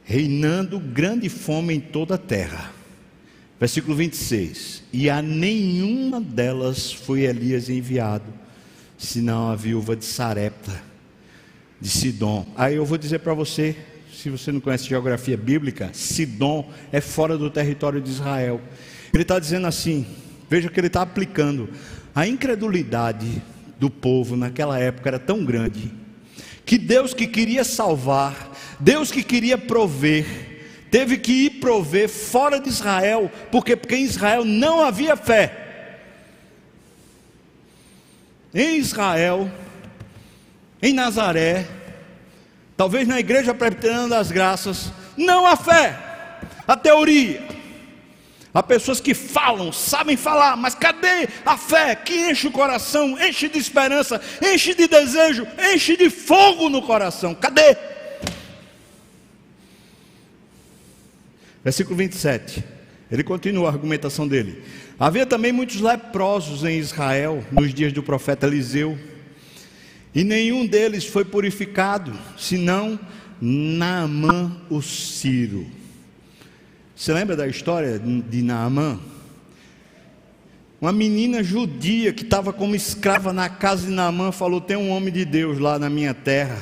reinando 0.04 0.78
grande 0.78 1.28
fome 1.28 1.74
em 1.74 1.80
toda 1.80 2.16
a 2.16 2.18
terra. 2.18 2.70
Versículo 3.58 3.96
26: 3.96 4.82
E 4.92 5.08
a 5.08 5.22
nenhuma 5.22 6.20
delas 6.20 6.92
foi 6.92 7.22
Elias 7.22 7.70
enviado, 7.70 8.32
senão 8.98 9.50
a 9.50 9.56
viúva 9.56 9.96
de 9.96 10.04
Sarepta, 10.04 10.82
de 11.80 11.88
Sidom. 11.88 12.46
Aí 12.56 12.76
eu 12.76 12.84
vou 12.84 12.98
dizer 12.98 13.20
para 13.20 13.34
você, 13.34 13.76
se 14.20 14.28
você 14.28 14.52
não 14.52 14.60
conhece 14.60 14.86
geografia 14.86 15.34
bíblica, 15.34 15.90
Sidom 15.94 16.70
é 16.92 17.00
fora 17.00 17.38
do 17.38 17.50
território 17.50 18.02
de 18.02 18.10
Israel. 18.10 18.60
Ele 19.14 19.22
está 19.22 19.38
dizendo 19.38 19.66
assim: 19.66 20.06
veja 20.48 20.68
que 20.68 20.78
ele 20.78 20.88
está 20.88 21.00
aplicando. 21.00 21.70
A 22.14 22.26
incredulidade 22.26 23.42
do 23.78 23.88
povo 23.88 24.36
naquela 24.36 24.78
época 24.78 25.08
era 25.08 25.18
tão 25.18 25.42
grande, 25.42 25.90
que 26.66 26.76
Deus 26.76 27.14
que 27.14 27.26
queria 27.26 27.64
salvar, 27.64 28.52
Deus 28.78 29.10
que 29.10 29.22
queria 29.22 29.56
prover, 29.56 30.26
teve 30.90 31.16
que 31.16 31.32
ir 31.32 31.50
prover 31.60 32.06
fora 32.06 32.60
de 32.60 32.68
Israel, 32.68 33.30
porque, 33.50 33.74
porque 33.74 33.96
em 33.96 34.04
Israel 34.04 34.44
não 34.44 34.84
havia 34.84 35.16
fé. 35.16 35.96
Em 38.52 38.76
Israel, 38.76 39.50
em 40.82 40.92
Nazaré, 40.92 41.79
talvez 42.80 43.06
na 43.06 43.20
igreja 43.20 43.52
presbiteriana 43.52 44.08
das 44.08 44.32
graças, 44.32 44.90
não 45.14 45.46
há 45.46 45.54
fé, 45.54 45.98
a 46.66 46.74
teoria. 46.74 47.46
Há 48.54 48.62
pessoas 48.62 49.02
que 49.02 49.12
falam, 49.12 49.70
sabem 49.70 50.16
falar, 50.16 50.56
mas 50.56 50.74
cadê 50.74 51.28
a 51.44 51.58
fé 51.58 51.94
que 51.94 52.30
enche 52.30 52.46
o 52.46 52.50
coração, 52.50 53.22
enche 53.22 53.50
de 53.50 53.58
esperança, 53.58 54.18
enche 54.40 54.74
de 54.74 54.88
desejo, 54.88 55.46
enche 55.74 55.94
de 55.94 56.08
fogo 56.08 56.70
no 56.70 56.80
coração? 56.80 57.34
Cadê? 57.34 57.76
Versículo 61.62 61.96
27. 61.96 62.64
Ele 63.12 63.22
continua 63.22 63.68
a 63.68 63.72
argumentação 63.72 64.26
dele. 64.26 64.64
Havia 64.98 65.26
também 65.26 65.52
muitos 65.52 65.82
leprosos 65.82 66.64
em 66.64 66.78
Israel 66.78 67.44
nos 67.52 67.74
dias 67.74 67.92
do 67.92 68.02
profeta 68.02 68.46
Eliseu 68.46 68.98
e 70.14 70.24
nenhum 70.24 70.66
deles 70.66 71.06
foi 71.06 71.24
purificado, 71.24 72.12
senão 72.36 72.98
Naamã 73.40 74.56
o 74.68 74.82
Ciro. 74.82 75.66
Você 76.94 77.12
lembra 77.12 77.36
da 77.36 77.46
história 77.46 77.98
de 77.98 78.42
Naamã? 78.42 78.98
Uma 80.80 80.92
menina 80.92 81.42
judia 81.42 82.12
que 82.12 82.22
estava 82.22 82.52
como 82.52 82.74
escrava 82.74 83.32
na 83.32 83.48
casa 83.48 83.86
de 83.86 83.92
Naamã 83.92 84.32
falou: 84.32 84.60
Tem 84.60 84.76
um 84.76 84.90
homem 84.90 85.12
de 85.12 85.24
Deus 85.24 85.58
lá 85.58 85.78
na 85.78 85.88
minha 85.88 86.12
terra. 86.12 86.58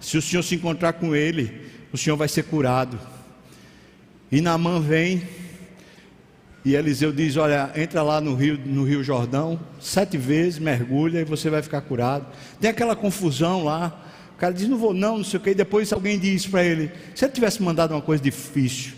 Se 0.00 0.16
o 0.16 0.22
senhor 0.22 0.42
se 0.42 0.54
encontrar 0.54 0.94
com 0.94 1.14
ele, 1.14 1.62
o 1.92 1.98
senhor 1.98 2.16
vai 2.16 2.28
ser 2.28 2.44
curado. 2.44 2.98
E 4.30 4.40
Naamã 4.40 4.80
vem 4.80 5.22
E 6.68 6.76
Eliseu 6.76 7.10
diz: 7.10 7.34
Olha, 7.38 7.72
entra 7.74 8.02
lá 8.02 8.20
no 8.20 8.34
rio, 8.34 8.60
no 8.62 8.84
rio 8.84 9.02
Jordão, 9.02 9.58
sete 9.80 10.18
vezes, 10.18 10.58
mergulha 10.58 11.20
e 11.20 11.24
você 11.24 11.48
vai 11.48 11.62
ficar 11.62 11.80
curado. 11.80 12.26
Tem 12.60 12.68
aquela 12.68 12.94
confusão 12.94 13.64
lá. 13.64 14.04
O 14.34 14.36
cara 14.36 14.52
diz: 14.52 14.68
Não 14.68 14.76
vou, 14.76 14.92
não, 14.92 15.16
não 15.16 15.24
sei 15.24 15.40
o 15.40 15.42
que. 15.42 15.48
E 15.48 15.54
depois 15.54 15.90
alguém 15.94 16.18
diz 16.18 16.46
para 16.46 16.62
ele: 16.62 16.92
Se 17.14 17.24
ele 17.24 17.32
tivesse 17.32 17.62
mandado 17.62 17.92
uma 17.94 18.02
coisa 18.02 18.22
difícil, 18.22 18.92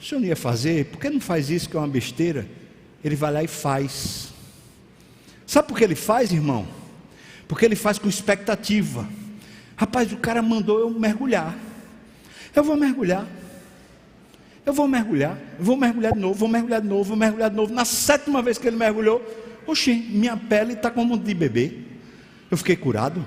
o 0.00 0.02
senhor 0.02 0.18
não 0.18 0.28
ia 0.28 0.34
fazer? 0.34 0.86
Por 0.86 0.98
que 0.98 1.10
não 1.10 1.20
faz 1.20 1.50
isso 1.50 1.68
que 1.68 1.76
é 1.76 1.78
uma 1.78 1.86
besteira? 1.86 2.48
Ele 3.04 3.16
vai 3.16 3.30
lá 3.30 3.42
e 3.42 3.48
faz. 3.48 4.28
Sabe 5.46 5.68
por 5.68 5.76
que 5.76 5.84
ele 5.84 5.96
faz, 5.96 6.32
irmão? 6.32 6.66
Porque 7.46 7.66
ele 7.66 7.76
faz 7.76 7.98
com 7.98 8.08
expectativa. 8.08 9.06
Rapaz, 9.76 10.10
o 10.10 10.16
cara 10.16 10.40
mandou 10.40 10.80
eu 10.80 10.88
mergulhar. 10.88 11.54
Eu 12.56 12.64
vou 12.64 12.78
mergulhar. 12.78 13.26
Eu 14.64 14.72
vou 14.72 14.86
mergulhar, 14.86 15.38
vou 15.58 15.76
mergulhar 15.76 16.12
de 16.12 16.18
novo, 16.18 16.34
vou 16.34 16.48
mergulhar 16.48 16.80
de 16.80 16.86
novo, 16.86 17.04
vou 17.04 17.16
mergulhar 17.16 17.50
de 17.50 17.56
novo. 17.56 17.72
Na 17.72 17.84
sétima 17.84 18.42
vez 18.42 18.58
que 18.58 18.66
ele 18.66 18.76
mergulhou, 18.76 19.22
oxi, 19.66 19.94
minha 19.94 20.36
pele 20.36 20.74
está 20.74 20.90
como 20.90 21.18
de 21.18 21.34
bebê. 21.34 21.72
Eu 22.50 22.56
fiquei 22.56 22.76
curado, 22.76 23.24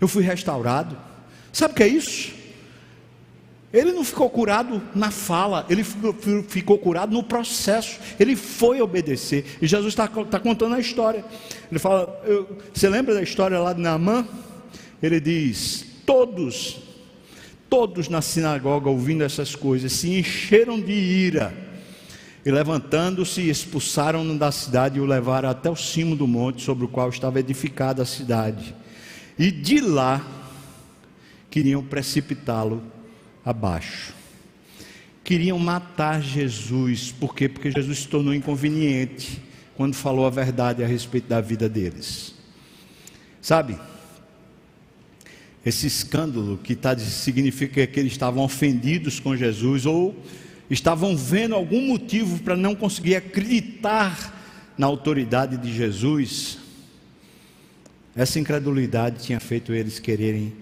eu 0.00 0.08
fui 0.08 0.22
restaurado. 0.22 0.96
Sabe 1.52 1.72
o 1.72 1.76
que 1.76 1.82
é 1.82 1.88
isso? 1.88 2.32
Ele 3.72 3.92
não 3.92 4.02
ficou 4.02 4.28
curado 4.28 4.82
na 4.94 5.12
fala, 5.12 5.64
ele 5.70 5.84
ficou, 5.84 6.76
curado 6.76 7.12
no 7.12 7.22
processo. 7.22 8.00
Ele 8.18 8.34
foi 8.34 8.80
obedecer. 8.80 9.44
E 9.62 9.66
Jesus 9.66 9.92
está 9.92 10.08
tá 10.08 10.40
contando 10.40 10.74
a 10.74 10.80
história. 10.80 11.24
Ele 11.70 11.78
fala: 11.78 12.20
eu, 12.26 12.58
Você 12.74 12.88
lembra 12.88 13.14
da 13.14 13.22
história 13.22 13.58
lá 13.60 13.72
de 13.72 13.80
Naamã? 13.80 14.26
Ele 15.00 15.20
diz: 15.20 15.86
Todos 16.04 16.89
Todos 17.70 18.08
na 18.08 18.20
sinagoga, 18.20 18.90
ouvindo 18.90 19.22
essas 19.22 19.54
coisas, 19.54 19.92
se 19.92 20.18
encheram 20.18 20.80
de 20.80 20.92
ira 20.92 21.54
e, 22.44 22.50
levantando-se, 22.50 23.48
expulsaram-no 23.48 24.36
da 24.36 24.50
cidade 24.50 24.98
e 24.98 25.00
o 25.00 25.06
levaram 25.06 25.48
até 25.48 25.70
o 25.70 25.76
cimo 25.76 26.16
do 26.16 26.26
monte 26.26 26.62
sobre 26.62 26.84
o 26.84 26.88
qual 26.88 27.08
estava 27.08 27.38
edificada 27.38 28.02
a 28.02 28.06
cidade. 28.06 28.74
E 29.38 29.50
de 29.50 29.80
lá 29.80 30.20
queriam 31.48 31.82
precipitá-lo 31.82 32.82
abaixo. 33.44 34.14
Queriam 35.22 35.58
matar 35.58 36.20
Jesus, 36.20 37.12
por 37.12 37.34
quê? 37.34 37.48
Porque 37.48 37.70
Jesus 37.70 38.00
se 38.00 38.08
tornou 38.08 38.34
inconveniente 38.34 39.40
quando 39.76 39.94
falou 39.94 40.26
a 40.26 40.30
verdade 40.30 40.82
a 40.82 40.86
respeito 40.86 41.28
da 41.28 41.40
vida 41.40 41.68
deles. 41.68 42.34
Sabe? 43.40 43.78
Esse 45.64 45.86
escândalo 45.86 46.58
que 46.58 46.74
tá, 46.74 46.96
significa 46.98 47.86
que 47.86 48.00
eles 48.00 48.12
estavam 48.12 48.42
ofendidos 48.44 49.20
com 49.20 49.36
Jesus 49.36 49.84
ou 49.84 50.16
estavam 50.70 51.16
vendo 51.16 51.54
algum 51.54 51.88
motivo 51.88 52.38
para 52.42 52.56
não 52.56 52.74
conseguir 52.74 53.16
acreditar 53.16 54.72
na 54.78 54.86
autoridade 54.86 55.56
de 55.56 55.72
Jesus. 55.72 56.58
Essa 58.16 58.38
incredulidade 58.38 59.24
tinha 59.24 59.40
feito 59.40 59.74
eles 59.74 59.98
quererem 59.98 60.52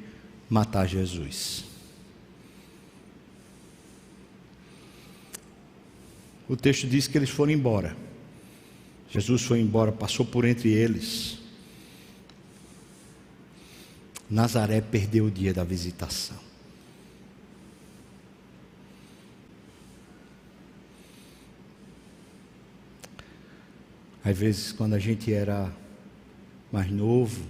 matar 0.51 0.87
Jesus. 0.87 1.65
O 6.49 6.57
texto 6.57 6.87
diz 6.87 7.07
que 7.07 7.17
eles 7.17 7.31
foram 7.31 7.53
embora. 7.53 7.97
Jesus 9.11 9.43
foi 9.43 9.61
embora, 9.61 9.93
passou 9.93 10.25
por 10.25 10.45
entre 10.45 10.71
eles. 10.71 11.38
Nazaré 14.31 14.81
perdeu 14.81 15.26
o 15.26 15.31
dia 15.31 15.55
da 15.55 15.64
visitação. 15.64 16.37
Às 24.22 24.37
vezes, 24.37 24.72
quando 24.72 24.93
a 24.93 24.99
gente 24.99 25.33
era 25.33 25.72
mais 26.70 26.91
novo, 26.91 27.43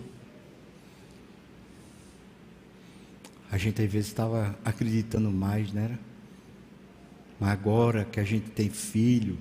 a 3.51 3.59
gente 3.59 3.83
às 3.83 3.91
vezes 3.91 4.09
estava 4.09 4.57
acreditando 4.65 5.31
mais, 5.31 5.73
né? 5.73 5.99
Mas 7.41 7.51
agora 7.51 8.05
que 8.05 8.21
a 8.21 8.25
gente 8.25 8.51
tem 8.51 8.71
filho, 8.71 9.37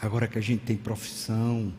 agora 0.00 0.26
que 0.26 0.38
a 0.38 0.40
gente 0.40 0.62
tem 0.62 0.76
profissão, 0.76 1.72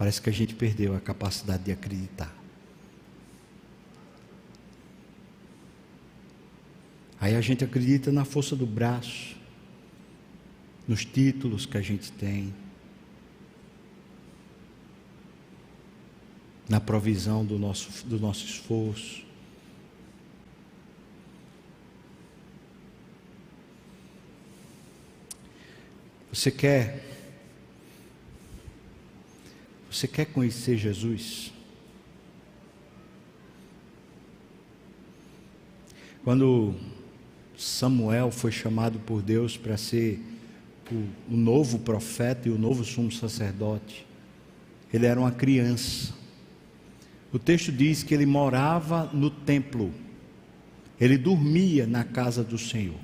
Parece 0.00 0.22
que 0.22 0.30
a 0.30 0.32
gente 0.32 0.54
perdeu 0.54 0.96
a 0.96 0.98
capacidade 0.98 1.64
de 1.64 1.72
acreditar. 1.72 2.34
Aí 7.20 7.36
a 7.36 7.40
gente 7.42 7.62
acredita 7.62 8.10
na 8.10 8.24
força 8.24 8.56
do 8.56 8.64
braço, 8.64 9.36
nos 10.88 11.04
títulos 11.04 11.66
que 11.66 11.76
a 11.76 11.82
gente 11.82 12.10
tem, 12.12 12.50
na 16.66 16.80
provisão 16.80 17.44
do 17.44 17.58
nosso, 17.58 18.06
do 18.06 18.18
nosso 18.18 18.46
esforço. 18.46 19.22
Você 26.32 26.50
quer 26.50 27.09
você 29.90 30.06
quer 30.06 30.26
conhecer 30.26 30.76
Jesus? 30.76 31.52
Quando 36.22 36.74
Samuel 37.56 38.30
foi 38.30 38.52
chamado 38.52 39.00
por 39.00 39.20
Deus 39.20 39.56
para 39.56 39.76
ser 39.76 40.20
o, 41.28 41.36
novo 41.36 41.80
profeta 41.80 42.48
e 42.48 42.52
o 42.52 42.58
novo 42.58 42.84
sumo 42.84 43.10
sacerdote, 43.10 44.06
ele 44.92 45.06
era 45.06 45.18
uma 45.18 45.32
criança. 45.32 46.14
O 47.32 47.38
texto 47.38 47.72
diz 47.72 48.04
que 48.04 48.14
ele 48.14 48.26
morava 48.26 49.10
no 49.12 49.28
templo, 49.28 49.92
ele 51.00 51.18
dormia 51.18 51.86
na 51.86 52.04
casa 52.04 52.44
do 52.44 52.58
Senhor. 52.58 52.98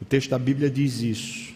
O 0.00 0.04
texto 0.04 0.28
da 0.28 0.38
Bíblia 0.38 0.68
diz 0.68 1.00
isso. 1.00 1.55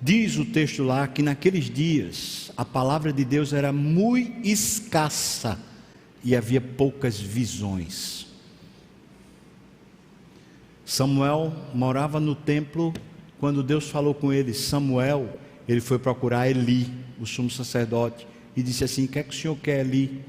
Diz 0.00 0.36
o 0.36 0.44
texto 0.44 0.82
lá 0.82 1.08
que 1.08 1.22
naqueles 1.22 1.70
dias 1.70 2.52
a 2.56 2.64
palavra 2.64 3.12
de 3.12 3.24
Deus 3.24 3.52
era 3.52 3.72
muito 3.72 4.46
escassa 4.46 5.58
e 6.22 6.36
havia 6.36 6.60
poucas 6.60 7.18
visões. 7.18 8.26
Samuel 10.84 11.52
morava 11.74 12.20
no 12.20 12.34
templo 12.34 12.92
quando 13.38 13.62
Deus 13.62 13.88
falou 13.88 14.14
com 14.14 14.32
ele, 14.32 14.54
Samuel, 14.54 15.38
ele 15.68 15.80
foi 15.80 15.98
procurar 15.98 16.48
Eli, 16.48 16.88
o 17.20 17.26
sumo 17.26 17.50
sacerdote, 17.50 18.26
e 18.56 18.62
disse 18.62 18.84
assim: 18.84 19.04
O 19.04 19.08
que 19.08 19.18
é 19.18 19.22
que 19.22 19.30
o 19.30 19.36
senhor 19.36 19.56
quer, 19.56 19.80
Eli? 19.80 20.22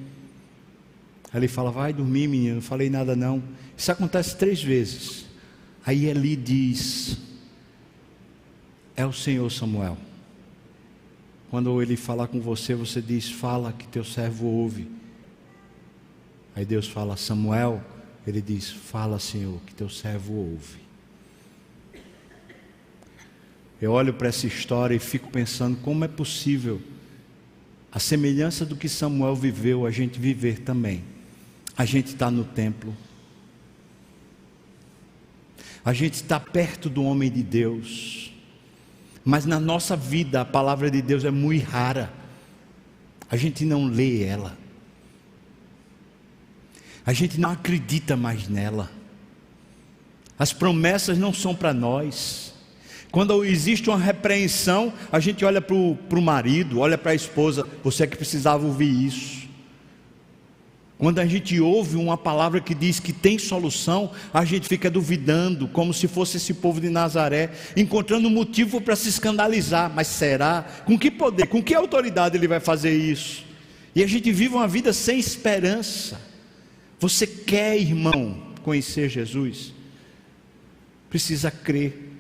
Aí 1.32 1.40
ele 1.40 1.48
fala: 1.48 1.72
Vai 1.72 1.94
dormir, 1.94 2.28
menino, 2.28 2.56
não 2.56 2.62
falei 2.62 2.90
nada 2.90 3.16
não. 3.16 3.42
Isso 3.78 3.92
acontece 3.92 4.36
três 4.36 4.62
vezes. 4.62 5.26
Aí 5.86 6.06
Eli 6.06 6.36
diz: 6.36 7.18
é 8.98 9.06
o 9.06 9.14
Senhor 9.14 9.50
Samuel. 9.52 9.98
Quando 11.50 11.82
ele 11.82 11.96
falar 11.96 12.28
com 12.28 12.42
você, 12.42 12.76
você 12.76 13.02
diz: 13.02 13.32
Fala 13.32 13.72
que 13.72 13.88
teu 13.88 14.04
servo 14.04 14.48
ouve. 14.48 14.90
Aí 16.56 16.66
Deus 16.66 16.88
fala: 16.88 17.16
Samuel. 17.16 17.82
Ele 18.26 18.42
diz: 18.42 18.70
Fala, 18.70 19.20
Senhor, 19.20 19.62
que 19.66 19.74
teu 19.74 19.90
servo 19.90 20.34
ouve. 20.34 20.80
Eu 23.82 23.92
olho 23.94 24.14
para 24.14 24.28
essa 24.28 24.48
história 24.48 24.96
e 24.96 25.00
fico 25.00 25.30
pensando 25.30 25.78
como 25.78 26.04
é 26.04 26.08
possível 26.08 26.82
a 27.92 28.00
semelhança 28.00 28.66
do 28.66 28.76
que 28.76 28.90
Samuel 28.90 29.36
viveu, 29.36 29.86
a 29.86 29.92
gente 29.92 30.20
viver 30.20 30.60
também. 30.60 31.04
A 31.78 31.86
gente 31.86 32.08
está 32.08 32.30
no 32.32 32.44
templo, 32.44 32.96
a 35.86 35.94
gente 35.94 36.16
está 36.16 36.40
perto 36.40 36.90
do 36.90 37.04
homem 37.04 37.32
de 37.32 37.44
Deus, 37.44 38.34
mas 39.28 39.46
na 39.46 39.60
nossa 39.60 39.94
vida 39.94 40.40
a 40.40 40.46
palavra 40.46 40.90
de 40.90 41.02
Deus 41.02 41.26
é 41.26 41.30
muito 41.30 41.70
rara. 41.70 42.14
A 43.30 43.36
gente 43.36 43.66
não 43.66 43.84
lê 43.84 44.24
ela. 44.24 44.58
A 47.06 47.12
gente 47.12 47.38
não 47.38 47.52
acredita 47.52 48.16
mais 48.16 48.48
nela. 48.48 48.90
As 50.40 50.54
promessas 50.54 51.18
não 51.18 51.34
são 51.34 51.54
para 51.54 51.74
nós. 51.74 52.54
Quando 53.12 53.44
existe 53.44 53.90
uma 53.90 54.00
repreensão, 54.00 54.94
a 55.12 55.20
gente 55.20 55.44
olha 55.44 55.60
para 55.60 55.76
o 55.76 56.22
marido, 56.22 56.80
olha 56.80 56.98
para 56.98 57.12
a 57.12 57.16
esposa, 57.16 57.68
você 57.84 58.04
é 58.04 58.08
que 58.08 58.16
precisava 58.16 58.66
ouvir 58.66 59.08
isso. 59.08 59.47
Quando 60.98 61.20
a 61.20 61.26
gente 61.28 61.60
ouve 61.60 61.96
uma 61.96 62.18
palavra 62.18 62.60
que 62.60 62.74
diz 62.74 63.00
que 63.00 63.14
tem 63.14 63.38
solução, 63.38 64.12
a 64.34 64.44
gente 64.44 64.68
fica 64.68 64.90
duvidando, 64.90 65.68
como 65.68 65.94
se 65.94 66.08
fosse 66.08 66.38
esse 66.38 66.56
povo 66.56 66.82
de 66.82 66.90
Nazaré, 66.90 67.52
encontrando 67.76 68.30
motivo 68.32 68.82
para 68.82 68.96
se 68.96 69.10
escandalizar. 69.10 69.92
Mas 69.94 70.08
será? 70.08 70.66
Com 70.86 70.98
que 70.98 71.12
poder, 71.12 71.48
com 71.48 71.62
que 71.62 71.76
autoridade 71.76 72.36
ele 72.36 72.48
vai 72.48 72.60
fazer 72.60 72.98
isso? 72.98 73.46
E 73.94 74.04
a 74.04 74.08
gente 74.08 74.32
vive 74.32 74.56
uma 74.56 74.68
vida 74.68 74.92
sem 74.92 75.20
esperança. 75.20 76.20
Você 77.00 77.28
quer, 77.28 77.78
irmão, 77.78 78.36
conhecer 78.64 79.08
Jesus? 79.08 79.74
Precisa 81.12 81.52
crer. 81.52 82.16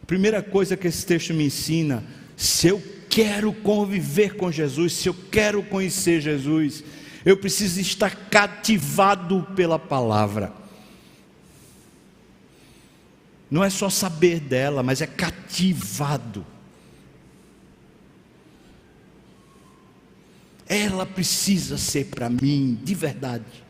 A 0.00 0.06
primeira 0.06 0.40
coisa 0.40 0.76
que 0.76 0.86
esse 0.86 1.04
texto 1.04 1.34
me 1.34 1.46
ensina, 1.46 2.04
se 2.36 2.68
eu 2.68 2.80
quero 3.08 3.52
conviver 3.52 4.36
com 4.36 4.50
Jesus, 4.50 4.92
se 4.92 5.08
eu 5.08 5.14
quero 5.30 5.62
conhecer 5.64 6.20
Jesus, 6.20 6.84
eu 7.24 7.36
preciso 7.36 7.80
estar 7.80 8.28
cativado 8.28 9.46
pela 9.54 9.78
palavra. 9.78 10.52
Não 13.50 13.62
é 13.62 13.70
só 13.70 13.88
saber 13.90 14.40
dela, 14.40 14.82
mas 14.82 15.00
é 15.00 15.06
cativado. 15.06 16.44
Ela 20.66 21.04
precisa 21.04 21.76
ser 21.76 22.06
para 22.06 22.30
mim, 22.30 22.80
de 22.82 22.94
verdade. 22.94 23.62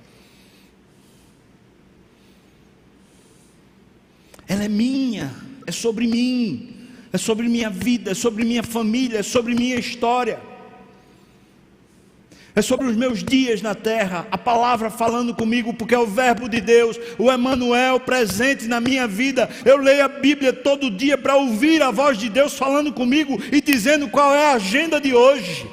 Ela 4.46 4.64
é 4.64 4.68
minha, 4.68 5.34
é 5.66 5.72
sobre 5.72 6.06
mim, 6.06 6.88
é 7.12 7.18
sobre 7.18 7.48
minha 7.48 7.68
vida, 7.68 8.12
é 8.12 8.14
sobre 8.14 8.44
minha 8.44 8.62
família, 8.62 9.18
é 9.18 9.22
sobre 9.22 9.54
minha 9.54 9.76
história. 9.76 10.51
É 12.54 12.60
sobre 12.60 12.86
os 12.86 12.94
meus 12.94 13.24
dias 13.24 13.62
na 13.62 13.74
terra, 13.74 14.26
a 14.30 14.36
palavra 14.36 14.90
falando 14.90 15.34
comigo, 15.34 15.72
porque 15.72 15.94
é 15.94 15.98
o 15.98 16.06
Verbo 16.06 16.50
de 16.50 16.60
Deus, 16.60 16.98
o 17.18 17.32
Emanuel 17.32 17.98
presente 17.98 18.66
na 18.66 18.78
minha 18.78 19.06
vida. 19.06 19.48
Eu 19.64 19.78
leio 19.78 20.04
a 20.04 20.08
Bíblia 20.08 20.52
todo 20.52 20.90
dia 20.90 21.16
para 21.16 21.34
ouvir 21.34 21.82
a 21.82 21.90
voz 21.90 22.18
de 22.18 22.28
Deus 22.28 22.58
falando 22.58 22.92
comigo 22.92 23.40
e 23.50 23.60
dizendo 23.62 24.06
qual 24.06 24.34
é 24.34 24.50
a 24.50 24.56
agenda 24.56 25.00
de 25.00 25.14
hoje, 25.14 25.66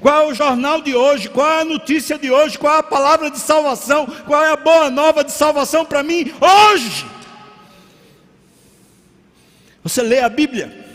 qual 0.00 0.24
é 0.24 0.26
o 0.26 0.34
jornal 0.34 0.82
de 0.82 0.94
hoje, 0.94 1.30
qual 1.30 1.48
é 1.48 1.60
a 1.62 1.64
notícia 1.64 2.18
de 2.18 2.30
hoje, 2.30 2.58
qual 2.58 2.76
é 2.76 2.78
a 2.80 2.82
palavra 2.82 3.30
de 3.30 3.38
salvação, 3.38 4.06
qual 4.26 4.44
é 4.44 4.52
a 4.52 4.56
boa 4.56 4.90
nova 4.90 5.24
de 5.24 5.32
salvação 5.32 5.86
para 5.86 6.02
mim 6.02 6.30
hoje. 6.40 7.06
Você 9.82 10.02
lê 10.02 10.20
a 10.20 10.28
Bíblia. 10.28 10.87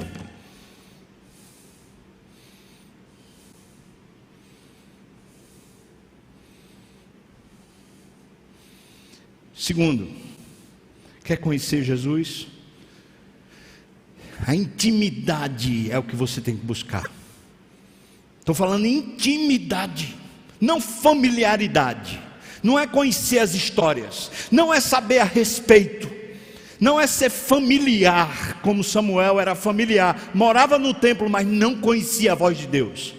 Segundo, 9.64 10.10
quer 11.24 11.38
conhecer 11.38 11.86
Jesus? 11.86 12.48
A 14.46 14.54
intimidade 14.54 15.90
é 15.90 15.98
o 15.98 16.04
que 16.04 16.18
você 16.18 16.42
tem 16.42 16.58
que 16.58 16.66
buscar. 16.66 17.10
Estou 18.42 18.54
falando 18.54 18.86
intimidade, 18.86 20.18
não 20.60 20.82
familiaridade. 20.82 22.20
Não 22.62 22.78
é 22.78 22.86
conhecer 22.86 23.40
as 23.40 23.54
histórias, 23.54 24.30
não 24.52 24.74
é 24.74 24.82
saber 24.82 25.20
a 25.20 25.24
respeito, 25.24 26.12
não 26.78 27.00
é 27.00 27.08
ser 27.08 27.30
familiar, 27.30 28.60
como 28.62 28.84
Samuel 28.84 29.40
era 29.40 29.56
familiar, 29.56 30.30
morava 30.34 30.78
no 30.78 30.94
templo, 30.94 31.30
mas 31.30 31.48
não 31.48 31.80
conhecia 31.80 32.34
a 32.34 32.36
voz 32.36 32.58
de 32.58 32.68
Deus. 32.68 33.16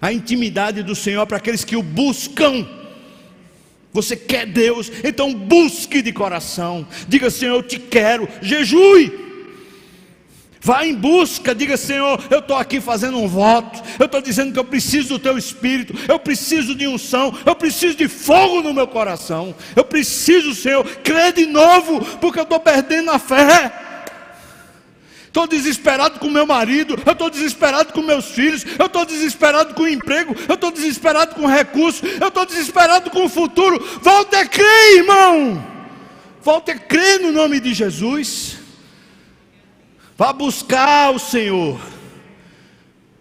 A 0.00 0.10
intimidade 0.10 0.82
do 0.82 0.94
Senhor 0.94 1.26
para 1.26 1.36
aqueles 1.36 1.64
que 1.64 1.76
o 1.76 1.82
buscam 1.82 2.66
você 3.96 4.14
quer 4.14 4.46
Deus, 4.46 4.92
então 5.02 5.32
busque 5.32 6.02
de 6.02 6.12
coração. 6.12 6.86
Diga, 7.08 7.30
Senhor, 7.30 7.56
eu 7.56 7.62
te 7.62 7.78
quero. 7.78 8.28
Jejue. 8.42 9.26
Vá 10.60 10.84
em 10.84 10.94
busca, 10.94 11.54
diga 11.54 11.76
Senhor, 11.76 12.20
eu 12.28 12.40
estou 12.40 12.56
aqui 12.56 12.80
fazendo 12.80 13.18
um 13.18 13.28
voto, 13.28 13.80
eu 14.00 14.06
estou 14.06 14.20
dizendo 14.20 14.52
que 14.52 14.58
eu 14.58 14.64
preciso 14.64 15.10
do 15.10 15.18
teu 15.20 15.38
espírito, 15.38 15.94
eu 16.08 16.18
preciso 16.18 16.74
de 16.74 16.88
unção, 16.88 17.32
eu 17.46 17.54
preciso 17.54 17.96
de 17.96 18.08
fogo 18.08 18.62
no 18.62 18.74
meu 18.74 18.88
coração, 18.88 19.54
eu 19.76 19.84
preciso, 19.84 20.52
Senhor, 20.56 20.84
crer 21.04 21.32
de 21.32 21.46
novo, 21.46 22.04
porque 22.16 22.40
eu 22.40 22.42
estou 22.42 22.58
perdendo 22.58 23.12
a 23.12 23.18
fé 23.20 23.85
estou 25.36 25.46
desesperado 25.46 26.18
com 26.18 26.30
meu 26.30 26.46
marido, 26.46 26.98
eu 27.04 27.12
estou 27.12 27.28
desesperado 27.28 27.92
com 27.92 28.00
meus 28.00 28.24
filhos, 28.30 28.64
eu 28.78 28.86
estou 28.86 29.04
desesperado 29.04 29.74
com 29.74 29.82
o 29.82 29.88
emprego, 29.88 30.34
eu 30.48 30.54
estou 30.54 30.70
desesperado 30.70 31.34
com 31.34 31.46
recursos, 31.46 32.02
eu 32.18 32.28
estou 32.28 32.46
desesperado 32.46 33.10
com 33.10 33.26
o 33.26 33.28
futuro. 33.28 33.78
Volte 34.00 34.34
a 34.34 34.46
crer, 34.46 34.96
irmão. 34.96 35.62
Volte 36.42 36.70
a 36.70 36.78
crer 36.78 37.20
no 37.20 37.32
nome 37.32 37.60
de 37.60 37.74
Jesus. 37.74 38.56
Vá 40.16 40.32
buscar 40.32 41.10
o 41.10 41.18
Senhor. 41.18 41.78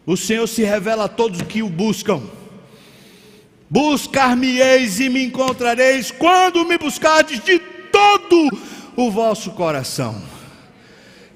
O 0.06 0.16
Senhor 0.16 0.48
se 0.48 0.64
revela 0.64 1.06
a 1.06 1.10
todos 1.10 1.42
que 1.42 1.62
o 1.62 1.68
buscam. 1.68 2.22
Buscar-me-eis 3.70 5.02
e 5.02 5.10
me 5.10 5.26
encontrareis 5.26 6.12
quando 6.12 6.64
me 6.64 6.78
buscardes 6.78 7.44
de 7.44 7.60
todo 7.60 8.58
o 8.96 9.12
vosso 9.12 9.52
coração. 9.52 10.35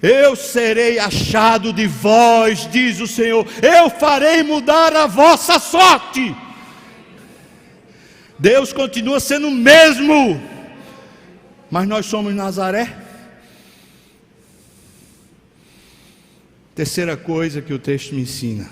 Eu 0.02 0.36
serei 0.36 0.98
achado 0.98 1.74
de 1.74 1.86
vós, 1.86 2.70
diz 2.72 3.02
o 3.02 3.08
Senhor, 3.08 3.46
eu 3.62 3.90
farei 3.90 4.44
mudar 4.44 4.96
a 4.96 5.06
vossa 5.06 5.60
sorte. 5.60 6.34
Deus 8.38 8.72
continua 8.72 9.20
sendo 9.20 9.50
o 9.50 9.52
mesmo, 9.52 10.42
mas 11.70 11.86
nós 11.86 12.06
somos 12.06 12.34
Nazaré. 12.34 12.98
Terceira 16.74 17.18
coisa 17.18 17.62
que 17.62 17.74
o 17.74 17.80
texto 17.80 18.16
me 18.16 18.22
ensina: 18.22 18.70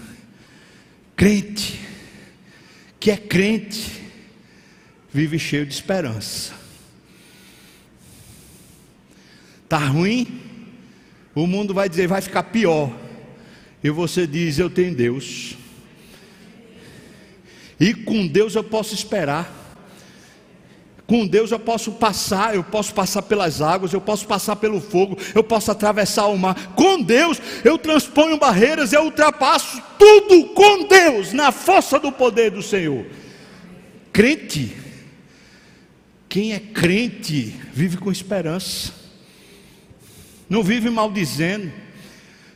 crente, 1.13 1.77
que 2.97 3.11
é 3.11 3.17
crente, 3.17 4.01
vive 5.11 5.37
cheio 5.37 5.65
de 5.65 5.73
esperança. 5.73 6.53
Está 9.65 9.79
ruim? 9.79 10.46
O 11.37 11.45
mundo 11.45 11.71
vai 11.71 11.87
dizer, 11.87 12.07
vai 12.07 12.19
ficar 12.19 12.41
pior. 12.43 12.91
E 13.83 13.91
você 13.91 14.25
diz, 14.25 14.57
eu 14.57 14.71
tenho 14.71 14.95
Deus. 14.95 15.55
E 17.79 17.93
com 17.93 18.25
Deus 18.25 18.55
eu 18.55 18.63
posso 18.63 18.95
esperar. 18.95 19.53
Com 21.05 21.27
Deus 21.27 21.51
eu 21.51 21.59
posso 21.59 21.91
passar, 21.91 22.55
eu 22.55 22.63
posso 22.63 22.91
passar 22.91 23.21
pelas 23.21 23.61
águas, 23.61 23.93
eu 23.93 24.01
posso 24.01 24.25
passar 24.25 24.55
pelo 24.55 24.81
fogo, 24.81 25.15
eu 25.35 25.43
posso 25.43 25.71
atravessar 25.71 26.25
o 26.25 26.37
mar. 26.37 26.73
Com 26.73 27.03
Deus 27.03 27.39
eu 27.63 27.77
transponho 27.77 28.39
barreiras, 28.39 28.91
eu 28.91 29.03
ultrapasso 29.03 29.79
tudo 29.99 30.47
com 30.55 30.87
Deus, 30.87 31.33
na 31.33 31.51
força 31.51 31.99
do 31.99 32.11
poder 32.11 32.49
do 32.49 32.63
Senhor. 32.63 33.05
Crente, 34.11 34.75
quem 36.27 36.53
é 36.53 36.59
crente 36.59 37.55
vive 37.71 37.97
com 37.97 38.11
esperança 38.11 38.96
não 40.49 40.63
vive 40.63 40.89
maldizendo, 40.89 41.71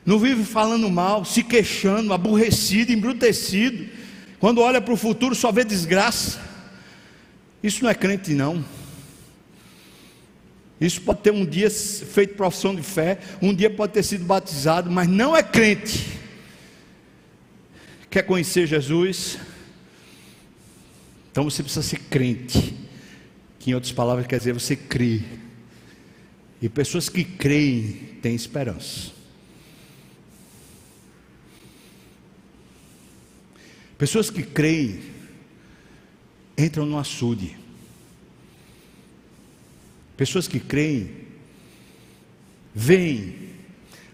não 0.05 0.17
vive 0.17 0.43
falando 0.43 0.89
mal, 0.89 1.23
se 1.25 1.43
queixando, 1.43 2.13
aborrecido, 2.13 2.91
embrutecido. 2.91 3.87
Quando 4.39 4.61
olha 4.61 4.81
para 4.81 4.93
o 4.93 4.97
futuro 4.97 5.35
só 5.35 5.51
vê 5.51 5.63
desgraça. 5.63 6.41
Isso 7.61 7.83
não 7.83 7.89
é 7.89 7.93
crente, 7.93 8.33
não. 8.33 8.63
Isso 10.79 10.99
pode 11.01 11.19
ter 11.19 11.31
um 11.31 11.45
dia 11.45 11.69
feito 11.69 12.33
profissão 12.33 12.73
de 12.73 12.81
fé, 12.81 13.19
um 13.39 13.53
dia 13.53 13.69
pode 13.69 13.93
ter 13.93 14.01
sido 14.01 14.25
batizado, 14.25 14.89
mas 14.89 15.07
não 15.07 15.37
é 15.37 15.43
crente. 15.43 16.07
Quer 18.09 18.23
conhecer 18.23 18.65
Jesus? 18.65 19.37
Então 21.31 21.43
você 21.43 21.61
precisa 21.61 21.83
ser 21.83 21.99
crente. 22.09 22.75
Que 23.59 23.71
em 23.71 23.73
outras 23.75 23.93
palavras 23.93 24.25
quer 24.25 24.39
dizer 24.39 24.53
você 24.53 24.75
crê. 24.75 25.21
E 26.61 26.69
pessoas 26.69 27.09
que 27.09 27.23
creem 27.23 27.93
têm 28.21 28.35
esperança. 28.35 29.11
Pessoas 33.97 34.29
que 34.29 34.43
creem 34.43 35.01
entram 36.57 36.85
no 36.85 36.97
açude. 36.97 37.57
Pessoas 40.15 40.47
que 40.47 40.59
creem 40.59 41.21
veem 42.73 43.49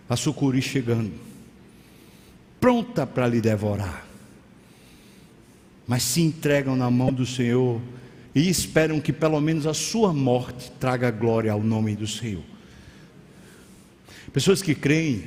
a 0.10 0.16
sucuri 0.16 0.62
chegando, 0.62 1.14
pronta 2.60 3.06
para 3.06 3.28
lhe 3.28 3.42
devorar, 3.42 4.08
mas 5.86 6.04
se 6.04 6.22
entregam 6.22 6.76
na 6.76 6.90
mão 6.90 7.12
do 7.12 7.26
Senhor 7.26 7.82
e 8.38 8.48
esperam 8.48 9.02
que 9.02 9.12
pelo 9.12 9.42
menos 9.42 9.66
a 9.66 9.74
sua 9.74 10.14
morte 10.14 10.72
traga 10.80 11.10
glória 11.10 11.52
ao 11.52 11.64
nome 11.64 11.96
do 11.96 12.06
Senhor. 12.06 12.44
Pessoas 14.32 14.62
que 14.62 14.76
creem, 14.76 15.24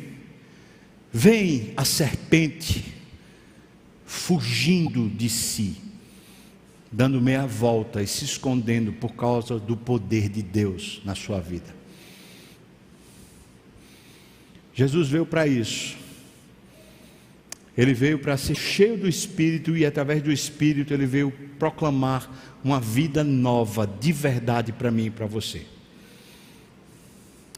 veem 1.13 1.73
a 1.77 1.85
serpente 1.85 2.95
fugindo 4.07 5.09
de 5.09 5.29
si, 5.29 5.79
dando 6.93 7.21
meia 7.21 7.49
volta 7.49 8.01
e 8.01 8.07
se 8.07 8.25
escondendo 8.25 8.93
por 8.93 9.13
causa 9.17 9.59
do 9.59 9.77
poder 9.77 10.29
de 10.29 10.41
Deus 10.41 11.03
na 11.05 11.17
sua 11.17 11.41
vida. 11.41 11.75
Jesus 14.73 15.09
veio 15.09 15.27
para 15.27 15.49
isso. 15.49 15.97
Ele 17.81 17.95
veio 17.95 18.19
para 18.19 18.37
ser 18.37 18.57
cheio 18.57 18.99
do 18.99 19.09
Espírito 19.09 19.75
e 19.75 19.87
através 19.87 20.23
do 20.23 20.31
Espírito 20.31 20.93
ele 20.93 21.07
veio 21.07 21.33
proclamar 21.59 22.31
uma 22.63 22.79
vida 22.79 23.25
nova, 23.25 23.87
de 23.87 24.13
verdade 24.13 24.71
para 24.71 24.91
mim 24.91 25.07
e 25.07 25.11
para 25.11 25.25
você. 25.25 25.63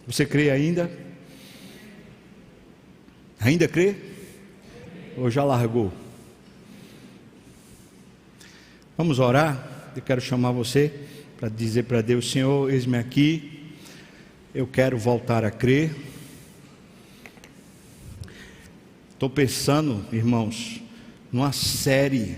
Você 0.07 0.25
crê 0.25 0.51
ainda? 0.51 0.89
Ainda 3.41 3.67
crê? 3.67 3.97
Ou 5.17 5.29
já 5.29 5.43
largou? 5.43 5.93
Vamos 8.97 9.19
orar? 9.19 9.91
Eu 9.97 10.03
quero 10.03 10.21
chamar 10.21 10.53
você 10.53 11.01
para 11.37 11.49
dizer 11.49 11.83
para 11.83 12.01
Deus: 12.01 12.31
Senhor, 12.31 12.71
eis-me 12.71 12.97
aqui, 12.97 13.73
eu 14.55 14.69
quero 14.69 14.97
voltar 14.97 15.45
a 15.45 15.51
crer. 15.51 16.12
Estou 19.23 19.31
pensando, 19.31 20.05
irmãos, 20.13 20.81
numa 21.31 21.53
série 21.53 22.35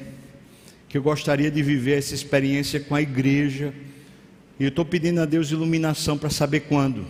que 0.87 0.99
eu 0.99 1.03
gostaria 1.03 1.51
de 1.51 1.63
viver 1.63 1.97
essa 1.97 2.15
experiência 2.15 2.79
com 2.79 2.95
a 2.95 3.01
igreja. 3.01 3.73
E 4.61 4.65
eu 4.65 4.69
estou 4.69 4.85
pedindo 4.85 5.19
a 5.23 5.25
Deus 5.25 5.51
iluminação 5.51 6.19
para 6.19 6.29
saber 6.29 6.61
quando. 6.69 7.07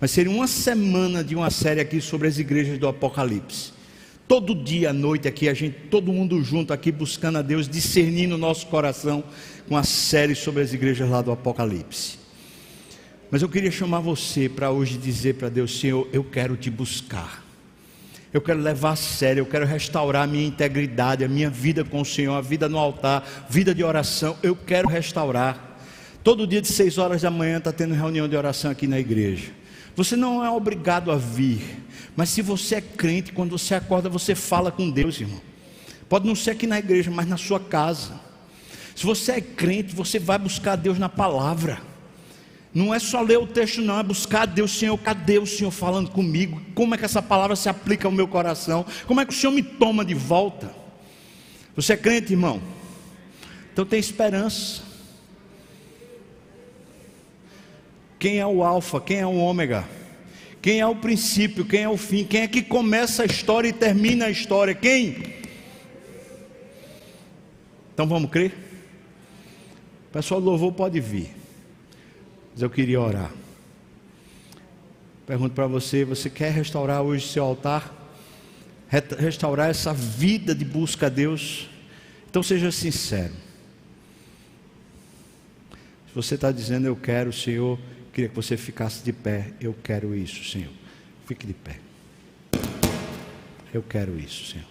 Mas 0.00 0.12
seria 0.12 0.32
uma 0.32 0.46
semana 0.46 1.22
de 1.22 1.34
uma 1.34 1.50
série 1.50 1.78
aqui 1.78 2.00
sobre 2.00 2.26
as 2.26 2.38
igrejas 2.38 2.78
do 2.78 2.88
Apocalipse. 2.88 3.74
Todo 4.26 4.54
dia 4.54 4.88
à 4.88 4.92
noite 4.94 5.28
aqui, 5.28 5.46
a 5.46 5.52
gente, 5.52 5.76
todo 5.90 6.10
mundo 6.10 6.42
junto 6.42 6.72
aqui 6.72 6.90
buscando 6.90 7.36
a 7.36 7.42
Deus, 7.42 7.68
discernindo 7.68 8.36
o 8.36 8.38
nosso 8.38 8.66
coração 8.68 9.22
com 9.68 9.76
a 9.76 9.82
série 9.82 10.34
sobre 10.34 10.62
as 10.62 10.72
igrejas 10.72 11.10
lá 11.10 11.20
do 11.20 11.30
Apocalipse. 11.30 12.16
Mas 13.30 13.42
eu 13.42 13.48
queria 13.50 13.70
chamar 13.70 14.00
você 14.00 14.48
para 14.48 14.70
hoje 14.70 14.96
dizer 14.96 15.34
para 15.34 15.50
Deus, 15.50 15.78
Senhor, 15.78 16.08
eu 16.14 16.24
quero 16.24 16.56
te 16.56 16.70
buscar. 16.70 17.51
Eu 18.32 18.40
quero 18.40 18.60
levar 18.60 18.92
a 18.92 18.96
sério, 18.96 19.42
eu 19.42 19.46
quero 19.46 19.66
restaurar 19.66 20.24
a 20.24 20.26
minha 20.26 20.46
integridade, 20.46 21.22
a 21.22 21.28
minha 21.28 21.50
vida 21.50 21.84
com 21.84 22.00
o 22.00 22.04
Senhor, 22.04 22.34
a 22.34 22.40
vida 22.40 22.68
no 22.68 22.78
altar, 22.78 23.46
vida 23.48 23.74
de 23.74 23.84
oração, 23.84 24.36
eu 24.42 24.56
quero 24.56 24.88
restaurar. 24.88 25.78
Todo 26.24 26.46
dia 26.46 26.62
de 26.62 26.68
seis 26.68 26.96
horas 26.96 27.20
da 27.20 27.30
manhã 27.30 27.58
está 27.58 27.72
tendo 27.72 27.94
reunião 27.94 28.26
de 28.26 28.36
oração 28.36 28.70
aqui 28.70 28.86
na 28.86 28.98
igreja. 28.98 29.50
Você 29.94 30.16
não 30.16 30.42
é 30.42 30.48
obrigado 30.48 31.10
a 31.12 31.16
vir, 31.16 31.60
mas 32.16 32.30
se 32.30 32.40
você 32.40 32.76
é 32.76 32.80
crente, 32.80 33.32
quando 33.32 33.50
você 33.50 33.74
acorda, 33.74 34.08
você 34.08 34.34
fala 34.34 34.72
com 34.72 34.90
Deus, 34.90 35.20
irmão. 35.20 35.40
Pode 36.08 36.26
não 36.26 36.34
ser 36.34 36.52
aqui 36.52 36.66
na 36.66 36.78
igreja, 36.78 37.10
mas 37.10 37.26
na 37.26 37.36
sua 37.36 37.60
casa. 37.60 38.18
Se 38.94 39.04
você 39.04 39.32
é 39.32 39.40
crente, 39.40 39.94
você 39.94 40.18
vai 40.18 40.38
buscar 40.38 40.76
Deus 40.76 40.98
na 40.98 41.08
palavra. 41.08 41.91
Não 42.74 42.94
é 42.94 42.98
só 42.98 43.20
ler 43.20 43.38
o 43.38 43.46
texto, 43.46 43.82
não, 43.82 43.98
é 43.98 44.02
buscar 44.02 44.46
Deus, 44.46 44.70
Senhor, 44.78 44.96
cadê 44.96 45.38
o 45.38 45.46
Senhor 45.46 45.70
falando 45.70 46.10
comigo? 46.10 46.60
Como 46.74 46.94
é 46.94 46.98
que 46.98 47.04
essa 47.04 47.20
palavra 47.20 47.54
se 47.54 47.68
aplica 47.68 48.08
ao 48.08 48.12
meu 48.12 48.26
coração? 48.26 48.86
Como 49.06 49.20
é 49.20 49.26
que 49.26 49.32
o 49.32 49.36
Senhor 49.36 49.52
me 49.52 49.62
toma 49.62 50.04
de 50.04 50.14
volta? 50.14 50.74
Você 51.76 51.92
é 51.92 51.96
crente, 51.96 52.32
irmão? 52.32 52.62
Então 53.72 53.84
tem 53.84 54.00
esperança. 54.00 54.82
Quem 58.18 58.38
é 58.38 58.46
o 58.46 58.62
Alfa? 58.62 59.00
Quem 59.00 59.18
é 59.18 59.26
o 59.26 59.36
Ômega? 59.36 59.84
Quem 60.62 60.80
é 60.80 60.86
o 60.86 60.96
princípio? 60.96 61.66
Quem 61.66 61.82
é 61.82 61.88
o 61.88 61.96
fim? 61.96 62.24
Quem 62.24 62.42
é 62.42 62.48
que 62.48 62.62
começa 62.62 63.24
a 63.24 63.26
história 63.26 63.68
e 63.68 63.72
termina 63.72 64.26
a 64.26 64.30
história? 64.30 64.74
Quem? 64.74 65.34
Então 67.92 68.06
vamos 68.06 68.30
crer? 68.30 68.54
O 70.08 70.12
pessoal 70.12 70.40
do 70.40 70.46
louvor 70.46 70.72
pode 70.72 71.00
vir. 71.00 71.41
Mas 72.52 72.62
eu 72.62 72.70
queria 72.70 73.00
orar. 73.00 73.32
Pergunto 75.26 75.54
para 75.54 75.66
você: 75.66 76.04
você 76.04 76.28
quer 76.28 76.52
restaurar 76.52 77.02
hoje 77.02 77.26
seu 77.26 77.44
altar? 77.44 77.98
Restaurar 79.18 79.70
essa 79.70 79.94
vida 79.94 80.54
de 80.54 80.64
busca 80.64 81.06
a 81.06 81.08
Deus? 81.08 81.68
Então 82.28 82.42
seja 82.42 82.70
sincero. 82.70 83.32
Se 86.08 86.14
você 86.14 86.34
está 86.34 86.52
dizendo 86.52 86.86
eu 86.86 86.94
quero, 86.94 87.32
Senhor, 87.32 87.78
Queria 88.12 88.28
que 88.28 88.36
você 88.36 88.56
ficasse 88.56 89.02
de 89.02 89.12
pé. 89.12 89.54
Eu 89.58 89.74
quero 89.82 90.14
isso, 90.14 90.44
Senhor. 90.44 90.72
Fique 91.26 91.46
de 91.46 91.54
pé. 91.54 91.80
Eu 93.72 93.82
quero 93.82 94.18
isso, 94.18 94.52
Senhor. 94.52 94.68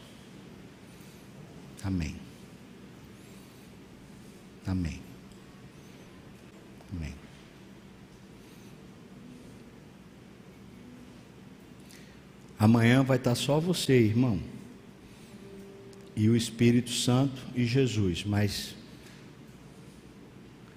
Amém. 1.83 2.15
Amém. 4.67 5.01
Amém. 6.93 7.20
Amanhã 12.61 13.01
vai 13.01 13.17
estar 13.17 13.33
só 13.33 13.59
você, 13.59 13.99
irmão. 13.99 14.39
E 16.15 16.29
o 16.29 16.35
Espírito 16.35 16.91
Santo 16.91 17.41
e 17.55 17.65
Jesus, 17.65 18.23
mas 18.23 18.75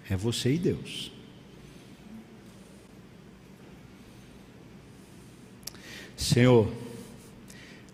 é 0.09 0.17
você 0.17 0.55
e 0.55 0.59
Deus. 0.59 1.13
Senhor, 6.17 6.73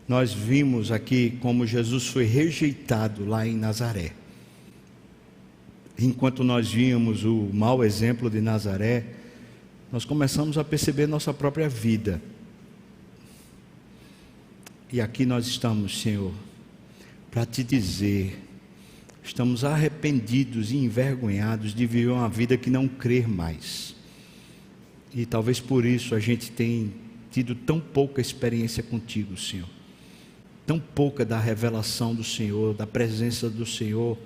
nós 0.06 0.32
vimos 0.32 0.92
aqui 0.92 1.36
como 1.42 1.66
Jesus 1.66 2.06
foi 2.06 2.26
rejeitado 2.26 3.24
lá 3.24 3.44
em 3.44 3.56
Nazaré. 3.56 4.12
Enquanto 5.98 6.44
nós 6.44 6.70
víamos 6.70 7.24
o 7.24 7.50
mau 7.52 7.82
exemplo 7.82 8.30
de 8.30 8.40
Nazaré, 8.40 9.04
nós 9.90 10.04
começamos 10.04 10.56
a 10.58 10.62
perceber 10.62 11.08
nossa 11.08 11.34
própria 11.34 11.68
vida. 11.68 12.22
E 14.92 15.00
aqui 15.00 15.24
nós 15.24 15.46
estamos, 15.46 16.00
Senhor, 16.00 16.32
para 17.30 17.46
te 17.46 17.62
dizer, 17.62 18.36
estamos 19.22 19.64
arrependidos 19.64 20.72
e 20.72 20.78
envergonhados 20.78 21.72
de 21.72 21.86
viver 21.86 22.10
uma 22.10 22.28
vida 22.28 22.56
que 22.56 22.68
não 22.68 22.88
crer 22.88 23.28
mais. 23.28 23.94
E 25.14 25.24
talvez 25.24 25.60
por 25.60 25.84
isso 25.84 26.12
a 26.12 26.18
gente 26.18 26.50
tenha 26.50 26.88
tido 27.30 27.54
tão 27.54 27.78
pouca 27.78 28.20
experiência 28.20 28.82
contigo, 28.82 29.36
Senhor. 29.36 29.68
Tão 30.66 30.80
pouca 30.80 31.24
da 31.24 31.38
revelação 31.38 32.12
do 32.12 32.24
Senhor, 32.24 32.74
da 32.74 32.86
presença 32.86 33.48
do 33.48 33.64
Senhor, 33.64 34.18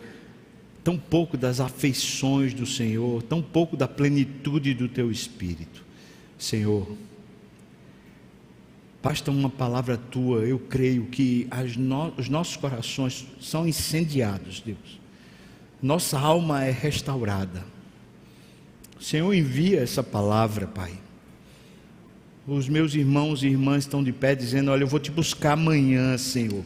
tão 0.83 0.99
pouco 0.99 1.37
das 1.37 1.61
afeições 1.61 2.55
do 2.55 2.65
Senhor, 2.65 3.23
tão 3.23 3.43
pouco 3.43 3.77
da 3.77 3.87
plenitude 3.87 4.73
do 4.73 4.89
teu 4.89 5.11
espírito. 5.11 5.85
Senhor, 6.39 6.89
basta 9.05 9.31
uma 9.31 9.51
palavra 9.51 9.97
tua, 9.97 10.41
eu 10.41 10.59
creio 10.59 11.05
que 11.05 11.47
no, 11.77 12.13
os 12.17 12.29
nossos 12.29 12.57
corações 12.57 13.25
são 13.41 13.69
incendiados, 13.69 14.61
Deus. 14.61 14.99
Nossa 15.81 16.19
alma 16.19 16.65
é 16.65 16.71
restaurada. 16.71 17.65
O 18.99 19.03
Senhor 19.03 19.33
envia 19.33 19.81
essa 19.81 20.03
palavra, 20.03 20.67
Pai 20.67 21.05
os 22.47 22.69
meus 22.69 22.95
irmãos 22.95 23.43
e 23.43 23.47
irmãs 23.47 23.85
estão 23.85 24.05
de 24.05 24.13
pé 24.13 24.35
dizendo: 24.35 24.71
Olha, 24.71 24.83
eu 24.83 24.89
vou 24.89 25.01
te 25.01 25.11
buscar 25.11 25.53
amanhã, 25.53 26.17
Senhor. 26.19 26.65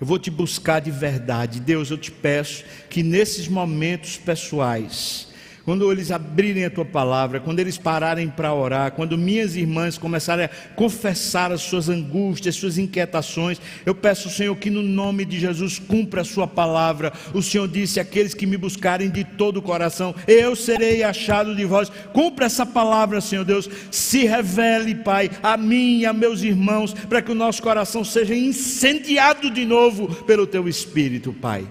Eu 0.00 0.06
vou 0.06 0.18
te 0.18 0.30
buscar 0.30 0.80
de 0.80 0.90
verdade. 0.90 1.60
Deus, 1.60 1.90
eu 1.90 1.98
te 1.98 2.10
peço 2.10 2.64
que 2.88 3.02
nesses 3.02 3.46
momentos 3.46 4.16
pessoais, 4.16 5.28
quando 5.64 5.90
eles 5.90 6.10
abrirem 6.10 6.64
a 6.64 6.70
tua 6.70 6.84
palavra, 6.84 7.40
quando 7.40 7.60
eles 7.60 7.78
pararem 7.78 8.28
para 8.28 8.52
orar, 8.52 8.92
quando 8.92 9.16
minhas 9.16 9.56
irmãs 9.56 9.98
começarem 9.98 10.46
a 10.46 10.50
confessar 10.74 11.52
as 11.52 11.62
suas 11.62 11.88
angústias, 11.88 12.54
as 12.54 12.60
suas 12.60 12.78
inquietações, 12.78 13.60
eu 13.86 13.94
peço, 13.94 14.28
Senhor, 14.30 14.56
que 14.56 14.70
no 14.70 14.82
nome 14.82 15.24
de 15.24 15.38
Jesus 15.38 15.78
cumpra 15.78 16.22
a 16.22 16.24
sua 16.24 16.46
palavra. 16.46 17.12
O 17.32 17.42
Senhor 17.42 17.68
disse: 17.68 18.00
aqueles 18.00 18.34
que 18.34 18.46
me 18.46 18.56
buscarem 18.56 19.10
de 19.10 19.24
todo 19.24 19.58
o 19.58 19.62
coração, 19.62 20.14
eu 20.26 20.56
serei 20.56 21.02
achado 21.02 21.54
de 21.54 21.64
vós. 21.64 21.90
Cumpra 22.12 22.46
essa 22.46 22.66
palavra, 22.66 23.20
Senhor 23.20 23.44
Deus. 23.44 23.68
Se 23.90 24.24
revele, 24.24 24.94
Pai, 24.96 25.30
a 25.42 25.56
mim 25.56 25.98
e 25.98 26.06
a 26.06 26.12
meus 26.12 26.42
irmãos, 26.42 26.92
para 26.92 27.22
que 27.22 27.32
o 27.32 27.36
nosso 27.36 27.62
coração 27.62 28.04
seja 28.04 28.34
incendiado 28.34 29.50
de 29.50 29.64
novo 29.64 30.08
pelo 30.24 30.46
teu 30.46 30.68
Espírito, 30.68 31.32
Pai 31.32 31.66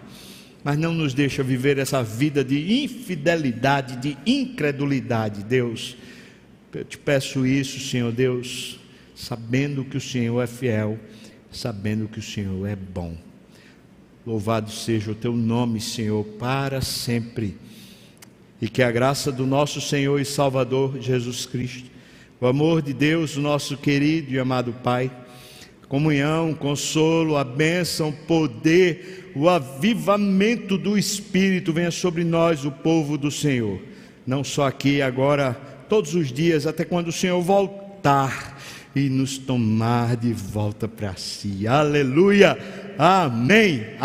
mas 0.64 0.78
não 0.78 0.93
nos 0.93 1.14
deixa 1.14 1.43
viver 1.43 1.78
essa 1.78 2.03
vida 2.03 2.43
de 2.43 2.84
infidelidade, 2.84 3.97
de 3.97 4.18
incredulidade, 4.26 5.43
Deus. 5.43 5.97
Eu 6.74 6.86
te 6.86 6.97
peço 6.97 7.45
isso, 7.45 7.80
Senhor 7.80 8.12
Deus, 8.12 8.80
sabendo 9.16 9.84
que 9.84 9.97
o 9.97 10.01
Senhor 10.01 10.41
é 10.41 10.47
fiel, 10.47 10.99
sabendo 11.51 12.07
que 12.07 12.20
o 12.20 12.24
Senhor 12.24 12.66
é 12.68 12.76
bom. 12.76 13.18
Louvado 14.26 14.72
seja 14.72 15.12
o 15.12 15.16
teu 15.16 15.36
nome, 15.36 15.82
Senhor, 15.82 16.24
para 16.24 16.80
sempre. 16.80 17.57
E 18.62 18.70
que 18.70 18.84
a 18.84 18.91
graça 18.91 19.32
do 19.32 19.47
nosso 19.47 19.82
Senhor 19.82 20.20
e 20.20 20.26
Salvador 20.26 21.01
Jesus 21.01 21.47
Cristo, 21.47 21.89
o 22.39 22.45
amor 22.45 22.82
de 22.84 22.93
Deus, 22.93 23.36
o 23.36 23.41
nosso 23.41 23.76
querido 23.76 24.32
e 24.32 24.39
amado 24.39 24.74
Pai, 24.84 25.12
comunhão, 25.91 26.53
consolo, 26.53 27.35
a 27.35 27.43
bênção, 27.43 28.13
poder, 28.13 29.29
o 29.35 29.49
avivamento 29.49 30.77
do 30.77 30.97
Espírito 30.97 31.73
venha 31.73 31.91
sobre 31.91 32.23
nós, 32.23 32.63
o 32.63 32.71
povo 32.71 33.17
do 33.17 33.29
Senhor. 33.29 33.77
Não 34.25 34.41
só 34.41 34.67
aqui, 34.67 35.01
agora, 35.01 35.51
todos 35.89 36.15
os 36.15 36.31
dias, 36.31 36.65
até 36.65 36.85
quando 36.85 37.09
o 37.09 37.11
Senhor 37.11 37.41
voltar 37.41 38.57
e 38.95 39.09
nos 39.09 39.37
tomar 39.37 40.15
de 40.15 40.31
volta 40.31 40.87
para 40.87 41.13
si. 41.17 41.67
Aleluia. 41.67 42.57
Amém. 42.97 43.85
Amém. 43.99 44.01